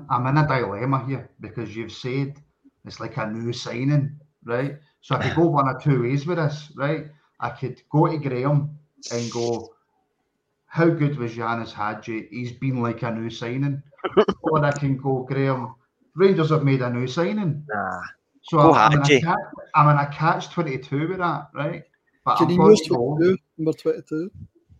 I'm 0.08 0.28
in 0.28 0.36
a 0.36 0.46
dilemma 0.46 1.04
here 1.04 1.28
because 1.40 1.74
you've 1.74 1.90
said 1.90 2.40
it's 2.84 3.00
like 3.00 3.16
a 3.16 3.26
new 3.26 3.52
signing, 3.52 4.20
right? 4.44 4.78
So 5.00 5.16
I 5.16 5.22
could 5.24 5.34
go 5.34 5.48
one 5.48 5.66
or 5.66 5.76
two 5.80 6.02
ways 6.02 6.24
with 6.24 6.38
this, 6.38 6.70
right? 6.76 7.06
I 7.40 7.50
could 7.50 7.82
go 7.90 8.06
to 8.06 8.16
Graham 8.16 8.78
and 9.10 9.32
go, 9.32 9.74
"How 10.66 10.88
good 10.88 11.18
was 11.18 11.34
Ianis 11.34 11.72
Hagi? 11.72 12.28
He's 12.30 12.52
been 12.52 12.80
like 12.80 13.02
a 13.02 13.10
new 13.10 13.28
signing." 13.28 13.82
or 14.42 14.64
I 14.64 14.70
can 14.70 14.96
go, 14.96 15.24
Graham. 15.28 15.74
Rangers 16.14 16.50
have 16.50 16.62
made 16.62 16.82
a 16.82 16.88
new 16.88 17.08
signing. 17.08 17.66
Nah. 17.68 18.00
So 18.42 18.58
Go 18.58 18.72
I'm, 18.72 19.02
I'm, 19.02 19.04
in 19.04 19.16
a 19.16 19.20
catch, 19.20 19.38
I'm 19.74 19.88
in 19.88 19.96
a 19.96 20.08
catch 20.12 20.50
twenty 20.50 20.78
two 20.78 21.08
with 21.08 21.18
that, 21.18 21.48
right? 21.56 21.82
But 22.24 22.36
Can 22.36 22.52
I'm 22.52 22.56
going 22.56 22.76
to 22.76 22.88
go. 22.88 23.18
Number 23.58 23.72
22. 23.72 24.30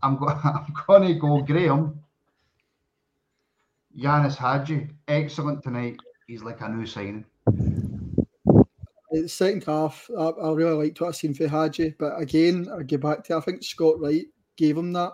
I'm, 0.00 0.16
go- 0.16 0.28
I'm 0.44 0.72
going 0.86 1.08
to 1.08 1.14
go 1.14 1.42
Graham. 1.42 2.04
Ianis 3.98 4.36
Hagi, 4.36 4.88
excellent 5.08 5.62
tonight. 5.62 5.96
He's 6.26 6.42
like 6.42 6.60
a 6.60 6.68
new 6.68 6.86
signing. 6.86 7.24
The 9.10 9.26
second 9.26 9.64
half, 9.64 10.08
I, 10.16 10.28
I 10.28 10.52
really 10.52 10.84
liked 10.84 11.00
what 11.00 11.08
I 11.08 11.12
seen 11.12 11.34
for 11.34 11.48
Hagi, 11.48 11.94
but 11.98 12.20
again, 12.20 12.68
I 12.72 12.82
get 12.82 13.00
back 13.00 13.24
to 13.24 13.36
I 13.36 13.40
think 13.40 13.64
Scott 13.64 13.98
Wright 13.98 14.26
gave 14.56 14.76
him 14.76 14.92
that. 14.92 15.12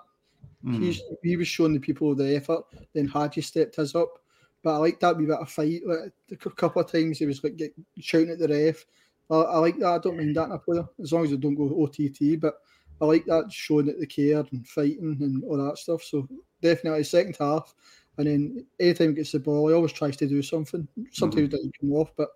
Mm. 0.65 1.01
He 1.23 1.37
was 1.37 1.49
showing 1.49 1.73
the 1.73 1.81
people 1.81 2.15
the 2.15 2.37
effort, 2.37 2.65
then 2.95 3.07
Hagi 3.07 3.41
stepped 3.41 3.77
his 3.77 3.95
up. 3.95 4.19
But 4.63 4.75
I 4.75 4.79
like 4.79 5.01
that 5.01 5.17
wee 5.17 5.27
bit 5.27 5.39
of 5.39 5.51
fight. 5.51 5.83
Like, 5.87 6.13
a 6.31 6.37
couple 6.37 6.81
of 6.81 6.91
times 6.91 7.19
he 7.19 7.27
was 7.27 7.45
like 7.45 7.57
get, 7.57 7.75
shouting 8.01 8.31
at 8.31 8.39
the 8.39 8.49
ref. 8.49 8.85
I, 9.31 9.35
I 9.35 9.59
like 9.59 9.79
that. 9.79 9.89
I 9.89 9.99
don't 9.99 10.17
mind 10.17 10.35
that 10.37 10.47
in 10.47 10.53
a 10.53 10.59
player 10.59 10.89
as 11.03 11.13
long 11.13 11.25
as 11.25 11.31
they 11.31 11.37
don't 11.37 11.55
go 11.55 11.83
OTT. 11.83 12.41
But 12.41 12.55
I 13.01 13.05
like 13.05 13.27
that 13.27 13.53
showing 13.53 13.87
that 13.87 14.01
they 14.01 14.07
cared 14.07 14.51
and 14.53 14.67
fighting 14.67 15.19
and 15.21 15.45
all 15.45 15.59
that 15.59 15.77
stuff. 15.77 16.03
So 16.03 16.27
definitely 16.63 17.05
second 17.05 17.37
half. 17.39 17.75
And 18.19 18.27
then 18.27 18.67
anytime 18.79 19.09
he 19.09 19.15
gets 19.15 19.33
the 19.33 19.41
ball, 19.41 19.69
he 19.69 19.75
always 19.75 19.93
tries 19.93 20.17
to 20.19 20.27
do 20.27 20.41
something. 20.43 20.87
Sometimes 21.13 21.45
it 21.49 21.51
doesn't 21.51 21.75
come 21.81 21.93
off, 21.93 22.11
but 22.17 22.29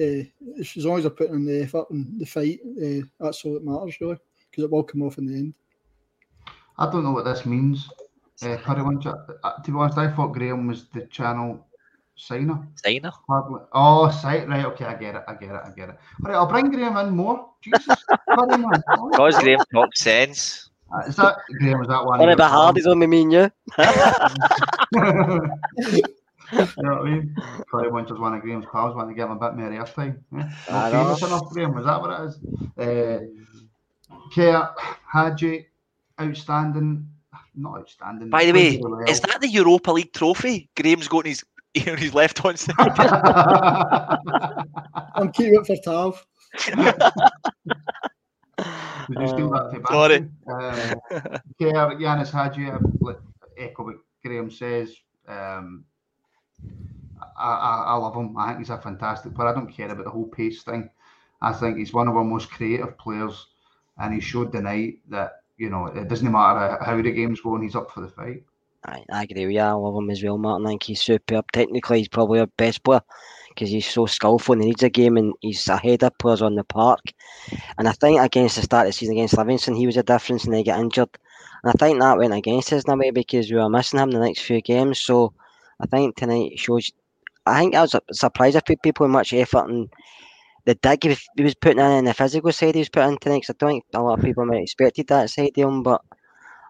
uh, 0.00 0.22
as 0.58 0.76
long 0.78 0.96
as 0.96 1.02
they're 1.04 1.10
putting 1.10 1.34
in 1.34 1.44
the 1.44 1.62
effort 1.62 1.90
and 1.90 2.18
the 2.18 2.24
fight, 2.24 2.60
uh, 2.82 3.06
that's 3.18 3.44
all 3.44 3.54
that 3.54 3.64
matters 3.64 4.00
really, 4.00 4.16
because 4.50 4.64
it 4.64 4.70
will 4.70 4.82
come 4.82 5.02
off 5.02 5.18
in 5.18 5.26
the 5.26 5.34
end. 5.34 5.54
I 6.78 6.90
don't 6.90 7.04
know 7.04 7.12
what 7.12 7.26
this 7.26 7.44
means. 7.44 7.88
Uh, 8.42 8.56
Curry 8.56 8.82
Winch, 8.82 9.04
uh, 9.04 9.12
to 9.62 9.70
be 9.70 9.76
honest, 9.76 9.98
I 9.98 10.10
thought 10.10 10.28
Graham 10.32 10.66
was 10.66 10.88
the 10.88 11.02
channel 11.06 11.66
signer. 12.16 12.66
Signer? 12.76 13.10
Hardly- 13.28 13.60
Oh, 13.72 14.10
site 14.10 14.48
right. 14.48 14.64
Okay, 14.64 14.86
I 14.86 14.94
get 14.94 15.16
it. 15.16 15.22
I 15.28 15.34
get 15.34 15.50
it. 15.50 15.60
I 15.62 15.70
get 15.76 15.88
it. 15.90 15.98
All 16.24 16.30
right, 16.30 16.36
I'll 16.36 16.46
bring 16.46 16.70
Graham 16.70 16.96
in 16.96 17.14
more. 17.14 17.50
Jesus, 17.60 17.86
Curry. 18.34 18.64
Because 19.10 19.38
Graham 19.38 19.60
talks 19.70 20.00
sense. 20.00 20.69
Uh, 20.92 21.00
Is 21.06 21.16
that 21.16 21.36
Graham? 21.58 21.80
Is 21.82 21.88
that 21.88 22.04
one? 22.04 22.18
One 22.18 22.28
of 22.28 22.32
of 22.32 22.38
the 22.38 22.42
your 22.44 22.50
hard 22.50 22.78
is 22.78 22.86
only 22.86 23.06
me 23.06 23.22
and 23.22 23.32
you. 23.32 23.50
you 26.52 26.58
know 26.82 26.96
what 26.96 27.02
I 27.02 27.04
mean? 27.04 27.34
Probably 27.68 27.90
Winch 27.90 28.10
is 28.10 28.18
one 28.18 28.34
of 28.34 28.42
Graham's 28.42 28.66
pals. 28.72 28.96
Want 28.96 29.08
to 29.08 29.14
give 29.14 29.26
him 29.30 29.36
a 29.36 29.40
bit 29.40 29.54
more 29.56 29.70
airtime. 29.70 30.18
Yeah? 30.32 30.50
I 30.68 30.90
Not 30.90 30.92
know. 30.92 31.04
famous 31.04 31.22
enough, 31.22 31.48
Graham. 31.50 31.78
Is 31.78 31.84
that 31.84 32.00
what 32.00 32.10
it 32.20 32.24
is? 32.28 32.38
Uh, 32.76 33.20
Kia 34.32 34.68
Hagi, 35.12 35.66
outstanding. 36.20 37.06
Not 37.54 37.78
outstanding. 37.80 38.30
By 38.30 38.44
the 38.46 38.52
way, 38.52 38.78
played 38.78 38.84
really 38.90 39.10
is 39.10 39.20
that 39.20 39.40
the 39.40 39.48
Europa 39.48 39.92
League 39.92 40.12
trophy? 40.12 40.68
Graham's 40.76 41.08
got 41.08 41.18
on 41.18 41.26
his 41.26 41.44
on 41.88 41.98
his 41.98 42.14
left 42.14 42.38
hand 42.38 42.58
side. 42.64 42.74
I'm 45.14 45.30
keeping 45.32 45.54
it 45.60 45.66
for 45.66 45.76
Tav. 45.84 46.26
Did 49.10 49.22
you 49.22 49.28
steal 49.28 49.50
that 49.50 49.70
from 49.72 49.84
Sorry. 49.86 50.20
Bastion? 50.20 50.36
Um, 50.46 51.50
Kerr, 51.58 51.96
Ianis 51.96 52.30
Hagi, 52.30 52.70
like, 53.00 53.18
echo 53.58 53.84
what 53.84 53.96
Graham 54.24 54.50
says. 54.50 54.94
Um, 55.26 55.84
I, 57.36 57.50
I, 57.50 57.84
I 57.88 57.94
love 57.96 58.14
him. 58.14 58.36
I 58.38 58.48
think 58.48 58.60
he's 58.60 58.70
a 58.70 58.78
fantastic 58.78 59.34
player. 59.34 59.48
I 59.48 59.54
don't 59.54 59.72
care 59.72 59.90
about 59.90 60.04
the 60.04 60.10
whole 60.10 60.28
pace 60.28 60.62
thing. 60.62 60.88
I 61.42 61.52
think 61.52 61.78
he's 61.78 61.92
one 61.92 62.06
of 62.06 62.16
our 62.16 62.24
most 62.24 62.50
creative 62.50 62.96
players, 62.98 63.48
and 63.98 64.14
he 64.14 64.20
showed 64.20 64.52
tonight 64.52 65.00
that 65.08 65.42
you 65.56 65.70
know 65.70 65.86
it 65.86 66.08
doesn't 66.08 66.30
matter 66.30 66.78
how 66.84 67.00
the 67.00 67.10
game's 67.10 67.40
going. 67.40 67.62
He's 67.62 67.76
up 67.76 67.90
for 67.90 68.02
the 68.02 68.08
fight. 68.08 68.44
I, 68.84 69.04
I 69.10 69.24
agree 69.24 69.46
with 69.46 69.54
you. 69.54 69.60
I 69.60 69.72
love 69.72 69.96
him 69.96 70.10
as 70.10 70.22
well, 70.22 70.38
Martin. 70.38 70.66
I 70.66 70.70
think 70.70 70.84
he's 70.84 71.02
superb. 71.02 71.50
Technically, 71.52 71.98
he's 71.98 72.08
probably 72.08 72.40
our 72.40 72.46
best 72.46 72.84
player 72.84 73.02
because 73.60 73.70
he's 73.70 73.86
so 73.86 74.06
skillful 74.06 74.54
and 74.54 74.62
he 74.62 74.68
needs 74.70 74.82
a 74.82 74.88
game 74.88 75.18
and 75.18 75.34
he's 75.42 75.68
ahead 75.68 76.02
of 76.02 76.16
players 76.16 76.40
on 76.40 76.54
the 76.54 76.64
park. 76.64 77.00
And 77.76 77.86
I 77.86 77.92
think 77.92 78.18
against 78.18 78.56
the 78.56 78.62
start 78.62 78.86
of 78.86 78.88
the 78.88 78.92
season 78.94 79.16
against 79.16 79.36
Livingston, 79.36 79.74
he 79.74 79.84
was 79.84 79.98
a 79.98 80.02
difference 80.02 80.44
and 80.44 80.54
they 80.54 80.62
get 80.62 80.80
injured. 80.80 81.10
And 81.62 81.70
I 81.70 81.72
think 81.78 82.00
that 82.00 82.16
went 82.16 82.32
against 82.32 82.72
us 82.72 82.84
in 82.84 82.90
a 82.90 82.96
way 82.96 83.10
because 83.10 83.50
we 83.50 83.58
were 83.58 83.68
missing 83.68 84.00
him 84.00 84.12
the 84.12 84.18
next 84.18 84.40
few 84.40 84.62
games. 84.62 84.98
So 84.98 85.34
I 85.78 85.86
think 85.86 86.16
tonight 86.16 86.58
shows. 86.58 86.90
I 87.44 87.60
think 87.60 87.74
I 87.74 87.82
was 87.82 87.94
surprised 88.12 88.56
if 88.56 88.64
people 88.82 89.04
with 89.04 89.12
much 89.12 89.34
effort 89.34 89.68
and 89.68 89.90
the 90.64 90.74
dig 90.76 91.02
he 91.02 91.10
was, 91.10 91.28
he 91.36 91.42
was 91.42 91.54
putting 91.54 91.80
in 91.80 92.06
the 92.06 92.14
physical 92.14 92.52
side 92.52 92.74
he 92.74 92.80
was 92.80 92.88
putting 92.88 93.12
in 93.12 93.18
tonight. 93.18 93.44
'cause 93.46 93.54
I 93.54 93.58
don't 93.58 93.70
think 93.72 93.84
a 93.92 94.02
lot 94.02 94.18
of 94.18 94.24
people 94.24 94.46
might 94.46 94.56
have 94.56 94.62
expected 94.62 95.08
that 95.08 95.28
side 95.28 95.50
of 95.50 95.56
him, 95.56 95.82
but 95.82 96.00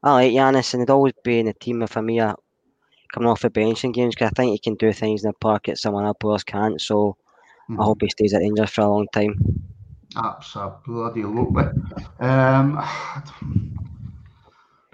I 0.03 0.13
like 0.13 0.33
Ianis, 0.33 0.75
and 0.75 0.83
he'd 0.83 0.91
always 0.91 1.13
be 1.23 1.39
in 1.39 1.47
the 1.47 1.55
team 1.55 1.81
with 1.81 1.97
Amir 1.97 2.35
coming 3.13 3.29
off 3.29 3.41
the 3.43 3.51
bench 3.51 3.85
in 3.85 3.93
games 3.93 4.15
because 4.15 4.29
I 4.29 4.35
think 4.35 4.53
he 4.53 4.59
can 4.59 4.75
do 4.75 4.93
things 4.93 5.25
in 5.25 5.29
the 5.29 5.35
park 5.35 5.65
that 5.67 5.79
someone 5.79 6.05
else 6.05 6.43
can't. 6.45 6.81
So 6.81 7.17
I 7.79 7.85
hope 7.85 7.99
he 8.03 8.09
stays 8.11 8.35
at 8.35 8.41
Rangers 8.41 8.71
for 8.71 8.83
a 8.83 8.89
long 8.89 9.07
time. 9.13 9.35
Absolutely. 10.17 11.23
Um, 11.23 12.79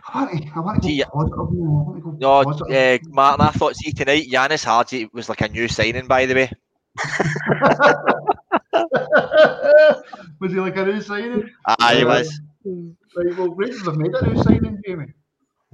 I 0.09 0.15
want 0.15 0.31
to, 0.31 0.39
I 0.55 0.61
want 0.61 0.83
to 0.83 0.89
See, 0.89 1.03
go 1.03 1.11
positive. 1.11 1.41
I 1.41 1.43
want 1.69 1.97
to 1.97 2.03
go 2.03 2.11
No, 2.19 2.45
positive. 2.45 3.01
uh, 3.03 3.09
Martin, 3.11 3.47
I 3.47 3.51
thought, 3.51 3.75
see, 3.77 3.93
tonight, 3.93 4.29
Ianis 4.31 4.65
Hagi 4.65 5.09
was 5.13 5.29
like 5.29 5.41
a 5.41 5.49
new 5.49 5.67
signing, 5.69 6.07
by 6.07 6.27
the 6.27 6.35
way. 6.35 6.51
was 10.41 10.53
he 10.53 10.61
like 10.61 10.77
a 10.77 10.85
new 10.85 11.01
signing? 11.01 11.51
Aye, 11.67 11.97
he 11.97 12.05
Uh, 12.05 12.09
was. 12.09 12.41
Right, 12.65 13.37
well, 13.37 13.55
Rangers 13.55 13.85
have 13.87 13.97
made 13.97 14.15
a 14.15 14.27
new 14.33 14.43
signing, 14.43 14.81
Jamie. 14.87 15.13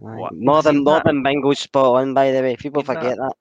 What? 0.03 0.32
Northern 0.34 0.76
Seen 0.76 0.84
that? 0.84 1.05
Northern 1.05 1.22
Bingo's 1.22 1.61
spot 1.61 1.96
on, 2.03 2.14
by 2.14 2.32
the 2.32 2.40
way. 2.40 2.57
People 2.57 2.82
Seen 2.82 2.94
that? 2.94 3.00
forget 3.00 3.16
that. 3.18 3.34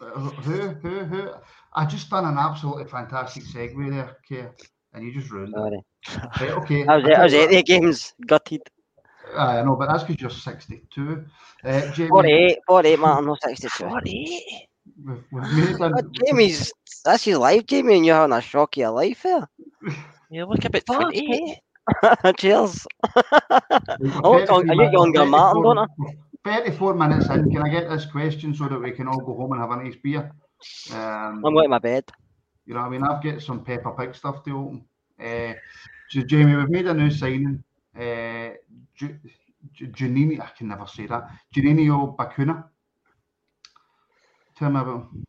Uh, 0.00 0.30
Who, 0.42 0.68
who, 0.68 1.04
who? 1.04 1.30
I 1.74 1.84
just 1.86 2.08
done 2.10 2.24
an 2.24 2.38
absolutely 2.38 2.86
fantastic 2.86 3.44
segue 3.44 3.90
there, 3.90 4.16
Keir, 4.26 4.54
and 4.94 5.04
you 5.04 5.12
just 5.12 5.30
ruined 5.30 5.54
it. 5.54 5.56
Sorry. 5.56 5.84
Right, 6.40 6.50
okay. 6.62 6.86
I 6.88 6.96
was, 6.96 7.04
I'll 7.04 7.22
was 7.24 7.32
tell 7.32 7.42
you 7.42 7.48
the 7.48 7.62
games, 7.62 8.14
gutted. 8.26 8.62
what, 9.34 9.38
I 9.38 9.62
know, 9.62 9.76
but 9.76 9.88
that's 9.88 10.04
because 10.04 10.20
you're 10.20 10.30
62. 10.30 11.24
Uh, 11.62 11.92
Jamie, 11.92 12.08
48, 12.08 12.58
48, 12.66 12.98
Martin, 12.98 13.26
no 13.26 13.36
62. 13.42 13.84
we've, 13.86 15.24
we've 15.30 15.52
made 15.52 15.80
a, 15.80 15.90
But 15.90 16.12
Jamie's, 16.12 16.72
that's 17.04 17.24
his 17.24 17.36
life, 17.36 17.66
Jamie, 17.66 17.96
and 17.96 18.06
you're 18.06 18.16
having 18.16 18.36
a 18.36 18.40
shock 18.40 18.76
of 18.76 18.80
your 18.80 18.90
life 18.90 19.22
here. 19.22 19.46
You 20.32 20.46
look 20.46 20.64
a 20.64 20.70
bit 20.70 20.84
Fuck, 20.86 21.10
28. 21.10 21.58
Cheers. 22.38 22.86
we've 24.00 24.16
Oh, 24.24 24.44
are 24.46 24.64
you 24.64 24.90
younger, 24.92 25.26
Martin, 25.26 25.62
don't 25.62 25.78
I? 25.78 25.86
34 26.44 26.94
minutes 26.94 27.28
in. 27.28 27.50
Can 27.50 27.62
I 27.62 27.68
get 27.68 27.90
this 27.90 28.06
question 28.06 28.54
so 28.54 28.68
that 28.68 28.78
we 28.80 28.92
can 28.92 29.08
all 29.08 29.20
go 29.20 29.34
home 29.34 29.52
and 29.52 29.60
have 29.60 29.70
a 29.70 29.82
nice 29.82 29.96
beer? 30.02 30.32
Um, 30.92 31.42
I'm 31.44 31.54
going 31.54 31.64
to 31.64 31.68
my 31.68 31.78
bed. 31.78 32.04
You 32.66 32.74
know 32.74 32.80
what 32.80 32.86
I 32.86 32.90
mean? 32.90 33.02
I've 33.02 33.22
got 33.22 33.42
some 33.42 33.64
Peppa 33.64 33.92
Pig 33.92 34.14
stuff 34.14 34.44
to 34.44 34.58
open. 34.58 34.84
Uh, 35.22 35.54
so, 36.08 36.22
Jamie, 36.22 36.56
we've 36.56 36.70
made 36.70 36.86
a 36.86 36.94
new 36.94 37.10
signing. 37.10 37.62
Uh, 37.94 38.50
Ju- 38.94 39.18
Ju- 39.74 39.88
Janini, 39.88 40.40
I 40.40 40.50
can 40.56 40.68
never 40.68 40.86
say 40.86 41.06
that. 41.06 41.28
Juninho 41.54 42.16
Bacuna. 42.16 42.64
Tell 44.56 44.70
me 44.70 44.80
about 44.80 44.94
him. 45.12 45.24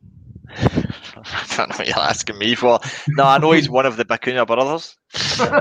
I 0.56 1.44
don't 1.56 1.70
know 1.70 1.76
what 1.76 1.86
you're 1.88 1.98
asking 1.98 2.38
me 2.38 2.54
for. 2.54 2.78
No, 3.16 3.24
I 3.24 3.38
know 3.38 3.52
he's 3.52 3.70
one 3.70 3.86
of 3.86 3.96
the 3.96 4.04
Bacuna 4.04 4.46
brothers. 4.46 4.96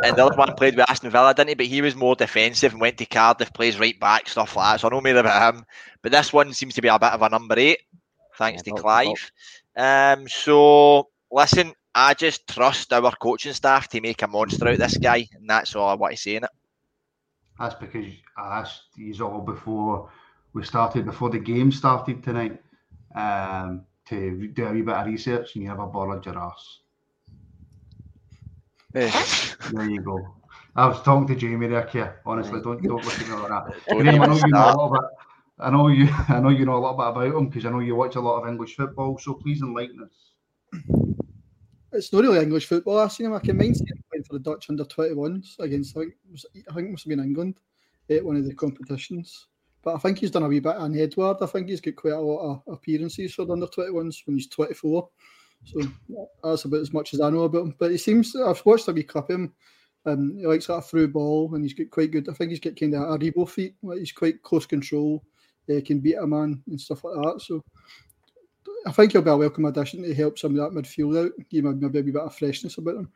and 0.03 0.17
the 0.17 0.25
other 0.25 0.35
one 0.35 0.53
played 0.55 0.75
with 0.75 0.89
Aston 0.89 1.11
Villa, 1.11 1.33
didn't 1.33 1.49
he? 1.49 1.55
But 1.55 1.65
he 1.67 1.81
was 1.81 1.95
more 1.95 2.15
defensive 2.15 2.71
and 2.73 2.81
went 2.81 2.97
to 2.97 3.05
Cardiff, 3.05 3.53
plays 3.53 3.79
right 3.79 3.99
back, 3.99 4.27
stuff 4.27 4.55
like 4.55 4.73
that. 4.73 4.79
So 4.81 4.87
I 4.87 4.91
know 4.91 5.01
more 5.01 5.15
about 5.17 5.55
him. 5.55 5.65
But 6.01 6.11
this 6.11 6.33
one 6.33 6.53
seems 6.53 6.73
to 6.75 6.81
be 6.81 6.87
a 6.87 6.99
bit 6.99 7.11
of 7.13 7.21
a 7.21 7.29
number 7.29 7.55
eight, 7.57 7.79
thanks 8.37 8.63
Yeah, 8.65 8.65
to 8.65 8.71
help, 8.71 8.89
help. 9.01 9.15
Clive. 9.15 9.31
Um, 9.75 10.27
so 10.27 11.09
listen, 11.31 11.73
I 11.93 12.13
just 12.13 12.47
trust 12.47 12.91
our 12.93 13.11
coaching 13.11 13.53
staff 13.53 13.87
to 13.89 14.01
make 14.01 14.21
a 14.21 14.27
monster 14.27 14.67
out 14.67 14.73
of 14.73 14.79
this 14.79 14.97
guy, 14.97 15.27
and 15.33 15.49
that's 15.49 15.75
all 15.75 15.89
I 15.89 15.93
want 15.95 16.13
to 16.15 16.21
say 16.21 16.35
in 16.35 16.43
it. 16.43 16.49
That's 17.59 17.75
because 17.75 18.05
I 18.37 18.59
asked 18.59 18.83
you 18.97 19.13
all 19.25 19.41
before 19.41 20.09
we 20.53 20.63
started, 20.63 21.05
before 21.05 21.29
the 21.29 21.39
game 21.39 21.71
started 21.71 22.23
tonight, 22.23 22.61
um, 23.15 23.85
to 24.11 24.47
do 24.47 24.65
a 24.65 24.71
wee 24.71 24.81
bit 24.81 24.95
of 24.95 25.07
research, 25.07 25.55
and 25.55 25.63
you 25.63 25.69
have 25.69 25.79
a 25.79 25.87
ball 25.87 26.07
bothered 26.07 26.25
your 26.25 26.37
ass. 26.37 26.79
There 28.93 29.89
you 29.89 30.01
go. 30.01 30.35
I 30.75 30.87
was 30.87 31.01
talking 31.01 31.27
to 31.27 31.35
Jamie 31.35 31.67
there, 31.67 31.83
Keir. 31.83 32.21
Honestly, 32.25 32.59
eh. 32.59 32.63
don't 32.63 32.83
don't 32.83 33.03
look 33.03 33.19
at 33.19 33.27
me 33.27 33.35
like 33.35 33.49
that. 33.49 33.73
Graham, 33.89 34.21
I 34.21 34.25
know 34.27 34.35
you 34.35 34.51
know 34.51 34.59
a 34.59 34.75
lot 34.75 34.87
about. 34.87 35.09
I 35.59 35.69
know 35.69 35.87
you. 35.87 36.09
I 36.29 36.39
know 36.39 36.49
you 36.49 36.65
know 36.65 36.75
a 36.75 36.83
lot 36.85 36.93
about 36.93 37.25
him 37.25 37.47
because 37.47 37.65
I 37.65 37.69
know 37.69 37.79
you 37.79 37.95
watch 37.95 38.15
a 38.15 38.21
lot 38.21 38.41
of 38.41 38.49
English 38.49 38.75
football. 38.75 39.17
So 39.17 39.33
please 39.33 39.61
enlighten 39.61 40.03
us. 40.03 40.81
It's 41.93 42.13
not 42.13 42.23
really 42.23 42.39
English 42.39 42.67
football. 42.67 42.99
I've 42.99 43.11
seen 43.11 43.27
him. 43.27 43.33
I 43.33 43.39
can 43.39 43.57
mind 43.57 43.75
seeing 43.75 43.87
him 43.87 44.03
playing 44.09 44.23
for 44.23 44.33
the 44.33 44.39
Dutch 44.39 44.69
under 44.69 44.85
21s 44.85 45.59
against, 45.59 45.97
I 45.97 46.01
think, 46.01 46.13
I 46.69 46.73
think 46.73 46.87
it 46.87 46.91
must 46.91 47.03
have 47.03 47.09
been 47.09 47.19
England 47.19 47.55
at 48.09 48.23
one 48.23 48.37
of 48.37 48.45
the 48.45 48.53
competitions. 48.53 49.47
But 49.83 49.95
I 49.95 49.97
think 49.97 50.19
he's 50.19 50.31
done 50.31 50.43
a 50.43 50.47
wee 50.47 50.59
bit 50.59 50.75
on 50.75 50.97
Edward. 50.97 51.37
I 51.41 51.45
think 51.47 51.69
he's 51.69 51.81
got 51.81 51.95
quite 51.95 52.13
a 52.13 52.19
lot 52.19 52.61
of 52.67 52.73
appearances 52.73 53.33
for 53.33 53.45
the 53.45 53.53
under 53.53 53.67
21s 53.67 54.21
when 54.25 54.37
he's 54.37 54.47
24. 54.47 55.09
So 55.63 55.81
that's 56.43 56.65
about 56.65 56.81
as 56.81 56.93
much 56.93 57.13
as 57.13 57.21
I 57.21 57.29
know 57.29 57.43
about 57.43 57.63
him. 57.63 57.75
But 57.77 57.91
he 57.91 57.97
seems, 57.97 58.35
I've 58.35 58.65
watched 58.65 58.87
a 58.87 58.91
wee 58.91 59.03
clip 59.03 59.25
of 59.25 59.35
him. 59.35 59.53
Um, 60.05 60.35
he 60.37 60.47
likes 60.47 60.67
that 60.67 60.85
through 60.85 61.09
ball 61.09 61.53
and 61.53 61.63
he's 61.63 61.73
got 61.73 61.91
quite 61.91 62.11
good. 62.11 62.27
I 62.29 62.33
think 62.33 62.49
he's 62.49 62.59
got 62.59 62.79
kind 62.79 62.95
of 62.95 63.19
Aribo 63.19 63.47
feet. 63.47 63.75
Like 63.83 63.99
he's 63.99 64.11
quite 64.11 64.41
close 64.43 64.65
control. 64.65 65.23
He 65.67 65.81
can 65.81 65.99
beat 65.99 66.15
a 66.15 66.25
man 66.25 66.61
and 66.67 66.81
stuff 66.81 67.03
like 67.03 67.15
that. 67.15 67.41
So 67.41 67.61
I 68.85 68.91
think 68.91 69.11
he'll 69.11 69.21
be 69.21 69.29
a 69.29 69.37
welcome 69.37 69.65
addition 69.65 70.03
to 70.03 70.13
help 70.13 70.39
some 70.39 70.57
of 70.57 70.73
that 70.73 70.79
midfield 70.79 71.25
out, 71.25 71.31
give 71.49 71.65
him 71.65 71.79
maybe 71.79 71.99
a 71.99 72.13
bit 72.13 72.15
of 72.15 72.35
freshness 72.35 72.77
about 72.77 72.97
him. 72.97 73.11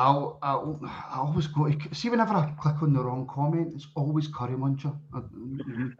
I'll, 0.00 0.38
I'll, 0.42 0.80
I 0.82 1.18
always 1.18 1.46
go 1.46 1.68
to 1.68 1.94
see 1.94 2.08
whenever 2.08 2.32
I 2.32 2.50
click 2.58 2.80
on 2.80 2.94
the 2.94 3.04
wrong 3.04 3.26
comment, 3.26 3.74
it's 3.74 3.86
always 3.94 4.28
Curry 4.28 4.54
Muncher. 4.54 4.96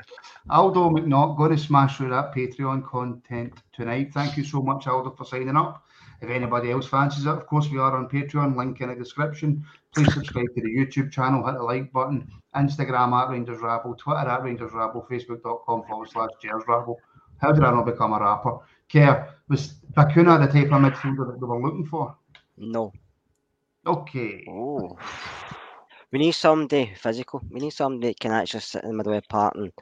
Aldo 0.50 0.88
McNaught 0.88 1.36
going 1.36 1.50
to 1.50 1.58
smash 1.58 1.98
through 1.98 2.08
that 2.08 2.34
Patreon 2.34 2.88
content 2.88 3.52
tonight. 3.74 4.14
Thank 4.14 4.38
you 4.38 4.44
so 4.44 4.62
much, 4.62 4.86
Aldo, 4.86 5.10
for 5.10 5.26
signing 5.26 5.54
up. 5.54 5.84
If 6.22 6.30
anybody 6.30 6.70
else 6.70 6.86
fancies 6.86 7.26
it, 7.26 7.28
of 7.28 7.46
course, 7.46 7.68
we 7.68 7.78
are 7.78 7.94
on 7.94 8.08
Patreon, 8.08 8.56
link 8.56 8.80
in 8.80 8.88
the 8.88 8.94
description. 8.94 9.62
Please 9.94 10.14
subscribe 10.14 10.46
to 10.54 10.62
the 10.62 10.74
YouTube 10.74 11.12
channel, 11.12 11.44
hit 11.44 11.56
the 11.56 11.62
like 11.62 11.92
button, 11.92 12.26
Instagram 12.56 13.12
at 13.12 13.28
Rangers 13.28 13.60
Rabble, 13.60 13.96
Twitter 13.96 14.20
at 14.20 14.42
Rangers 14.42 14.72
Rabble, 14.72 15.06
Facebook.com 15.10 15.82
forward 15.86 16.08
slash 16.08 16.30
Gers 16.40 16.62
Rabble. 16.66 16.98
How 17.36 17.52
did 17.52 17.64
I 17.64 17.70
not 17.70 17.84
become 17.84 18.14
a 18.14 18.20
rapper? 18.20 18.60
Kerr, 18.90 19.28
was 19.50 19.74
Bacuna 19.92 20.40
the 20.40 20.50
type 20.50 20.72
of 20.72 20.80
midfielder 20.80 21.32
that 21.32 21.38
they 21.38 21.46
were 21.46 21.60
looking 21.60 21.84
for? 21.84 22.16
No. 22.56 22.94
Okay. 23.86 24.44
Oh. 24.48 24.96
We 26.12 26.18
need 26.18 26.32
somebody 26.32 26.92
physical. 26.96 27.40
We 27.50 27.60
need 27.60 27.70
somebody 27.70 28.08
that 28.08 28.20
can 28.20 28.32
actually 28.32 28.60
sit 28.60 28.82
in 28.82 28.90
the 28.90 28.96
middle 28.96 29.14
of 29.14 29.22
the 29.22 29.28
park 29.28 29.54
and 29.56 29.72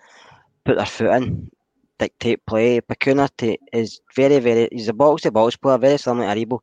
put 0.65 0.77
their 0.77 0.87
foot 0.87 1.23
in, 1.23 1.51
dictate 1.99 2.45
play. 2.47 2.81
Bacuna 2.81 3.29
is 3.73 4.01
very, 4.15 4.39
very. 4.39 4.69
He's 4.71 4.89
a 4.89 4.93
box 4.93 5.23
to 5.23 5.31
box 5.31 5.57
player, 5.57 5.79
very 5.79 5.99
similar 5.99 6.33
to 6.33 6.41
Aribo. 6.41 6.61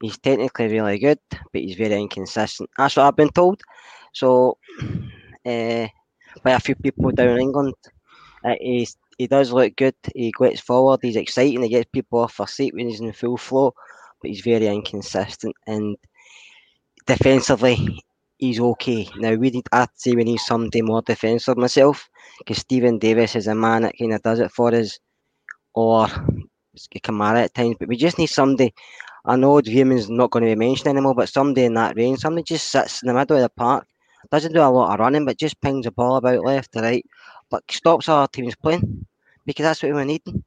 He's 0.00 0.18
technically 0.18 0.68
really 0.68 0.98
good, 0.98 1.18
but 1.30 1.60
he's 1.60 1.76
very 1.76 1.94
inconsistent. 1.94 2.70
That's 2.76 2.96
what 2.96 3.06
I've 3.06 3.16
been 3.16 3.30
told. 3.30 3.60
So, 4.12 4.58
uh, 5.46 5.86
by 6.44 6.52
a 6.52 6.60
few 6.60 6.74
people 6.74 7.10
down 7.10 7.30
in 7.30 7.40
England, 7.40 7.74
uh, 8.44 8.54
he's, 8.60 8.96
he 9.18 9.26
does 9.26 9.52
look 9.52 9.76
good. 9.76 9.94
He 10.14 10.32
gets 10.38 10.60
forward. 10.60 11.00
He's 11.02 11.16
exciting. 11.16 11.62
He 11.62 11.68
gets 11.68 11.90
people 11.92 12.20
off 12.20 12.36
their 12.36 12.46
seat 12.46 12.74
when 12.74 12.88
he's 12.88 13.00
in 13.00 13.12
full 13.12 13.36
flow, 13.36 13.74
but 14.22 14.30
he's 14.30 14.40
very 14.40 14.66
inconsistent. 14.66 15.54
And 15.66 15.96
defensively, 17.06 18.02
he's 18.38 18.60
okay. 18.60 19.08
Now 19.16 19.34
we 19.34 19.50
need, 19.50 19.66
I'd 19.72 19.88
say 19.94 20.12
we 20.12 20.24
need 20.24 20.40
somebody 20.40 20.82
more 20.82 21.02
defensive 21.02 21.56
myself, 21.56 22.08
because 22.38 22.58
Steven 22.58 22.98
Davis 22.98 23.36
is 23.36 23.46
a 23.46 23.54
man 23.54 23.82
that 23.82 23.94
kind 23.98 24.14
of 24.14 24.22
does 24.22 24.40
it 24.40 24.50
for 24.52 24.74
us, 24.74 24.98
or 25.74 26.06
Kamara 27.04 27.44
at 27.44 27.54
times. 27.54 27.76
But 27.78 27.88
we 27.88 27.96
just 27.96 28.18
need 28.18 28.28
somebody. 28.28 28.74
I 29.24 29.36
know 29.36 29.60
Viewman's 29.60 30.08
not 30.08 30.30
going 30.30 30.44
to 30.44 30.50
be 30.50 30.54
mentioned 30.54 30.88
anymore, 30.88 31.14
but 31.14 31.28
somebody 31.28 31.64
in 31.66 31.74
that 31.74 31.96
range, 31.96 32.20
somebody 32.20 32.44
just 32.44 32.70
sits 32.70 33.02
in 33.02 33.08
the 33.08 33.14
middle 33.14 33.36
of 33.36 33.42
the 33.42 33.50
park, 33.50 33.86
doesn't 34.30 34.54
do 34.54 34.60
a 34.60 34.70
lot 34.70 34.94
of 34.94 35.00
running, 35.00 35.26
but 35.26 35.38
just 35.38 35.60
pings 35.60 35.84
the 35.84 35.90
ball 35.90 36.16
about 36.16 36.44
left 36.44 36.72
to 36.72 36.80
right, 36.80 37.04
but 37.50 37.62
stops 37.70 38.08
our 38.08 38.26
teams 38.28 38.56
playing, 38.56 39.06
because 39.44 39.64
that's 39.64 39.82
what 39.82 39.92
we're 39.92 40.04
needing. 40.04 40.42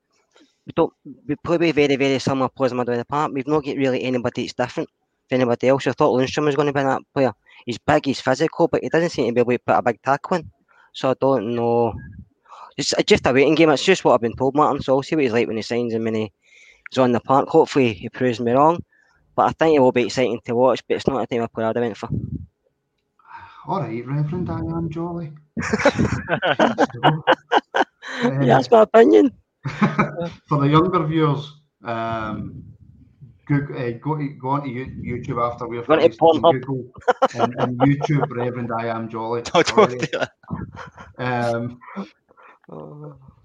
We 0.65 0.71
don't. 0.75 0.93
We 1.27 1.35
play 1.35 1.71
very, 1.71 1.97
very 1.97 2.19
similar 2.19 2.49
players 2.49 2.71
in 2.71 2.77
the 2.77 2.81
middle 2.81 2.93
of 2.93 2.99
the 2.99 3.05
park. 3.05 3.31
We've 3.33 3.45
not 3.45 3.65
got 3.65 3.75
really 3.75 4.01
anybody 4.01 4.43
that's 4.43 4.53
different 4.53 4.89
anybody 5.31 5.67
else. 5.67 5.87
I 5.87 5.91
thought 5.91 6.17
Lundstram 6.17 6.45
was 6.45 6.55
going 6.55 6.67
to 6.67 6.73
be 6.73 6.81
that 6.81 7.01
player. 7.13 7.33
He's 7.65 7.77
big, 7.77 8.05
he's 8.05 8.21
physical, 8.21 8.67
but 8.67 8.83
he 8.83 8.89
doesn't 8.89 9.09
seem 9.09 9.27
to 9.27 9.33
be 9.33 9.41
able 9.41 9.53
to 9.53 9.59
put 9.59 9.77
a 9.77 9.81
big 9.81 10.01
tackle 10.01 10.37
in. 10.37 10.51
So 10.93 11.11
I 11.11 11.15
don't 11.19 11.55
know. 11.55 11.93
It's 12.77 12.93
just 13.05 13.25
a 13.25 13.33
waiting 13.33 13.55
game. 13.55 13.69
It's 13.69 13.83
just 13.83 14.03
what 14.03 14.13
I've 14.13 14.21
been 14.21 14.35
told, 14.35 14.55
Martin. 14.55 14.81
So 14.81 14.95
I'll 14.95 15.03
see 15.03 15.15
what 15.15 15.23
he's 15.23 15.33
like 15.33 15.47
when 15.47 15.57
he 15.57 15.63
signs 15.63 15.93
and 15.93 16.03
when 16.03 16.15
he's 16.15 16.97
on 16.97 17.11
the 17.11 17.19
park. 17.19 17.47
Hopefully 17.49 17.93
he 17.93 18.09
proves 18.09 18.39
me 18.39 18.51
wrong. 18.51 18.83
But 19.35 19.49
I 19.49 19.51
think 19.51 19.75
it 19.75 19.79
will 19.79 19.91
be 19.91 20.05
exciting 20.05 20.39
to 20.45 20.55
watch. 20.55 20.83
But 20.87 20.95
it's 20.95 21.07
not 21.07 21.21
a 21.21 21.27
type 21.27 21.43
of 21.43 21.53
player 21.53 21.71
I 21.75 21.79
went 21.79 21.97
for. 21.97 22.09
All 23.65 23.79
right, 23.79 24.05
Reverend, 24.05 24.49
am 24.49 24.89
jolly. 24.89 25.31
yeah, 28.23 28.41
that's 28.41 28.69
my 28.69 28.81
opinion. 28.81 29.31
For 30.47 30.59
the 30.59 30.67
younger 30.67 31.05
viewers, 31.05 31.61
um, 31.85 32.65
Google, 33.45 33.77
uh, 33.77 33.91
go, 33.91 34.15
to, 34.15 34.27
go 34.29 34.49
onto 34.49 34.69
You- 34.69 34.85
YouTube 35.17 35.41
after 35.41 35.67
we're 35.67 35.83
finished 35.83 36.19
and 36.21 36.43
Google 36.43 36.91
and, 37.35 37.55
and 37.59 37.79
YouTube 37.79 38.29
Reverend 38.31 38.71
I 38.71 38.87
am 38.87 39.09
jolly. 39.09 39.43
No, 39.53 39.63
don't 39.63 39.99
do 39.99 40.07
that. 40.13 40.31
Um, 41.17 41.79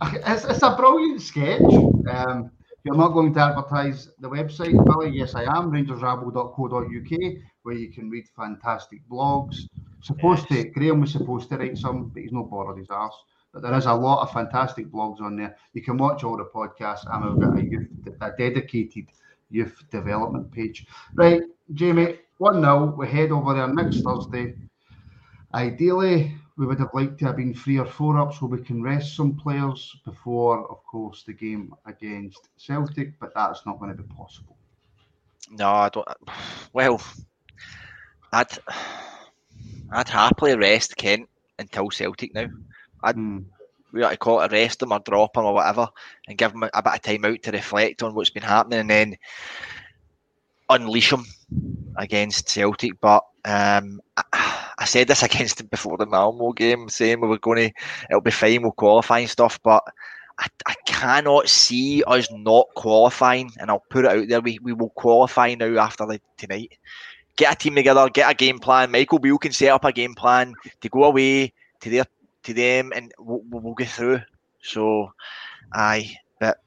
it's, 0.02 0.44
it's 0.44 0.62
a 0.62 0.76
brilliant 0.76 1.20
sketch. 1.20 1.62
Um, 1.62 2.50
you're 2.84 2.96
not 2.96 3.08
going 3.08 3.34
to 3.34 3.40
advertise 3.40 4.08
the 4.20 4.30
website, 4.30 4.84
Billy? 4.86 5.10
Yes, 5.10 5.34
I 5.34 5.42
am. 5.42 5.72
RangersRabble.co.uk, 5.72 7.32
where 7.62 7.74
you 7.74 7.92
can 7.92 8.08
read 8.08 8.26
fantastic 8.36 9.00
blogs. 9.10 9.56
Supposed 10.00 10.48
to, 10.48 10.64
Graham 10.70 11.00
was 11.00 11.12
supposed 11.12 11.48
to 11.50 11.56
write 11.56 11.76
some, 11.76 12.08
but 12.08 12.22
he's 12.22 12.32
not 12.32 12.50
bothered 12.50 12.78
his 12.78 12.88
arse. 12.88 13.16
But 13.52 13.62
there 13.62 13.74
is 13.74 13.86
a 13.86 13.94
lot 13.94 14.22
of 14.22 14.32
fantastic 14.32 14.86
blogs 14.92 15.20
on 15.20 15.36
there. 15.36 15.56
You 15.72 15.82
can 15.82 15.96
watch 15.96 16.22
all 16.22 16.36
the 16.36 16.44
podcasts, 16.44 17.04
and 17.12 17.24
we've 17.24 18.14
got 18.14 18.22
a, 18.22 18.32
a 18.32 18.36
dedicated 18.36 19.06
youth 19.50 19.82
development 19.90 20.50
page. 20.52 20.86
Right, 21.16 21.42
Jamie, 21.74 22.18
1 22.38 22.60
0. 22.60 22.94
We 22.96 23.08
head 23.08 23.32
over 23.32 23.54
there 23.54 23.68
next 23.68 24.02
Thursday. 24.02 24.54
Ideally, 25.54 26.36
we 26.56 26.66
would 26.66 26.78
have 26.80 26.90
liked 26.92 27.18
to 27.18 27.26
have 27.26 27.36
been 27.36 27.54
three 27.54 27.78
or 27.78 27.86
four 27.86 28.18
up 28.18 28.34
so 28.34 28.46
we 28.46 28.62
can 28.62 28.82
rest 28.82 29.16
some 29.16 29.36
players 29.36 29.96
before, 30.04 30.70
of 30.70 30.84
course, 30.84 31.22
the 31.22 31.32
game 31.32 31.74
against 31.86 32.48
Celtic, 32.56 33.18
but 33.20 33.32
that's 33.34 33.64
not 33.64 33.78
going 33.78 33.96
to 33.96 34.02
be 34.02 34.08
possible. 34.14 34.56
No, 35.50 35.68
I 35.68 35.88
don't. 35.88 36.08
Well, 36.72 37.00
I'd 38.32 38.58
I'd 39.90 40.08
happily 40.08 40.56
rest 40.56 40.96
Kent 40.96 41.28
until 41.58 41.90
Celtic 41.90 42.34
now. 42.34 42.48
I'd 43.02 43.14
Hmm. 43.14 43.38
We 43.92 44.02
ought 44.02 44.10
to 44.10 44.16
call 44.16 44.40
it 44.40 44.52
a 44.52 44.54
rest 44.54 44.80
them 44.80 44.92
or 44.92 45.00
drop 45.00 45.34
them 45.34 45.44
or 45.44 45.54
whatever, 45.54 45.88
and 46.26 46.38
give 46.38 46.52
them 46.52 46.62
a, 46.62 46.82
bit 46.82 46.94
of 46.94 47.02
time 47.02 47.24
out 47.24 47.42
to 47.42 47.50
reflect 47.50 48.02
on 48.02 48.14
what's 48.14 48.30
been 48.30 48.42
happening, 48.42 48.80
and 48.80 48.90
then 48.90 49.16
unleash 50.70 51.10
them 51.10 51.24
against 51.96 52.48
Celtic. 52.48 53.00
But 53.00 53.24
um, 53.44 54.00
I, 54.16 54.72
I 54.78 54.84
said 54.84 55.08
this 55.08 55.22
against 55.24 55.68
before 55.70 55.96
the 55.96 56.06
Malmo 56.06 56.52
game, 56.52 56.88
saying 56.88 57.20
we 57.20 57.28
were 57.28 57.38
going 57.38 57.68
to, 57.68 57.74
it'll 58.10 58.20
be 58.20 58.30
fine, 58.30 58.62
we'll 58.62 58.72
qualify 58.72 59.20
and 59.20 59.30
stuff, 59.30 59.58
but. 59.62 59.82
I, 60.40 60.46
I 60.68 60.74
cannot 60.86 61.48
see 61.48 62.04
us 62.04 62.28
not 62.30 62.68
qualifying, 62.76 63.50
and 63.58 63.72
I'll 63.72 63.82
put 63.90 64.04
it 64.04 64.12
out 64.12 64.28
there. 64.28 64.40
We, 64.40 64.60
we 64.62 64.72
will 64.72 64.90
qualify 64.90 65.56
now 65.56 65.80
after 65.80 66.06
the, 66.06 66.20
tonight. 66.36 66.78
Get 67.36 67.54
a 67.54 67.56
team 67.56 67.74
together, 67.74 68.08
get 68.08 68.30
a 68.30 68.34
game 68.34 68.60
plan. 68.60 68.92
Michael 68.92 69.18
Beale 69.18 69.38
can 69.38 69.50
set 69.50 69.70
up 69.70 69.84
a 69.84 69.90
game 69.90 70.14
plan 70.14 70.54
to 70.80 70.88
go 70.88 71.02
away 71.02 71.52
to 71.80 71.90
their 71.90 72.04
to 72.48 72.54
them, 72.54 72.92
and 72.94 73.12
we'll, 73.18 73.42
we'll 73.50 73.74
get 73.74 73.88
through. 73.88 74.20
So, 74.62 75.12
aye, 75.72 76.16
but 76.40 76.58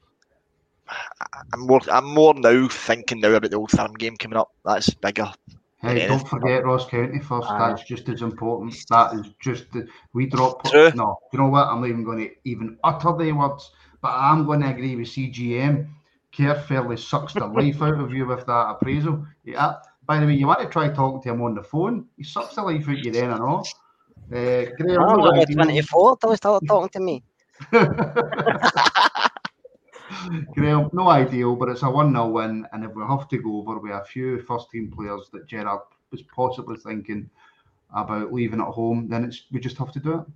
I'm 1.52 1.60
more 1.60 1.80
I'm 1.90 2.06
more 2.06 2.34
now 2.34 2.68
thinking 2.68 3.20
now 3.20 3.32
about 3.32 3.50
the 3.50 3.56
Old 3.56 3.70
Firm 3.70 3.92
game 3.94 4.16
coming 4.16 4.38
up. 4.38 4.52
That's 4.64 4.90
bigger. 4.94 5.32
Hey, 5.80 6.06
don't 6.06 6.28
forget 6.28 6.64
Ross 6.64 6.88
County 6.88 7.18
first. 7.18 7.48
Aye. 7.50 7.70
That's 7.70 7.82
just 7.82 8.08
as 8.08 8.22
important. 8.22 8.76
That 8.88 9.14
is 9.14 9.26
just 9.40 9.72
the, 9.72 9.88
we 10.14 10.26
drop. 10.26 10.64
True. 10.70 10.92
No, 10.94 11.18
you 11.32 11.40
know 11.40 11.48
what? 11.48 11.66
I'm 11.66 11.80
not 11.80 11.88
even 11.88 12.04
going 12.04 12.20
to 12.20 12.30
even 12.44 12.78
utter 12.84 13.12
the 13.18 13.32
words, 13.32 13.72
but 14.00 14.12
I'm 14.12 14.46
going 14.46 14.60
to 14.60 14.70
agree 14.70 14.94
with 14.94 15.08
CGM. 15.08 15.88
Kerr 16.34 16.54
fairly 16.54 16.96
sucks 16.96 17.34
the 17.34 17.46
life 17.46 17.82
out 17.82 18.00
of 18.00 18.12
you 18.12 18.26
with 18.26 18.46
that 18.46 18.70
appraisal. 18.70 19.26
Yeah. 19.44 19.74
By 20.06 20.20
the 20.20 20.26
way, 20.26 20.34
you 20.34 20.46
want 20.46 20.60
to 20.60 20.68
try 20.68 20.88
talking 20.88 21.20
to 21.22 21.30
him 21.30 21.42
on 21.42 21.54
the 21.54 21.62
phone? 21.62 22.06
He 22.16 22.22
sucks 22.22 22.54
the 22.54 22.62
life 22.62 22.88
out 22.88 22.98
of 22.98 23.04
you 23.04 23.10
then 23.10 23.30
and 23.30 23.42
all. 23.42 23.66
Uh, 24.30 24.64
Graham, 24.78 25.02
I'm 25.02 25.16
no 25.18 25.26
only 25.28 25.40
idea. 25.40 25.56
24. 25.56 26.18
Don't 26.20 26.36
start 26.36 26.62
talking 26.66 26.88
to 26.90 27.00
me. 27.00 27.22
Graham, 30.54 30.90
no 30.92 31.08
ideal, 31.08 31.56
but 31.56 31.68
it's 31.68 31.82
a 31.82 31.90
1 31.90 32.12
0 32.12 32.28
win. 32.28 32.66
And 32.72 32.84
if 32.84 32.94
we 32.94 33.02
have 33.02 33.28
to 33.28 33.38
go 33.38 33.58
over 33.58 33.78
with 33.78 33.92
a 33.92 34.04
few 34.04 34.40
first 34.42 34.70
team 34.70 34.90
players 34.90 35.28
that 35.32 35.46
Gerrard 35.46 35.80
was 36.10 36.22
possibly 36.22 36.76
thinking 36.76 37.28
about 37.94 38.32
leaving 38.32 38.60
at 38.60 38.68
home, 38.68 39.08
then 39.08 39.24
it's 39.24 39.44
we 39.50 39.60
just 39.60 39.78
have 39.78 39.92
to 39.92 40.00
do 40.00 40.20
it. 40.20 40.26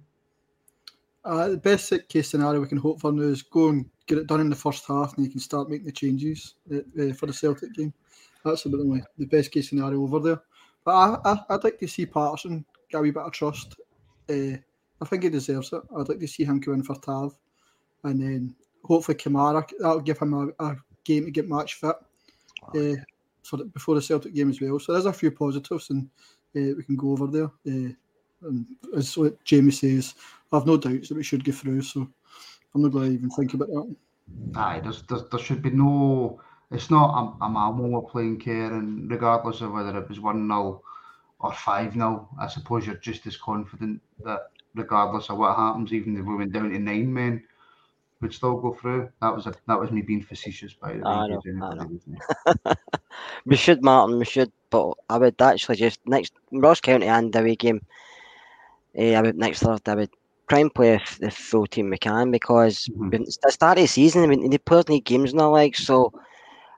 Uh, 1.24 1.49
the 1.49 1.57
best 1.57 1.93
case 2.09 2.28
scenario 2.28 2.61
we 2.61 2.68
can 2.68 2.78
hope 2.78 3.01
for 3.01 3.11
now 3.11 3.22
is 3.22 3.43
go 3.43 3.68
and 3.68 3.87
get 4.07 4.18
it 4.18 4.28
done 4.28 4.41
in 4.41 4.51
the 4.51 4.57
first 4.57 4.87
half, 4.87 5.16
and 5.16 5.26
you 5.26 5.30
can 5.30 5.41
start 5.41 5.68
making 5.68 5.87
the 5.87 5.93
changes 5.93 6.55
uh, 6.72 6.76
uh, 7.03 7.12
for 7.14 7.26
the 7.26 7.32
Celtic 7.32 7.74
game. 7.74 7.93
That's 8.45 8.64
about 8.64 8.78
the, 8.78 9.03
the 9.18 9.26
best 9.26 9.51
case 9.51 9.68
scenario 9.68 10.01
over 10.03 10.20
there. 10.20 10.41
But 10.84 10.93
I, 10.93 11.32
I, 11.32 11.37
I'd 11.51 11.64
like 11.64 11.78
to 11.80 11.89
see 11.89 12.07
Patterson 12.07 12.64
get 12.91 12.99
a 12.99 13.01
wee 13.01 13.11
bit 13.11 13.22
of 13.22 13.32
trust. 13.32 13.76
Uh, 14.28 14.57
I 15.01 15.05
think 15.05 15.22
he 15.22 15.28
deserves 15.28 15.72
it. 15.72 15.82
I'd 15.97 16.09
like 16.09 16.20
to 16.20 16.26
see 16.26 16.45
him 16.45 16.61
go 16.61 16.72
in 16.72 16.82
for 16.82 16.97
Tav, 16.97 17.37
and 18.05 18.20
then 18.20 18.55
hopefully 18.84 19.18
Kamara. 19.18 19.68
That'll 19.78 20.01
give 20.01 20.18
him 20.18 20.34
a, 20.34 20.64
a 20.64 20.76
game 21.05 21.26
to 21.26 21.30
get 21.30 21.49
match 21.49 21.74
fit 21.74 21.97
uh, 22.74 23.03
for 23.43 23.59
the, 23.59 23.64
before 23.64 23.95
the 23.95 24.03
Celtic 24.03 24.34
game 24.34 24.51
as 24.51 24.61
well. 24.61 24.78
So 24.78 24.93
there's 24.93 25.07
a 25.07 25.12
few 25.12 25.30
positives, 25.30 25.91
and 25.91 26.09
uh, 26.57 26.74
we 26.76 26.82
can 26.82 26.97
go 26.97 27.11
over 27.11 27.26
there. 27.26 27.51
Uh, 27.66 27.93
and 28.43 28.66
as 28.97 29.16
what 29.16 29.43
Jamie 29.45 29.70
says, 29.70 30.14
I've 30.53 30.66
no 30.66 30.76
doubts 30.76 31.09
that 31.09 31.16
we 31.16 31.22
should 31.22 31.45
get 31.45 31.55
through. 31.55 31.82
So 31.82 32.09
I'm 32.74 32.82
not 32.82 32.93
going 32.93 33.09
to 33.09 33.14
even 33.14 33.30
think 33.30 33.55
about 33.55 33.68
that. 33.68 33.97
Aye, 34.57 34.80
there's, 34.82 35.03
there's, 35.03 35.28
there 35.30 35.41
should 35.41 35.62
be 35.62 35.70
no. 35.70 36.41
It's 36.72 36.91
not 36.91 37.37
a, 37.41 37.45
a 37.45 37.49
Malmo 37.49 37.87
we're 37.87 38.03
playing 38.03 38.41
Kerr, 38.41 38.72
and 38.72 39.11
regardless 39.11 39.61
of 39.61 39.72
whether 39.72 39.97
it 39.97 40.09
was 40.09 40.20
1 40.20 40.49
0 40.49 40.82
or 41.47 41.53
5 41.55 41.94
0, 41.94 42.28
I 42.40 42.49
suppose 42.49 42.86
you're 42.86 42.97
just 42.97 43.26
as 43.26 43.36
confident 43.36 44.01
that 44.24 44.51
regardless 44.74 45.30
of 45.30 45.38
what 45.38 45.57
happens, 45.57 45.92
even 45.92 46.16
if 46.18 46.26
we 46.26 46.36
went 46.36 46.53
down 46.53 46.70
to 46.70 46.78
nine 46.78 47.12
men, 47.12 47.44
we'd 48.20 48.34
still 48.34 48.59
go 48.61 48.74
through. 48.74 49.11
That 49.22 49.34
was 49.34 49.47
a, 49.47 49.55
that 49.68 49.80
was 49.80 49.90
me 49.92 50.03
being 50.03 50.22
facetious, 50.22 50.74
by 50.74 50.94
the 50.97 51.07
way. 51.07 51.22
I 51.22 51.28
know, 51.28 51.42
I 51.61 51.74
know. 51.74 51.90
We 53.47 53.57
should, 53.57 53.82
Martin. 53.84 54.18
We 54.18 54.24
should, 54.24 54.53
but 54.70 54.94
I 55.09 55.18
would 55.18 55.40
actually 55.40 55.76
just 55.76 56.01
next 56.07 56.32
Ross 56.53 56.80
County 56.80 57.07
and 57.07 57.32
the 57.32 57.40
away 57.40 57.57
game. 57.57 57.80
eh, 58.94 59.14
I 59.16 59.22
would 59.22 59.36
next 59.36 59.61
Thursday. 59.62 59.92
I 59.92 59.94
would 59.97 60.11
try 60.49 60.61
and 60.61 60.74
play 60.74 60.94
f- 60.94 61.18
the 61.20 61.30
full 61.30 61.66
team 61.66 61.90
we 61.90 61.99
can 61.99 62.30
because 62.30 62.88
Mhm. 62.88 63.14
it's 63.22 63.38
the 63.42 63.51
start 63.53 63.78
of 63.78 63.82
the 63.82 63.88
season, 63.88 64.22
I 64.24 64.26
mean, 64.26 64.51
the 64.51 64.59
players 64.59 64.88
need 64.88 65.05
games 65.05 65.32
in 65.32 65.38
their 65.38 65.47
legs, 65.49 65.80
so 65.84 66.12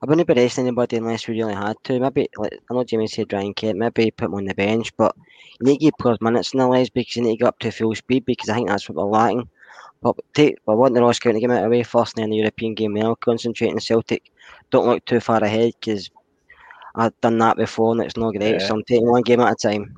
I 0.01 0.07
wouldn't 0.07 0.29
be 0.29 0.35
resting 0.35 0.67
anybody 0.67 0.97
unless 0.97 1.27
we 1.27 1.35
really 1.35 1.55
had 1.55 1.77
to. 1.85 1.99
Maybe 1.99 2.29
like 2.37 2.59
I 2.71 2.75
know 2.75 2.85
Jamie 2.85 3.09
said 3.09 3.33
Ryan 3.33 3.55
Kent, 3.55 3.79
maybe 3.79 4.11
put 4.11 4.27
him 4.27 4.35
on 4.35 4.45
the 4.45 4.55
bench, 4.55 4.97
but 4.97 5.15
you 5.61 5.67
need 5.67 5.79
to 5.79 5.85
give 5.87 5.95
players 5.99 6.21
minutes 6.21 6.53
in 6.53 6.59
their 6.59 6.69
legs 6.69 6.91
because 6.91 7.17
you 7.17 7.23
need 7.23 7.33
to 7.33 7.39
get 7.39 7.49
up 7.49 7.59
to 7.61 7.71
full 7.71 7.95
speed 7.95 8.25
because 8.25 8.49
I 8.49 8.55
think 8.55 8.69
that's 8.69 8.89
what 8.89 8.97
we're 8.97 9.11
lacking. 9.11 9.49
But 10.01 10.15
take, 10.35 10.59
I 10.69 10.75
want 10.75 10.95
the 10.95 11.03
Ross 11.03 11.19
County 11.19 11.41
game 11.41 11.51
out 11.51 11.65
of 11.65 11.73
the 11.73 11.83
first, 11.83 12.17
and 12.17 12.23
then 12.23 12.31
the 12.31 12.37
European 12.37 12.75
game. 12.75 12.95
Then 12.95 13.05
I'll 13.05 13.17
concentrate 13.17 13.73
on 13.73 13.81
Celtic. 13.81 14.31
Don't 14.71 14.87
look 14.87 15.05
too 15.05 15.19
far 15.19 15.43
ahead 15.43 15.73
because 15.81 16.09
I've 16.95 17.19
done 17.21 17.39
that 17.39 17.57
before 17.57 17.93
and 17.93 18.03
it's 18.03 18.17
not 18.17 18.35
great. 18.35 18.61
Yeah. 18.61 18.67
So 18.67 18.75
I'm 18.75 18.85
taking 18.85 19.09
one 19.09 19.23
game 19.23 19.41
at 19.41 19.53
a 19.53 19.57
time. 19.57 19.97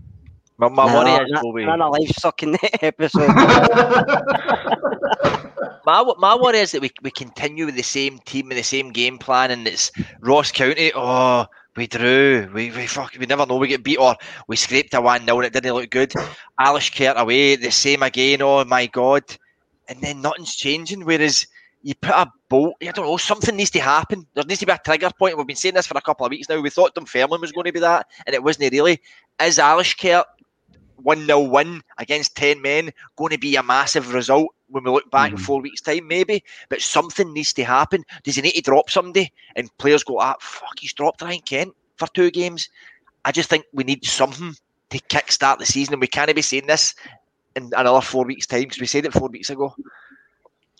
My, 0.58 0.68
my 0.68 0.86
Nah, 0.86 1.02
nah, 1.02 1.22
is 1.22 1.42
we, 1.54 1.64
nah, 1.64 1.76
nah, 1.76 1.88
life 1.88 2.10
sucking 2.18 2.56
episode. 2.82 3.30
my 5.86 6.04
my 6.18 6.36
worry 6.36 6.58
is 6.58 6.72
that 6.72 6.82
we, 6.82 6.90
we 7.02 7.10
continue 7.10 7.66
with 7.66 7.76
the 7.76 7.82
same 7.82 8.18
team 8.20 8.50
and 8.50 8.58
the 8.58 8.62
same 8.62 8.92
game 8.92 9.18
plan, 9.18 9.50
and 9.50 9.66
it's 9.66 9.90
Ross 10.20 10.52
County. 10.52 10.92
Oh, 10.94 11.46
we 11.76 11.86
drew. 11.86 12.50
We 12.52 12.70
we 12.70 12.86
fuck. 12.86 13.14
We 13.18 13.26
never 13.26 13.46
know. 13.46 13.56
We 13.56 13.68
get 13.68 13.82
beat 13.82 13.98
or 13.98 14.16
we 14.48 14.56
scraped 14.56 14.94
a 14.94 15.00
one 15.00 15.24
0 15.24 15.38
and 15.38 15.46
it 15.46 15.52
didn't 15.52 15.74
look 15.74 15.90
good. 15.90 16.12
Alashkert 16.58 17.16
away, 17.16 17.56
the 17.56 17.70
same 17.70 18.02
again. 18.02 18.42
Oh 18.42 18.64
my 18.64 18.86
god! 18.86 19.24
And 19.88 20.00
then 20.00 20.20
nothing's 20.22 20.54
changing. 20.54 21.04
Whereas 21.04 21.46
you 21.82 21.94
put 21.94 22.10
a 22.10 22.30
bolt. 22.48 22.74
I 22.82 22.90
don't 22.90 23.06
know. 23.06 23.16
Something 23.16 23.56
needs 23.56 23.70
to 23.70 23.80
happen. 23.80 24.26
There 24.34 24.44
needs 24.44 24.60
to 24.60 24.66
be 24.66 24.72
a 24.72 24.80
trigger 24.84 25.10
point. 25.18 25.36
We've 25.36 25.46
been 25.46 25.56
saying 25.56 25.74
this 25.74 25.86
for 25.86 25.96
a 25.96 26.02
couple 26.02 26.26
of 26.26 26.30
weeks 26.30 26.48
now. 26.48 26.60
We 26.60 26.70
thought 26.70 26.94
Dunfermline 26.94 27.40
was 27.40 27.52
going 27.52 27.66
to 27.66 27.72
be 27.72 27.80
that, 27.80 28.06
and 28.26 28.34
it 28.34 28.42
wasn't 28.42 28.72
really. 28.72 29.00
Is 29.40 29.58
Alashkert 29.58 30.24
1 31.02 31.26
0 31.26 31.40
win 31.40 31.82
against 31.98 32.36
10 32.36 32.60
men 32.62 32.90
going 33.16 33.30
to 33.30 33.38
be 33.38 33.56
a 33.56 33.62
massive 33.62 34.12
result 34.14 34.48
when 34.68 34.84
we 34.84 34.90
look 34.90 35.10
back 35.10 35.30
in 35.32 35.36
Mhm. 35.36 35.42
four 35.42 35.60
weeks' 35.60 35.80
time? 35.80 36.06
Maybe, 36.06 36.42
but 36.68 36.80
something 36.80 37.32
needs 37.32 37.52
to 37.54 37.64
happen. 37.64 38.04
Does 38.22 38.36
he 38.36 38.42
need 38.42 38.52
to 38.52 38.60
drop 38.62 38.90
somebody? 38.90 39.32
And 39.56 39.76
players 39.78 40.04
go, 40.04 40.18
ah, 40.18 40.34
fuck, 40.40 40.78
he's 40.78 40.92
dropped 40.92 41.22
Ryan 41.22 41.40
Kent 41.40 41.74
for 41.96 42.06
two 42.08 42.30
games. 42.30 42.68
I 43.24 43.32
just 43.32 43.48
think 43.50 43.64
we 43.72 43.84
need 43.84 44.04
something 44.04 44.54
to 44.90 44.98
kickstart 44.98 45.58
the 45.58 45.66
season, 45.66 45.94
and 45.94 46.00
we 46.00 46.06
can't 46.06 46.34
be 46.34 46.42
saying 46.42 46.66
this 46.66 46.94
in 47.56 47.70
another 47.76 48.00
four 48.00 48.24
weeks' 48.24 48.46
time 48.46 48.60
because 48.62 48.80
we 48.80 48.86
said 48.86 49.04
it 49.04 49.12
four 49.12 49.28
weeks 49.28 49.50
ago. 49.50 49.74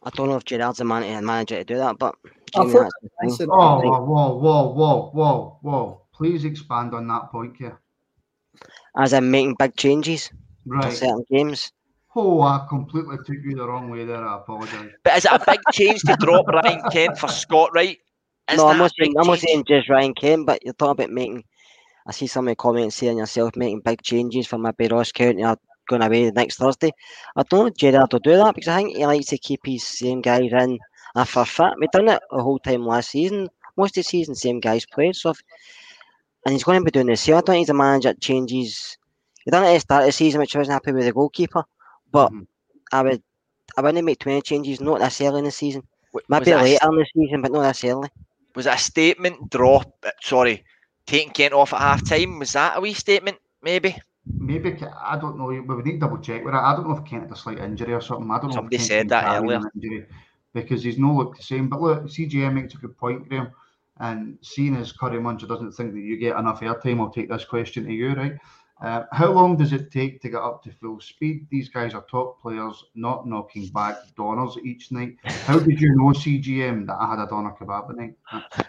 I 0.03 0.11
don't 0.11 0.29
know 0.31 0.37
if 0.37 0.45
Gerrard's 0.47 0.79
the 0.79 0.85
man 0.85 1.03
to 1.03 1.21
manager 1.21 1.57
to 1.57 1.65
do 1.65 1.77
that, 1.77 1.99
but 1.99 2.15
I 2.25 2.31
Jamie, 2.63 2.73
thought- 2.73 2.81
that's 2.85 2.93
the 3.03 3.11
I 3.21 3.27
thing. 3.27 3.37
said- 3.37 3.49
Oh, 3.53 3.81
whoa, 3.81 4.01
whoa, 4.01 4.35
whoa, 4.37 4.73
whoa, 4.73 5.11
whoa, 5.13 5.59
whoa. 5.63 6.01
Please 6.13 6.45
expand 6.45 6.95
on 6.95 7.07
that 7.09 7.31
point, 7.31 7.57
here. 7.59 7.79
As 8.97 9.13
I'm 9.13 9.31
making 9.31 9.57
big 9.59 9.77
changes 9.77 10.31
for 10.83 10.91
Right. 10.91 10.93
certain 10.93 11.25
games. 11.31 11.73
Oh, 12.15 12.43
I 12.43 12.67
completely 12.69 13.17
took 13.19 13.37
you 13.45 13.55
the 13.55 13.67
wrong 13.69 13.89
way 13.89 14.05
there. 14.05 14.27
I 14.27 14.37
apologise. 14.37 14.93
But 15.05 15.19
is 15.19 15.25
it 15.25 15.33
a 15.33 15.45
big 15.49 15.61
change 15.73 16.03
to 16.03 16.17
drop 16.17 16.47
Ryan 16.65 16.83
Kent 16.91 17.19
for 17.19 17.29
Scott 17.29 17.71
Wright? 17.75 17.99
Is 18.51 18.57
no, 18.59 18.67
I'm 18.67 18.79
not 18.79 18.93
saying 18.99 19.15
I'm 19.19 19.27
not 19.29 19.39
change? 19.39 19.49
saying 19.49 19.65
just 19.69 19.89
Ryan 19.89 20.15
Kent, 20.15 20.47
but 20.47 20.65
you're 20.65 20.75
talking 20.75 21.05
about 21.05 21.11
making. 21.15 21.45
I 22.07 22.13
see 22.13 22.27
some 22.27 22.49
of 22.49 22.53
the 22.53 22.57
comments 22.57 22.97
saying 22.97 23.19
yourself 23.19 23.55
making 23.57 23.81
big 23.85 24.03
changes 24.03 24.47
for 24.47 24.59
maybe 24.59 24.89
Ross 24.89 25.13
County 25.13 25.45
or 25.45 25.57
going 25.89 26.03
away 26.03 26.31
next 26.31 26.57
Thursday. 26.57 26.91
I 27.37 27.43
don't 27.45 27.67
know 27.67 27.71
Gerrard 27.71 28.13
will 28.13 28.21
do 28.21 28.37
that 28.37 28.55
because 28.55 28.69
I 28.69 28.77
think 28.79 28.97
he 28.97 29.07
likes 29.07 29.27
to 29.27 29.39
keep 29.39 29.61
his 29.65 29.85
same 29.87 30.21
guys 30.21 30.51
in 30.53 30.79
if 31.17 31.35
they're 31.35 31.45
fit. 31.45 31.75
We've 31.79 31.91
done 31.91 32.09
it 32.09 32.23
the 32.31 32.43
whole 32.43 32.59
time 32.59 32.87
last 32.87 33.11
season. 33.11 33.49
Most 33.77 33.91
of 33.91 34.03
the 34.05 34.09
season, 34.09 34.35
same 34.35 34.61
guys 34.61 34.85
played. 34.87 35.15
So, 35.15 35.31
if, 35.31 35.43
and 36.45 36.53
he's 36.53 36.65
going 36.65 36.79
to 36.81 36.85
be 36.85 36.91
doing 36.91 37.07
this 37.07 37.25
here. 37.25 37.37
I 37.37 37.39
don't 37.39 37.47
think 37.47 37.59
he's 37.61 37.69
a 37.71 37.75
manager 37.75 38.09
that 38.11 38.21
changes. 38.21 38.97
He 39.45 39.51
done 39.51 39.65
it 39.65 39.69
at 39.69 39.75
the 39.75 39.81
start 39.81 40.03
of 40.03 40.09
the 40.09 40.13
season, 40.13 40.41
which 40.41 40.55
I 40.55 40.59
wasn't 40.61 40.75
happy 40.75 40.93
with 40.93 41.05
the 41.05 41.13
goalkeeper. 41.13 41.65
But 42.13 42.33
Mhm. 42.33 42.47
I 42.93 43.03
would, 43.03 43.23
I 43.77 43.81
wouldn't 43.83 44.05
make 44.05 44.19
too 44.19 44.31
many 44.31 44.43
changes. 44.43 44.81
Not 44.81 45.01
this 45.01 45.21
early 45.21 45.39
in 45.41 45.45
the 45.45 45.51
season. 45.51 45.83
W- 46.13 46.25
was 46.29 46.47
Maybe 46.47 46.51
it 46.51 46.55
a 46.55 46.63
later 46.63 46.89
in 46.91 46.97
the 46.97 47.07
season, 47.15 47.43
but 47.43 47.53
not 47.53 47.63
this 47.63 47.85
early. 47.85 48.09
was 48.55 48.67
it 48.67 48.75
a 48.75 48.79
statement 48.79 49.51
drop? 49.51 49.93
uh, 50.05 50.11
Sorry, 50.23 50.65
taking 51.07 51.31
Kent 51.33 51.55
off 51.55 51.73
at 51.73 51.81
half 51.81 52.05
time. 52.05 52.39
Was 52.39 52.53
that 52.53 52.77
a 52.77 52.81
wee 52.81 52.95
statement? 52.95 53.39
Maybe 53.63 53.97
Maybe 54.39 54.77
I 55.03 55.19
don't 55.19 55.39
know. 55.39 55.47
We 55.47 55.61
would 55.61 55.85
need 55.85 55.93
to 55.93 55.99
double 55.99 56.19
check 56.19 56.45
with 56.45 56.53
that. 56.55 56.63
I 56.63 56.75
don't 56.77 56.89
know 56.89 56.97
if 56.97 57.05
Kent 57.05 57.23
had 57.25 57.33
a 57.33 57.37
slight 57.37 57.59
injury 57.59 57.93
or 57.95 58.01
something. 58.01 58.31
I 58.31 58.39
don't 58.39 58.49
know. 58.51 58.55
Somebody 58.57 58.77
if 58.77 58.81
Kent's 58.81 58.89
said 58.89 59.09
that 59.09 59.25
carrying 59.25 59.45
earlier. 59.45 59.57
an 59.57 59.71
Injury 59.75 60.07
because 60.53 60.83
he's 60.83 60.99
no 60.99 61.15
looked 61.15 61.39
the 61.39 61.43
same. 61.43 61.69
But 61.69 61.81
look, 61.81 62.05
CGM 62.09 62.55
makes 62.55 62.75
a 62.75 62.79
good 62.79 62.97
point, 62.99 63.29
Graham. 63.29 63.49
And 64.01 64.39
seeing 64.41 64.77
as 64.77 64.93
Curry 64.93 65.19
Muncher 65.19 65.47
doesn't 65.47 65.73
think 65.73 65.93
that 65.93 66.01
you 66.01 66.17
get 66.17 66.37
enough 66.37 66.61
airtime, 66.61 67.01
I'll 67.01 67.11
take 67.11 67.29
this 67.29 67.45
question 67.45 67.85
to 67.85 67.93
you, 67.93 68.15
right? 68.15 68.33
Uh, 68.83 69.05
how 69.13 69.31
long 69.31 69.59
does 69.59 69.75
it 69.75 69.93
take 69.93 70.23
to 70.23 70.31
get 70.31 70.41
up 70.41 70.63
to 70.63 70.73
full 70.73 70.99
speed? 71.01 71.47
These 71.51 71.69
guys 71.69 71.93
are 71.93 72.05
top 72.11 72.41
players, 72.41 72.83
not 72.95 73.29
knocking 73.29 73.69
back 73.69 73.97
donors 74.17 74.57
each 74.65 74.91
night. 74.91 75.17
How 75.23 75.59
did 75.59 75.79
you 75.79 75.95
know, 75.97 76.13
CGM, 76.13 76.87
that 76.87 76.97
I 76.99 77.11
had 77.11 77.19
a 77.19 77.27
doner 77.27 77.55
kebab 77.61 77.91
at 77.91 77.97
night? 77.97 78.15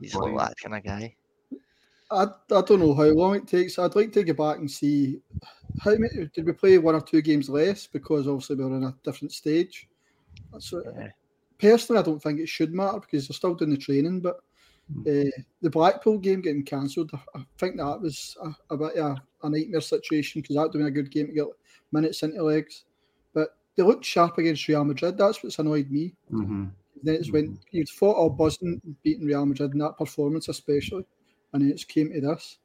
He's 0.00 0.14
like 0.14 0.36
that 0.38 0.54
kind 0.56 0.76
of 0.76 0.82
guy. 0.82 1.14
I, 2.10 2.22
I 2.22 2.62
don't 2.62 2.80
know 2.80 2.94
how 2.94 3.04
long 3.04 3.36
it 3.36 3.46
takes. 3.46 3.78
I'd 3.78 3.96
like 3.96 4.12
to 4.12 4.24
go 4.24 4.32
back 4.32 4.58
and 4.58 4.70
see 4.70 5.20
how 5.80 5.90
many 5.90 6.30
did 6.32 6.46
we 6.46 6.52
play 6.52 6.78
one 6.78 6.94
or 6.94 7.02
two 7.02 7.20
games 7.20 7.50
less 7.50 7.86
because 7.86 8.26
obviously 8.26 8.56
we 8.56 8.64
we're 8.64 8.76
in 8.76 8.84
a 8.84 8.96
different 9.04 9.32
stage. 9.32 9.88
So 10.58 10.82
Yeah. 10.96 11.08
Personally, 11.58 12.00
I 12.00 12.04
don't 12.04 12.22
think 12.22 12.40
it 12.40 12.48
should 12.48 12.72
matter 12.72 13.00
because 13.00 13.28
they're 13.28 13.34
still 13.34 13.54
doing 13.54 13.70
the 13.70 13.76
training. 13.76 14.20
But 14.20 14.36
uh, 15.00 15.30
the 15.62 15.70
Blackpool 15.70 16.18
game 16.18 16.40
getting 16.40 16.64
cancelled, 16.64 17.10
I, 17.34 17.44
think 17.58 17.76
that 17.76 18.00
was 18.00 18.36
a, 18.42 18.74
a 18.74 18.76
bit 18.76 18.96
of 18.96 19.18
a 19.42 19.50
nightmare 19.50 19.80
situation 19.80 20.40
because 20.40 20.56
that 20.56 20.62
would 20.62 20.74
have 20.74 20.80
been 20.80 20.86
a 20.86 20.90
good 20.90 21.10
game 21.10 21.26
to 21.28 21.32
get 21.32 21.46
minutes 21.92 22.22
into 22.22 22.42
legs. 22.42 22.84
But 23.34 23.56
they 23.76 23.82
looked 23.82 24.04
sharp 24.04 24.38
against 24.38 24.68
Real 24.68 24.84
Madrid. 24.84 25.18
That's 25.18 25.42
what's 25.42 25.58
annoyed 25.58 25.90
me. 25.90 26.14
Mm-hmm. 26.32 26.66
Then 27.02 27.14
it's 27.14 27.30
when 27.30 27.58
you'd 27.72 27.88
fought 27.88 28.16
all 28.16 28.30
buzzing, 28.30 28.80
beating 29.02 29.26
Real 29.26 29.46
Madrid 29.46 29.72
in 29.72 29.78
that 29.78 29.98
performance, 29.98 30.48
especially, 30.48 31.04
and 31.52 31.62
then 31.62 31.70
it 31.70 31.86
came 31.88 32.12
to 32.12 32.20
this. 32.20 32.58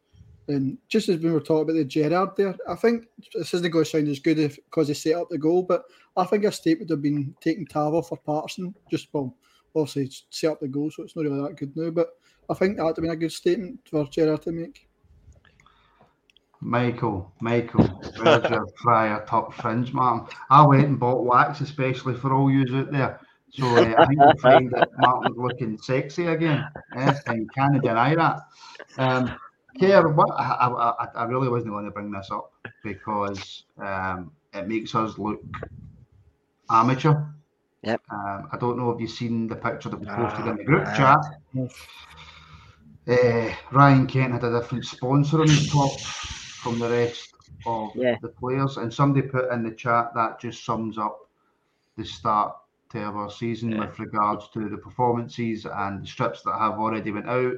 And 0.47 0.77
just 0.87 1.07
as 1.09 1.19
we 1.19 1.31
were 1.31 1.39
talking 1.39 1.63
about 1.63 1.73
the 1.73 1.85
Gerrard 1.85 2.35
there, 2.35 2.55
I 2.67 2.75
think 2.75 3.05
this 3.33 3.53
isn't 3.53 3.71
going 3.71 3.85
to 3.85 3.89
sound 3.89 4.07
as 4.07 4.19
good 4.19 4.37
because 4.37 4.87
he 4.87 4.93
set 4.93 5.15
up 5.15 5.29
the 5.29 5.37
goal, 5.37 5.63
but 5.63 5.83
I 6.17 6.25
think 6.25 6.43
a 6.43 6.51
state 6.51 6.79
would 6.79 6.89
have 6.89 7.01
been 7.01 7.35
taking 7.41 7.65
Tava 7.65 8.01
for 8.01 8.17
Patterson. 8.17 8.73
Just 8.89 9.07
well, 9.13 9.35
obviously 9.75 10.11
set 10.29 10.51
up 10.51 10.59
the 10.59 10.67
goal, 10.67 10.91
so 10.91 11.03
it's 11.03 11.15
not 11.15 11.25
really 11.25 11.41
that 11.41 11.57
good 11.57 11.75
now. 11.77 11.91
But 11.91 12.09
I 12.49 12.53
think 12.53 12.77
that 12.77 12.83
would 12.83 12.97
have 12.97 13.03
been 13.03 13.11
a 13.11 13.15
good 13.15 13.31
statement 13.31 13.79
for 13.89 14.05
Gerrard 14.07 14.41
to 14.43 14.51
make. 14.51 14.87
Michael, 16.59 17.31
Michael, 17.41 18.01
Roger 18.19 18.63
Fryer, 18.83 19.25
top 19.27 19.53
fringe, 19.53 19.93
man. 19.93 20.27
I 20.49 20.65
went 20.65 20.87
and 20.87 20.99
bought 20.99 21.25
wax, 21.25 21.61
especially 21.61 22.13
for 22.13 22.33
all 22.33 22.51
yous 22.51 22.71
out 22.71 22.91
there. 22.91 23.19
So 23.51 23.65
uh, 23.65 23.95
I 23.97 24.05
think 24.05 24.19
you'll 24.19 24.37
find 24.37 24.71
that 24.71 24.89
Martin's 24.99 25.37
looking 25.37 25.77
sexy 25.77 26.27
again. 26.27 26.63
Eh? 26.95 27.13
And 27.27 27.41
you 27.41 27.47
can't 27.55 27.81
deny 27.81 28.15
that. 28.15 28.39
Um, 28.97 29.35
Kerr, 29.79 30.07
what, 30.09 30.29
I, 30.37 30.67
I, 30.67 31.07
I 31.15 31.23
really 31.25 31.49
wasn't 31.49 31.71
going 31.71 31.85
to 31.85 31.91
bring 31.91 32.11
this 32.11 32.29
up 32.31 32.51
because 32.83 33.63
um, 33.77 34.31
it 34.53 34.67
makes 34.67 34.93
us 34.95 35.17
look 35.17 35.41
amateur. 36.69 37.25
Yep. 37.83 38.01
Um, 38.11 38.49
I 38.51 38.57
don't 38.57 38.77
know 38.77 38.91
if 38.91 38.99
you've 38.99 39.09
seen 39.11 39.47
the 39.47 39.55
picture 39.55 39.89
that 39.89 39.99
was 39.99 40.07
posted 40.09 40.47
in 40.47 40.57
the 40.57 40.63
group 40.63 40.85
chat. 40.95 41.19
Uh, 43.07 43.55
Ryan 43.71 44.05
Kent 44.07 44.33
had 44.33 44.43
a 44.43 44.59
different 44.59 44.85
sponsor 44.85 45.41
on 45.41 45.47
his 45.47 45.69
top 45.71 45.99
from 45.99 46.79
the 46.79 46.89
rest 46.89 47.33
of 47.65 47.91
Yeah. 47.95 48.17
the 48.21 48.29
players, 48.29 48.77
and 48.77 48.93
somebody 48.93 49.27
put 49.27 49.51
in 49.51 49.63
the 49.63 49.71
chat 49.71 50.13
that 50.13 50.39
just 50.39 50.63
sums 50.63 50.97
up 50.97 51.17
the 51.97 52.05
start 52.05 52.55
to 52.91 52.99
our 52.99 53.31
season 53.31 53.77
with 53.79 53.97
regards 53.99 54.49
to 54.49 54.69
the 54.69 54.77
performances 54.77 55.65
and 55.65 56.03
the 56.03 56.07
strips 56.07 56.41
that 56.43 56.57
have 56.59 56.73
already 56.73 57.11
went 57.11 57.27
out. 57.27 57.53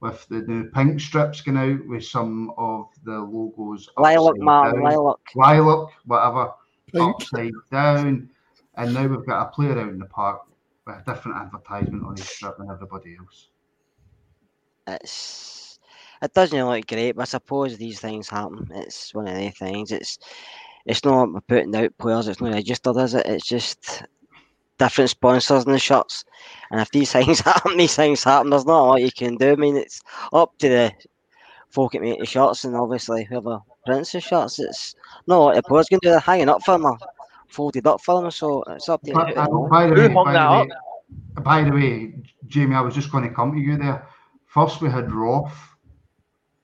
With 0.00 0.26
the 0.28 0.42
new 0.42 0.70
pink 0.70 1.00
strips 1.00 1.40
going 1.40 1.56
out 1.56 1.86
with 1.88 2.04
some 2.04 2.52
of 2.56 2.86
the 3.04 3.18
logos 3.18 3.88
Lilac, 3.96 4.36
upside 4.40 4.74
down. 4.74 4.82
lilac. 4.84 5.16
lilac, 5.34 5.88
whatever, 6.04 6.52
Pink. 6.92 7.16
upside 7.16 7.52
down. 7.70 8.30
And 8.76 8.94
now 8.94 9.06
we've 9.08 9.26
got 9.26 9.48
a 9.48 9.50
player 9.50 9.78
out 9.78 9.88
in 9.88 9.98
the 9.98 10.06
park 10.06 10.42
with 10.86 10.96
a 10.96 11.02
different 11.04 11.38
advertisement 11.38 12.04
on 12.04 12.16
his 12.16 12.28
strip 12.28 12.58
than 12.58 12.70
everybody 12.70 13.16
else. 13.18 13.48
It's 14.86 15.78
it 16.22 16.32
doesn't 16.32 16.64
look 16.68 16.86
great, 16.86 17.12
but 17.16 17.22
I 17.22 17.24
suppose 17.24 17.76
these 17.76 18.00
things 18.00 18.28
happen. 18.28 18.68
It's 18.74 19.14
one 19.14 19.28
of 19.28 19.36
the 19.36 19.50
things. 19.50 19.92
It's 19.92 20.18
it's 20.86 21.04
not 21.04 21.28
putting 21.46 21.74
out 21.76 21.96
players. 21.98 22.28
It's 22.28 22.40
not 22.40 22.54
registered, 22.54 22.96
is 22.96 23.14
it? 23.14 23.26
It's 23.26 23.46
just 23.46 24.04
different 24.78 25.10
sponsors 25.10 25.64
in 25.64 25.72
the 25.72 25.78
shirts. 25.78 26.24
And 26.70 26.80
if 26.80 26.90
these 26.90 27.12
things 27.12 27.40
happen, 27.40 27.76
these 27.76 27.96
things 27.96 28.24
happen. 28.24 28.50
There's 28.50 28.66
not 28.66 28.82
a 28.82 28.86
lot 28.86 29.02
you 29.02 29.12
can 29.12 29.36
do. 29.36 29.52
I 29.52 29.56
mean, 29.56 29.76
it's 29.76 30.00
up 30.32 30.56
to 30.58 30.68
the 30.68 30.92
folk 31.70 31.92
that 31.92 32.02
make 32.02 32.18
the 32.18 32.26
shirts, 32.26 32.64
and 32.64 32.76
obviously 32.76 33.24
whoever 33.24 33.60
prints 33.84 34.12
the 34.12 34.20
shirts. 34.20 34.58
It's 34.58 34.94
not 35.26 35.40
what 35.40 35.56
the 35.56 35.62
players 35.62 35.88
can 35.88 35.98
do. 36.02 36.10
They're 36.10 36.20
hanging 36.20 36.48
up 36.48 36.62
for 36.62 36.72
them, 36.72 36.86
or 36.86 36.98
folded 37.48 37.86
up 37.86 38.00
for 38.00 38.20
them. 38.20 38.30
So 38.30 38.62
it's 38.68 38.88
up 38.88 39.02
to 39.02 39.12
By, 39.12 39.32
them. 39.32 39.38
uh, 39.38 39.68
by 39.68 39.86
the 39.86 39.94
Who 39.94 40.00
way, 40.00 40.14
hung 40.14 40.24
by 40.24 40.32
that 40.32 40.50
the 40.50 40.54
way, 40.54 40.70
by 41.42 41.62
the 41.64 41.70
way, 41.70 42.14
Jamie, 42.46 42.74
I 42.74 42.80
was 42.80 42.94
just 42.94 43.12
going 43.12 43.24
to 43.28 43.34
come 43.34 43.52
to 43.52 43.58
you 43.58 43.76
there. 43.76 44.06
First, 44.46 44.80
we 44.80 44.90
had 44.90 45.12
Roth, 45.12 45.56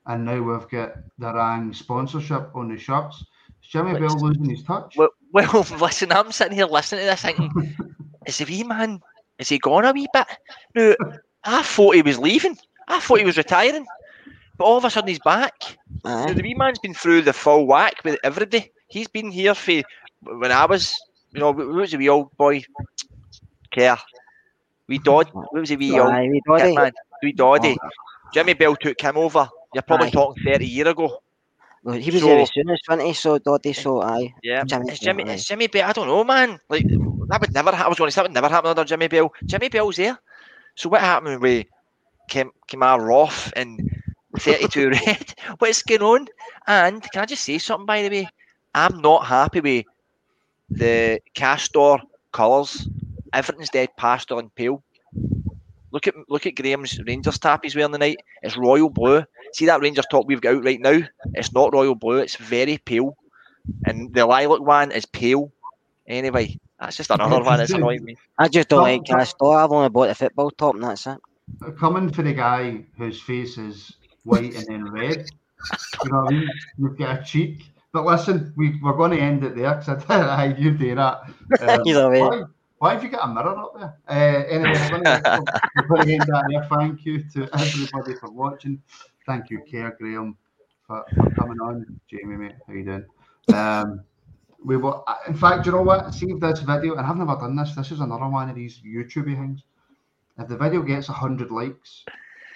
and 0.07 0.25
now 0.25 0.41
we've 0.41 0.67
got 0.69 0.95
the 1.17 1.33
Rang 1.33 1.73
sponsorship 1.73 2.55
on 2.55 2.69
the 2.69 2.77
shirts. 2.77 3.23
Is 3.63 3.69
Jimmy 3.69 3.93
Bell 3.99 4.19
losing 4.19 4.49
his 4.49 4.63
touch? 4.63 4.95
Well, 4.97 5.09
well, 5.35 5.67
listen, 5.81 6.13
I'm 6.13 6.31
sitting 6.31 6.55
here 6.55 6.65
listening 6.65 7.01
to 7.01 7.07
this 7.07 7.21
thinking, 7.21 7.51
is 8.25 8.37
the 8.37 8.45
wee 8.45 8.63
man, 8.63 9.01
is 9.37 9.49
he 9.49 9.59
gone 9.59 9.83
a 9.83 9.91
wee 9.91 10.07
bit? 10.13 10.25
No, 10.73 10.95
I 11.43 11.61
thought 11.61 11.95
he 11.95 12.01
was 12.01 12.17
leaving. 12.17 12.57
I 12.87 13.01
thought 13.01 13.19
he 13.19 13.25
was 13.25 13.37
retiring. 13.37 13.85
But 14.57 14.63
all 14.63 14.77
of 14.77 14.85
a 14.85 14.89
sudden 14.89 15.09
he's 15.09 15.19
back. 15.19 15.77
Aye. 16.05 16.27
Now, 16.27 16.33
the 16.33 16.41
wee 16.41 16.55
man's 16.55 16.79
been 16.79 16.93
through 16.93 17.23
the 17.23 17.33
full 17.33 17.67
whack 17.67 17.95
with 18.05 18.17
everybody. 18.23 18.71
He's 18.87 19.09
been 19.09 19.29
here 19.29 19.53
for 19.53 19.81
when 20.21 20.53
I 20.53 20.65
was, 20.65 20.95
you 21.33 21.41
know, 21.41 21.51
who 21.51 21.73
was 21.73 21.91
the 21.91 21.97
wee 21.97 22.07
old 22.07 22.31
boy? 22.37 22.63
Kerr. 23.73 23.97
We 24.87 24.99
Dodd. 24.99 25.29
Who 25.33 25.59
was 25.59 25.67
the 25.67 25.75
wee 25.75 25.99
old 25.99 26.13
we 26.13 26.41
got 26.47 26.61
kit 26.61 26.75
man? 26.77 26.91
Wee 27.21 27.33
Doddy. 27.33 27.77
Jimmy 28.33 28.53
Bell 28.53 28.77
took 28.77 29.01
him 29.01 29.17
over. 29.17 29.49
You're 29.73 29.83
probably 29.83 30.07
Aye. 30.07 30.11
talking 30.11 30.43
30 30.45 30.65
years 30.65 30.87
ago. 30.87 31.19
Well, 31.85 31.97
he 31.99 32.11
was 32.11 32.21
So- 32.21 32.27
there 32.27 32.39
as 32.39 32.51
soon 32.53 32.69
as 32.71 32.81
twenty, 32.81 33.13
so 33.13 33.37
Doddy, 33.37 33.73
so 33.73 34.01
aye. 34.01 34.33
Yeah, 34.43 34.63
Jimmy 34.65 34.89
it's 34.91 34.99
Jimmy. 34.99 35.23
It's 35.27 35.45
Jimmy 35.45 35.67
Bell. 35.67 35.87
I 35.89 35.93
don't 35.93 36.07
know, 36.07 36.23
man. 36.23 36.59
Like 36.67 36.85
that 37.29 37.39
would 37.41 37.53
never. 37.53 37.71
ha- 37.75 37.85
I 37.85 37.87
was 37.87 37.97
going 37.99 38.07
to 38.07 38.11
say 38.11 38.21
that 38.21 38.29
would 38.29 38.33
never 38.33 38.49
happen 38.49 38.69
under 38.71 38.83
Jimmy 38.83 39.07
Bell. 39.07 39.31
Jimmy 39.45 39.69
Bell's 39.69 39.97
there. 39.97 40.17
So 40.75 40.89
what 40.89 41.01
happened 41.01 41.41
with 41.41 41.67
Kim 42.27 42.51
Kamar 42.67 42.99
Roth 43.01 43.53
and 43.55 43.79
Thirty 44.39 44.67
Two 44.67 44.89
Red? 45.05 45.35
What's 45.59 45.83
going 45.83 46.01
on? 46.01 46.27
And 46.67 47.03
can 47.11 47.21
I 47.21 47.25
just 47.25 47.45
say 47.45 47.59
something? 47.59 47.85
By 47.85 48.01
the 48.01 48.09
way, 48.09 48.29
I'm 48.73 48.99
not 49.01 49.27
happy 49.27 49.61
with 49.61 49.85
the 50.71 51.21
Castore 51.35 52.01
colours. 52.31 52.87
Everything's 53.31 53.69
dead 53.69 53.89
pastel 53.97 54.39
and 54.39 54.53
pale. 54.55 54.81
Look 55.91 56.07
at 56.07 56.15
look 56.29 56.45
at 56.47 56.55
Graham's 56.55 56.99
Rangers 57.05 57.39
tap 57.39 57.61
he's 57.63 57.75
wearing 57.75 57.91
tonight. 57.93 58.17
It's 58.41 58.57
royal 58.57 58.89
blue. 58.89 59.23
See 59.53 59.65
that 59.65 59.81
Rangers 59.81 60.05
top 60.09 60.25
we've 60.27 60.41
got 60.41 60.55
out 60.55 60.65
right 60.65 60.79
now? 60.79 60.99
It's 61.33 61.53
not 61.53 61.73
royal 61.73 61.95
blue. 61.95 62.17
It's 62.17 62.35
very 62.35 62.77
pale 62.77 63.17
and 63.85 64.13
the 64.13 64.25
lilac 64.25 64.61
one 64.61 64.91
is 64.91 65.05
pale. 65.05 65.51
Anyway, 66.07 66.57
that's 66.79 66.97
just 66.97 67.09
another 67.09 67.43
one 67.43 67.57
that's 67.57 67.71
annoying 67.71 68.03
me. 68.03 68.15
I 68.37 68.47
just 68.47 68.69
don't 68.69 68.81
like 68.81 69.03
Castore. 69.03 69.63
I've 69.63 69.71
only 69.71 69.89
bought 69.89 70.07
the 70.07 70.15
football 70.15 70.51
top, 70.51 70.75
and 70.75 70.83
that's 70.83 71.07
it. 71.07 71.17
Coming 71.79 72.11
for 72.11 72.21
the 72.21 72.33
guy 72.33 72.85
whose 72.97 73.21
face 73.21 73.57
is 73.57 73.93
white 74.23 74.55
and 74.55 74.65
then 74.67 74.91
red. 74.91 75.25
You 76.03 76.11
know 76.11 76.23
what 76.23 76.33
I 76.33 76.37
mean? 76.37 76.49
You've 76.77 76.97
got 76.97 77.21
a 77.21 77.23
cheek. 77.23 77.63
But 77.91 78.05
listen, 78.05 78.53
we, 78.57 78.79
we're 78.83 78.97
going 78.97 79.11
to 79.11 79.19
end 79.19 79.43
it 79.43 79.55
there 79.55 79.75
because 79.75 80.03
I 80.09 80.45
you 80.57 80.71
do 80.71 80.95
that. 80.95 81.21
Um, 81.61 81.81
Either 81.85 82.09
way. 82.09 82.21
why, 82.21 82.41
why 82.77 82.93
have 82.93 83.03
you 83.03 83.09
got 83.09 83.29
a 83.29 83.33
mirror 83.33 83.57
up 83.57 83.73
there? 83.79 83.95
Uh, 84.07 84.43
anyway, 84.47 84.89
we're 84.91 85.01
we're 85.77 85.87
going 85.87 86.07
to 86.07 86.13
end 86.13 86.21
that 86.23 86.45
there. 86.49 86.67
Thank 86.77 87.05
you 87.05 87.23
to 87.33 87.49
everybody 87.53 88.15
for 88.15 88.29
watching. 88.31 88.81
Thank 89.25 89.49
you, 89.49 89.61
Kerr 89.69 89.95
Graham, 89.99 90.37
for, 90.85 91.03
for 91.15 91.29
coming 91.31 91.59
on. 91.59 91.99
Jamie, 92.09 92.37
mate, 92.37 92.55
how 92.67 92.73
you 92.73 92.83
doing? 92.83 93.05
Um, 93.53 94.01
we 94.63 94.77
will, 94.77 95.03
in 95.27 95.35
fact, 95.35 95.65
you 95.65 95.71
know 95.71 95.81
what? 95.81 96.13
See 96.13 96.27
if 96.29 96.39
this 96.39 96.59
video, 96.59 96.95
and 96.95 97.05
I've 97.05 97.17
never 97.17 97.35
done 97.35 97.55
this. 97.55 97.75
This 97.75 97.91
is 97.91 97.99
another 97.99 98.27
one 98.27 98.49
of 98.49 98.55
these 98.55 98.81
YouTube 98.85 99.25
things. 99.25 99.63
If 100.37 100.47
the 100.47 100.57
video 100.57 100.81
gets 100.81 101.07
100 101.07 101.51
likes, 101.51 102.03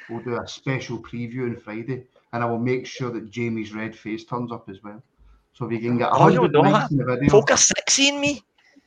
we'll 0.09 0.23
do 0.23 0.39
a 0.41 0.47
special 0.47 0.99
preview 0.99 1.43
on 1.43 1.55
Friday, 1.57 2.03
and 2.33 2.43
I 2.43 2.45
will 2.45 2.59
make 2.59 2.85
sure 2.85 3.09
that 3.11 3.29
Jamie's 3.31 3.73
red 3.73 3.95
face 3.95 4.25
turns 4.25 4.51
up 4.51 4.69
as 4.69 4.83
well. 4.83 5.01
So 5.53 5.65
if 5.65 5.71
you 5.71 5.79
can 5.79 5.97
get 5.97 6.09
Oh, 6.11 6.27
you 6.27 6.41
100 6.41 6.59
likes 6.59 6.89
that. 6.89 6.91
in 6.91 6.97
the 6.97 7.05
video. 7.05 7.29
Folk 7.29 7.51
are 7.51 7.57
sick 7.57 7.89
seeing 7.89 8.19
me. 8.21 8.43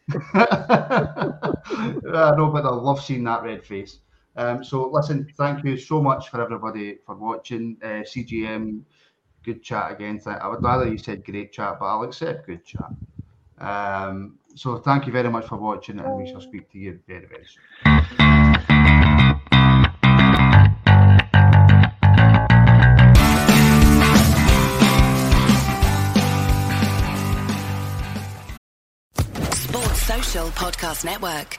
I 0.34 2.34
know, 2.36 2.50
but 2.52 2.64
I 2.64 2.70
love 2.70 3.02
seeing 3.02 3.24
that 3.24 3.42
red 3.44 3.64
face. 3.64 3.98
Um, 4.36 4.64
so 4.64 4.88
listen, 4.88 5.28
thank 5.36 5.64
you 5.64 5.76
so 5.76 6.00
much 6.00 6.30
for 6.30 6.40
everybody 6.40 6.98
for 7.04 7.14
watching. 7.14 7.76
Uh, 7.82 8.02
CGM, 8.02 8.82
good 9.42 9.62
chat 9.62 9.92
again. 9.92 10.20
I 10.26 10.48
would 10.48 10.62
rather 10.62 10.88
you 10.88 10.98
said 10.98 11.24
great 11.24 11.52
chat, 11.52 11.78
but 11.78 11.86
I'll 11.86 12.02
accept 12.02 12.46
good 12.46 12.64
chat. 12.64 12.90
Um, 13.58 14.38
so 14.54 14.78
thank 14.78 15.06
you 15.06 15.12
very 15.12 15.30
much 15.30 15.46
for 15.46 15.56
watching, 15.56 15.98
and 16.00 16.16
we 16.16 16.26
shall 16.28 16.40
speak 16.40 16.70
to 16.72 16.78
you 16.78 16.98
very, 17.06 17.26
very 17.26 17.44
soon. 17.46 17.62
Sports 29.52 30.02
Social 30.02 30.48
Podcast 30.48 31.04
Network. 31.04 31.58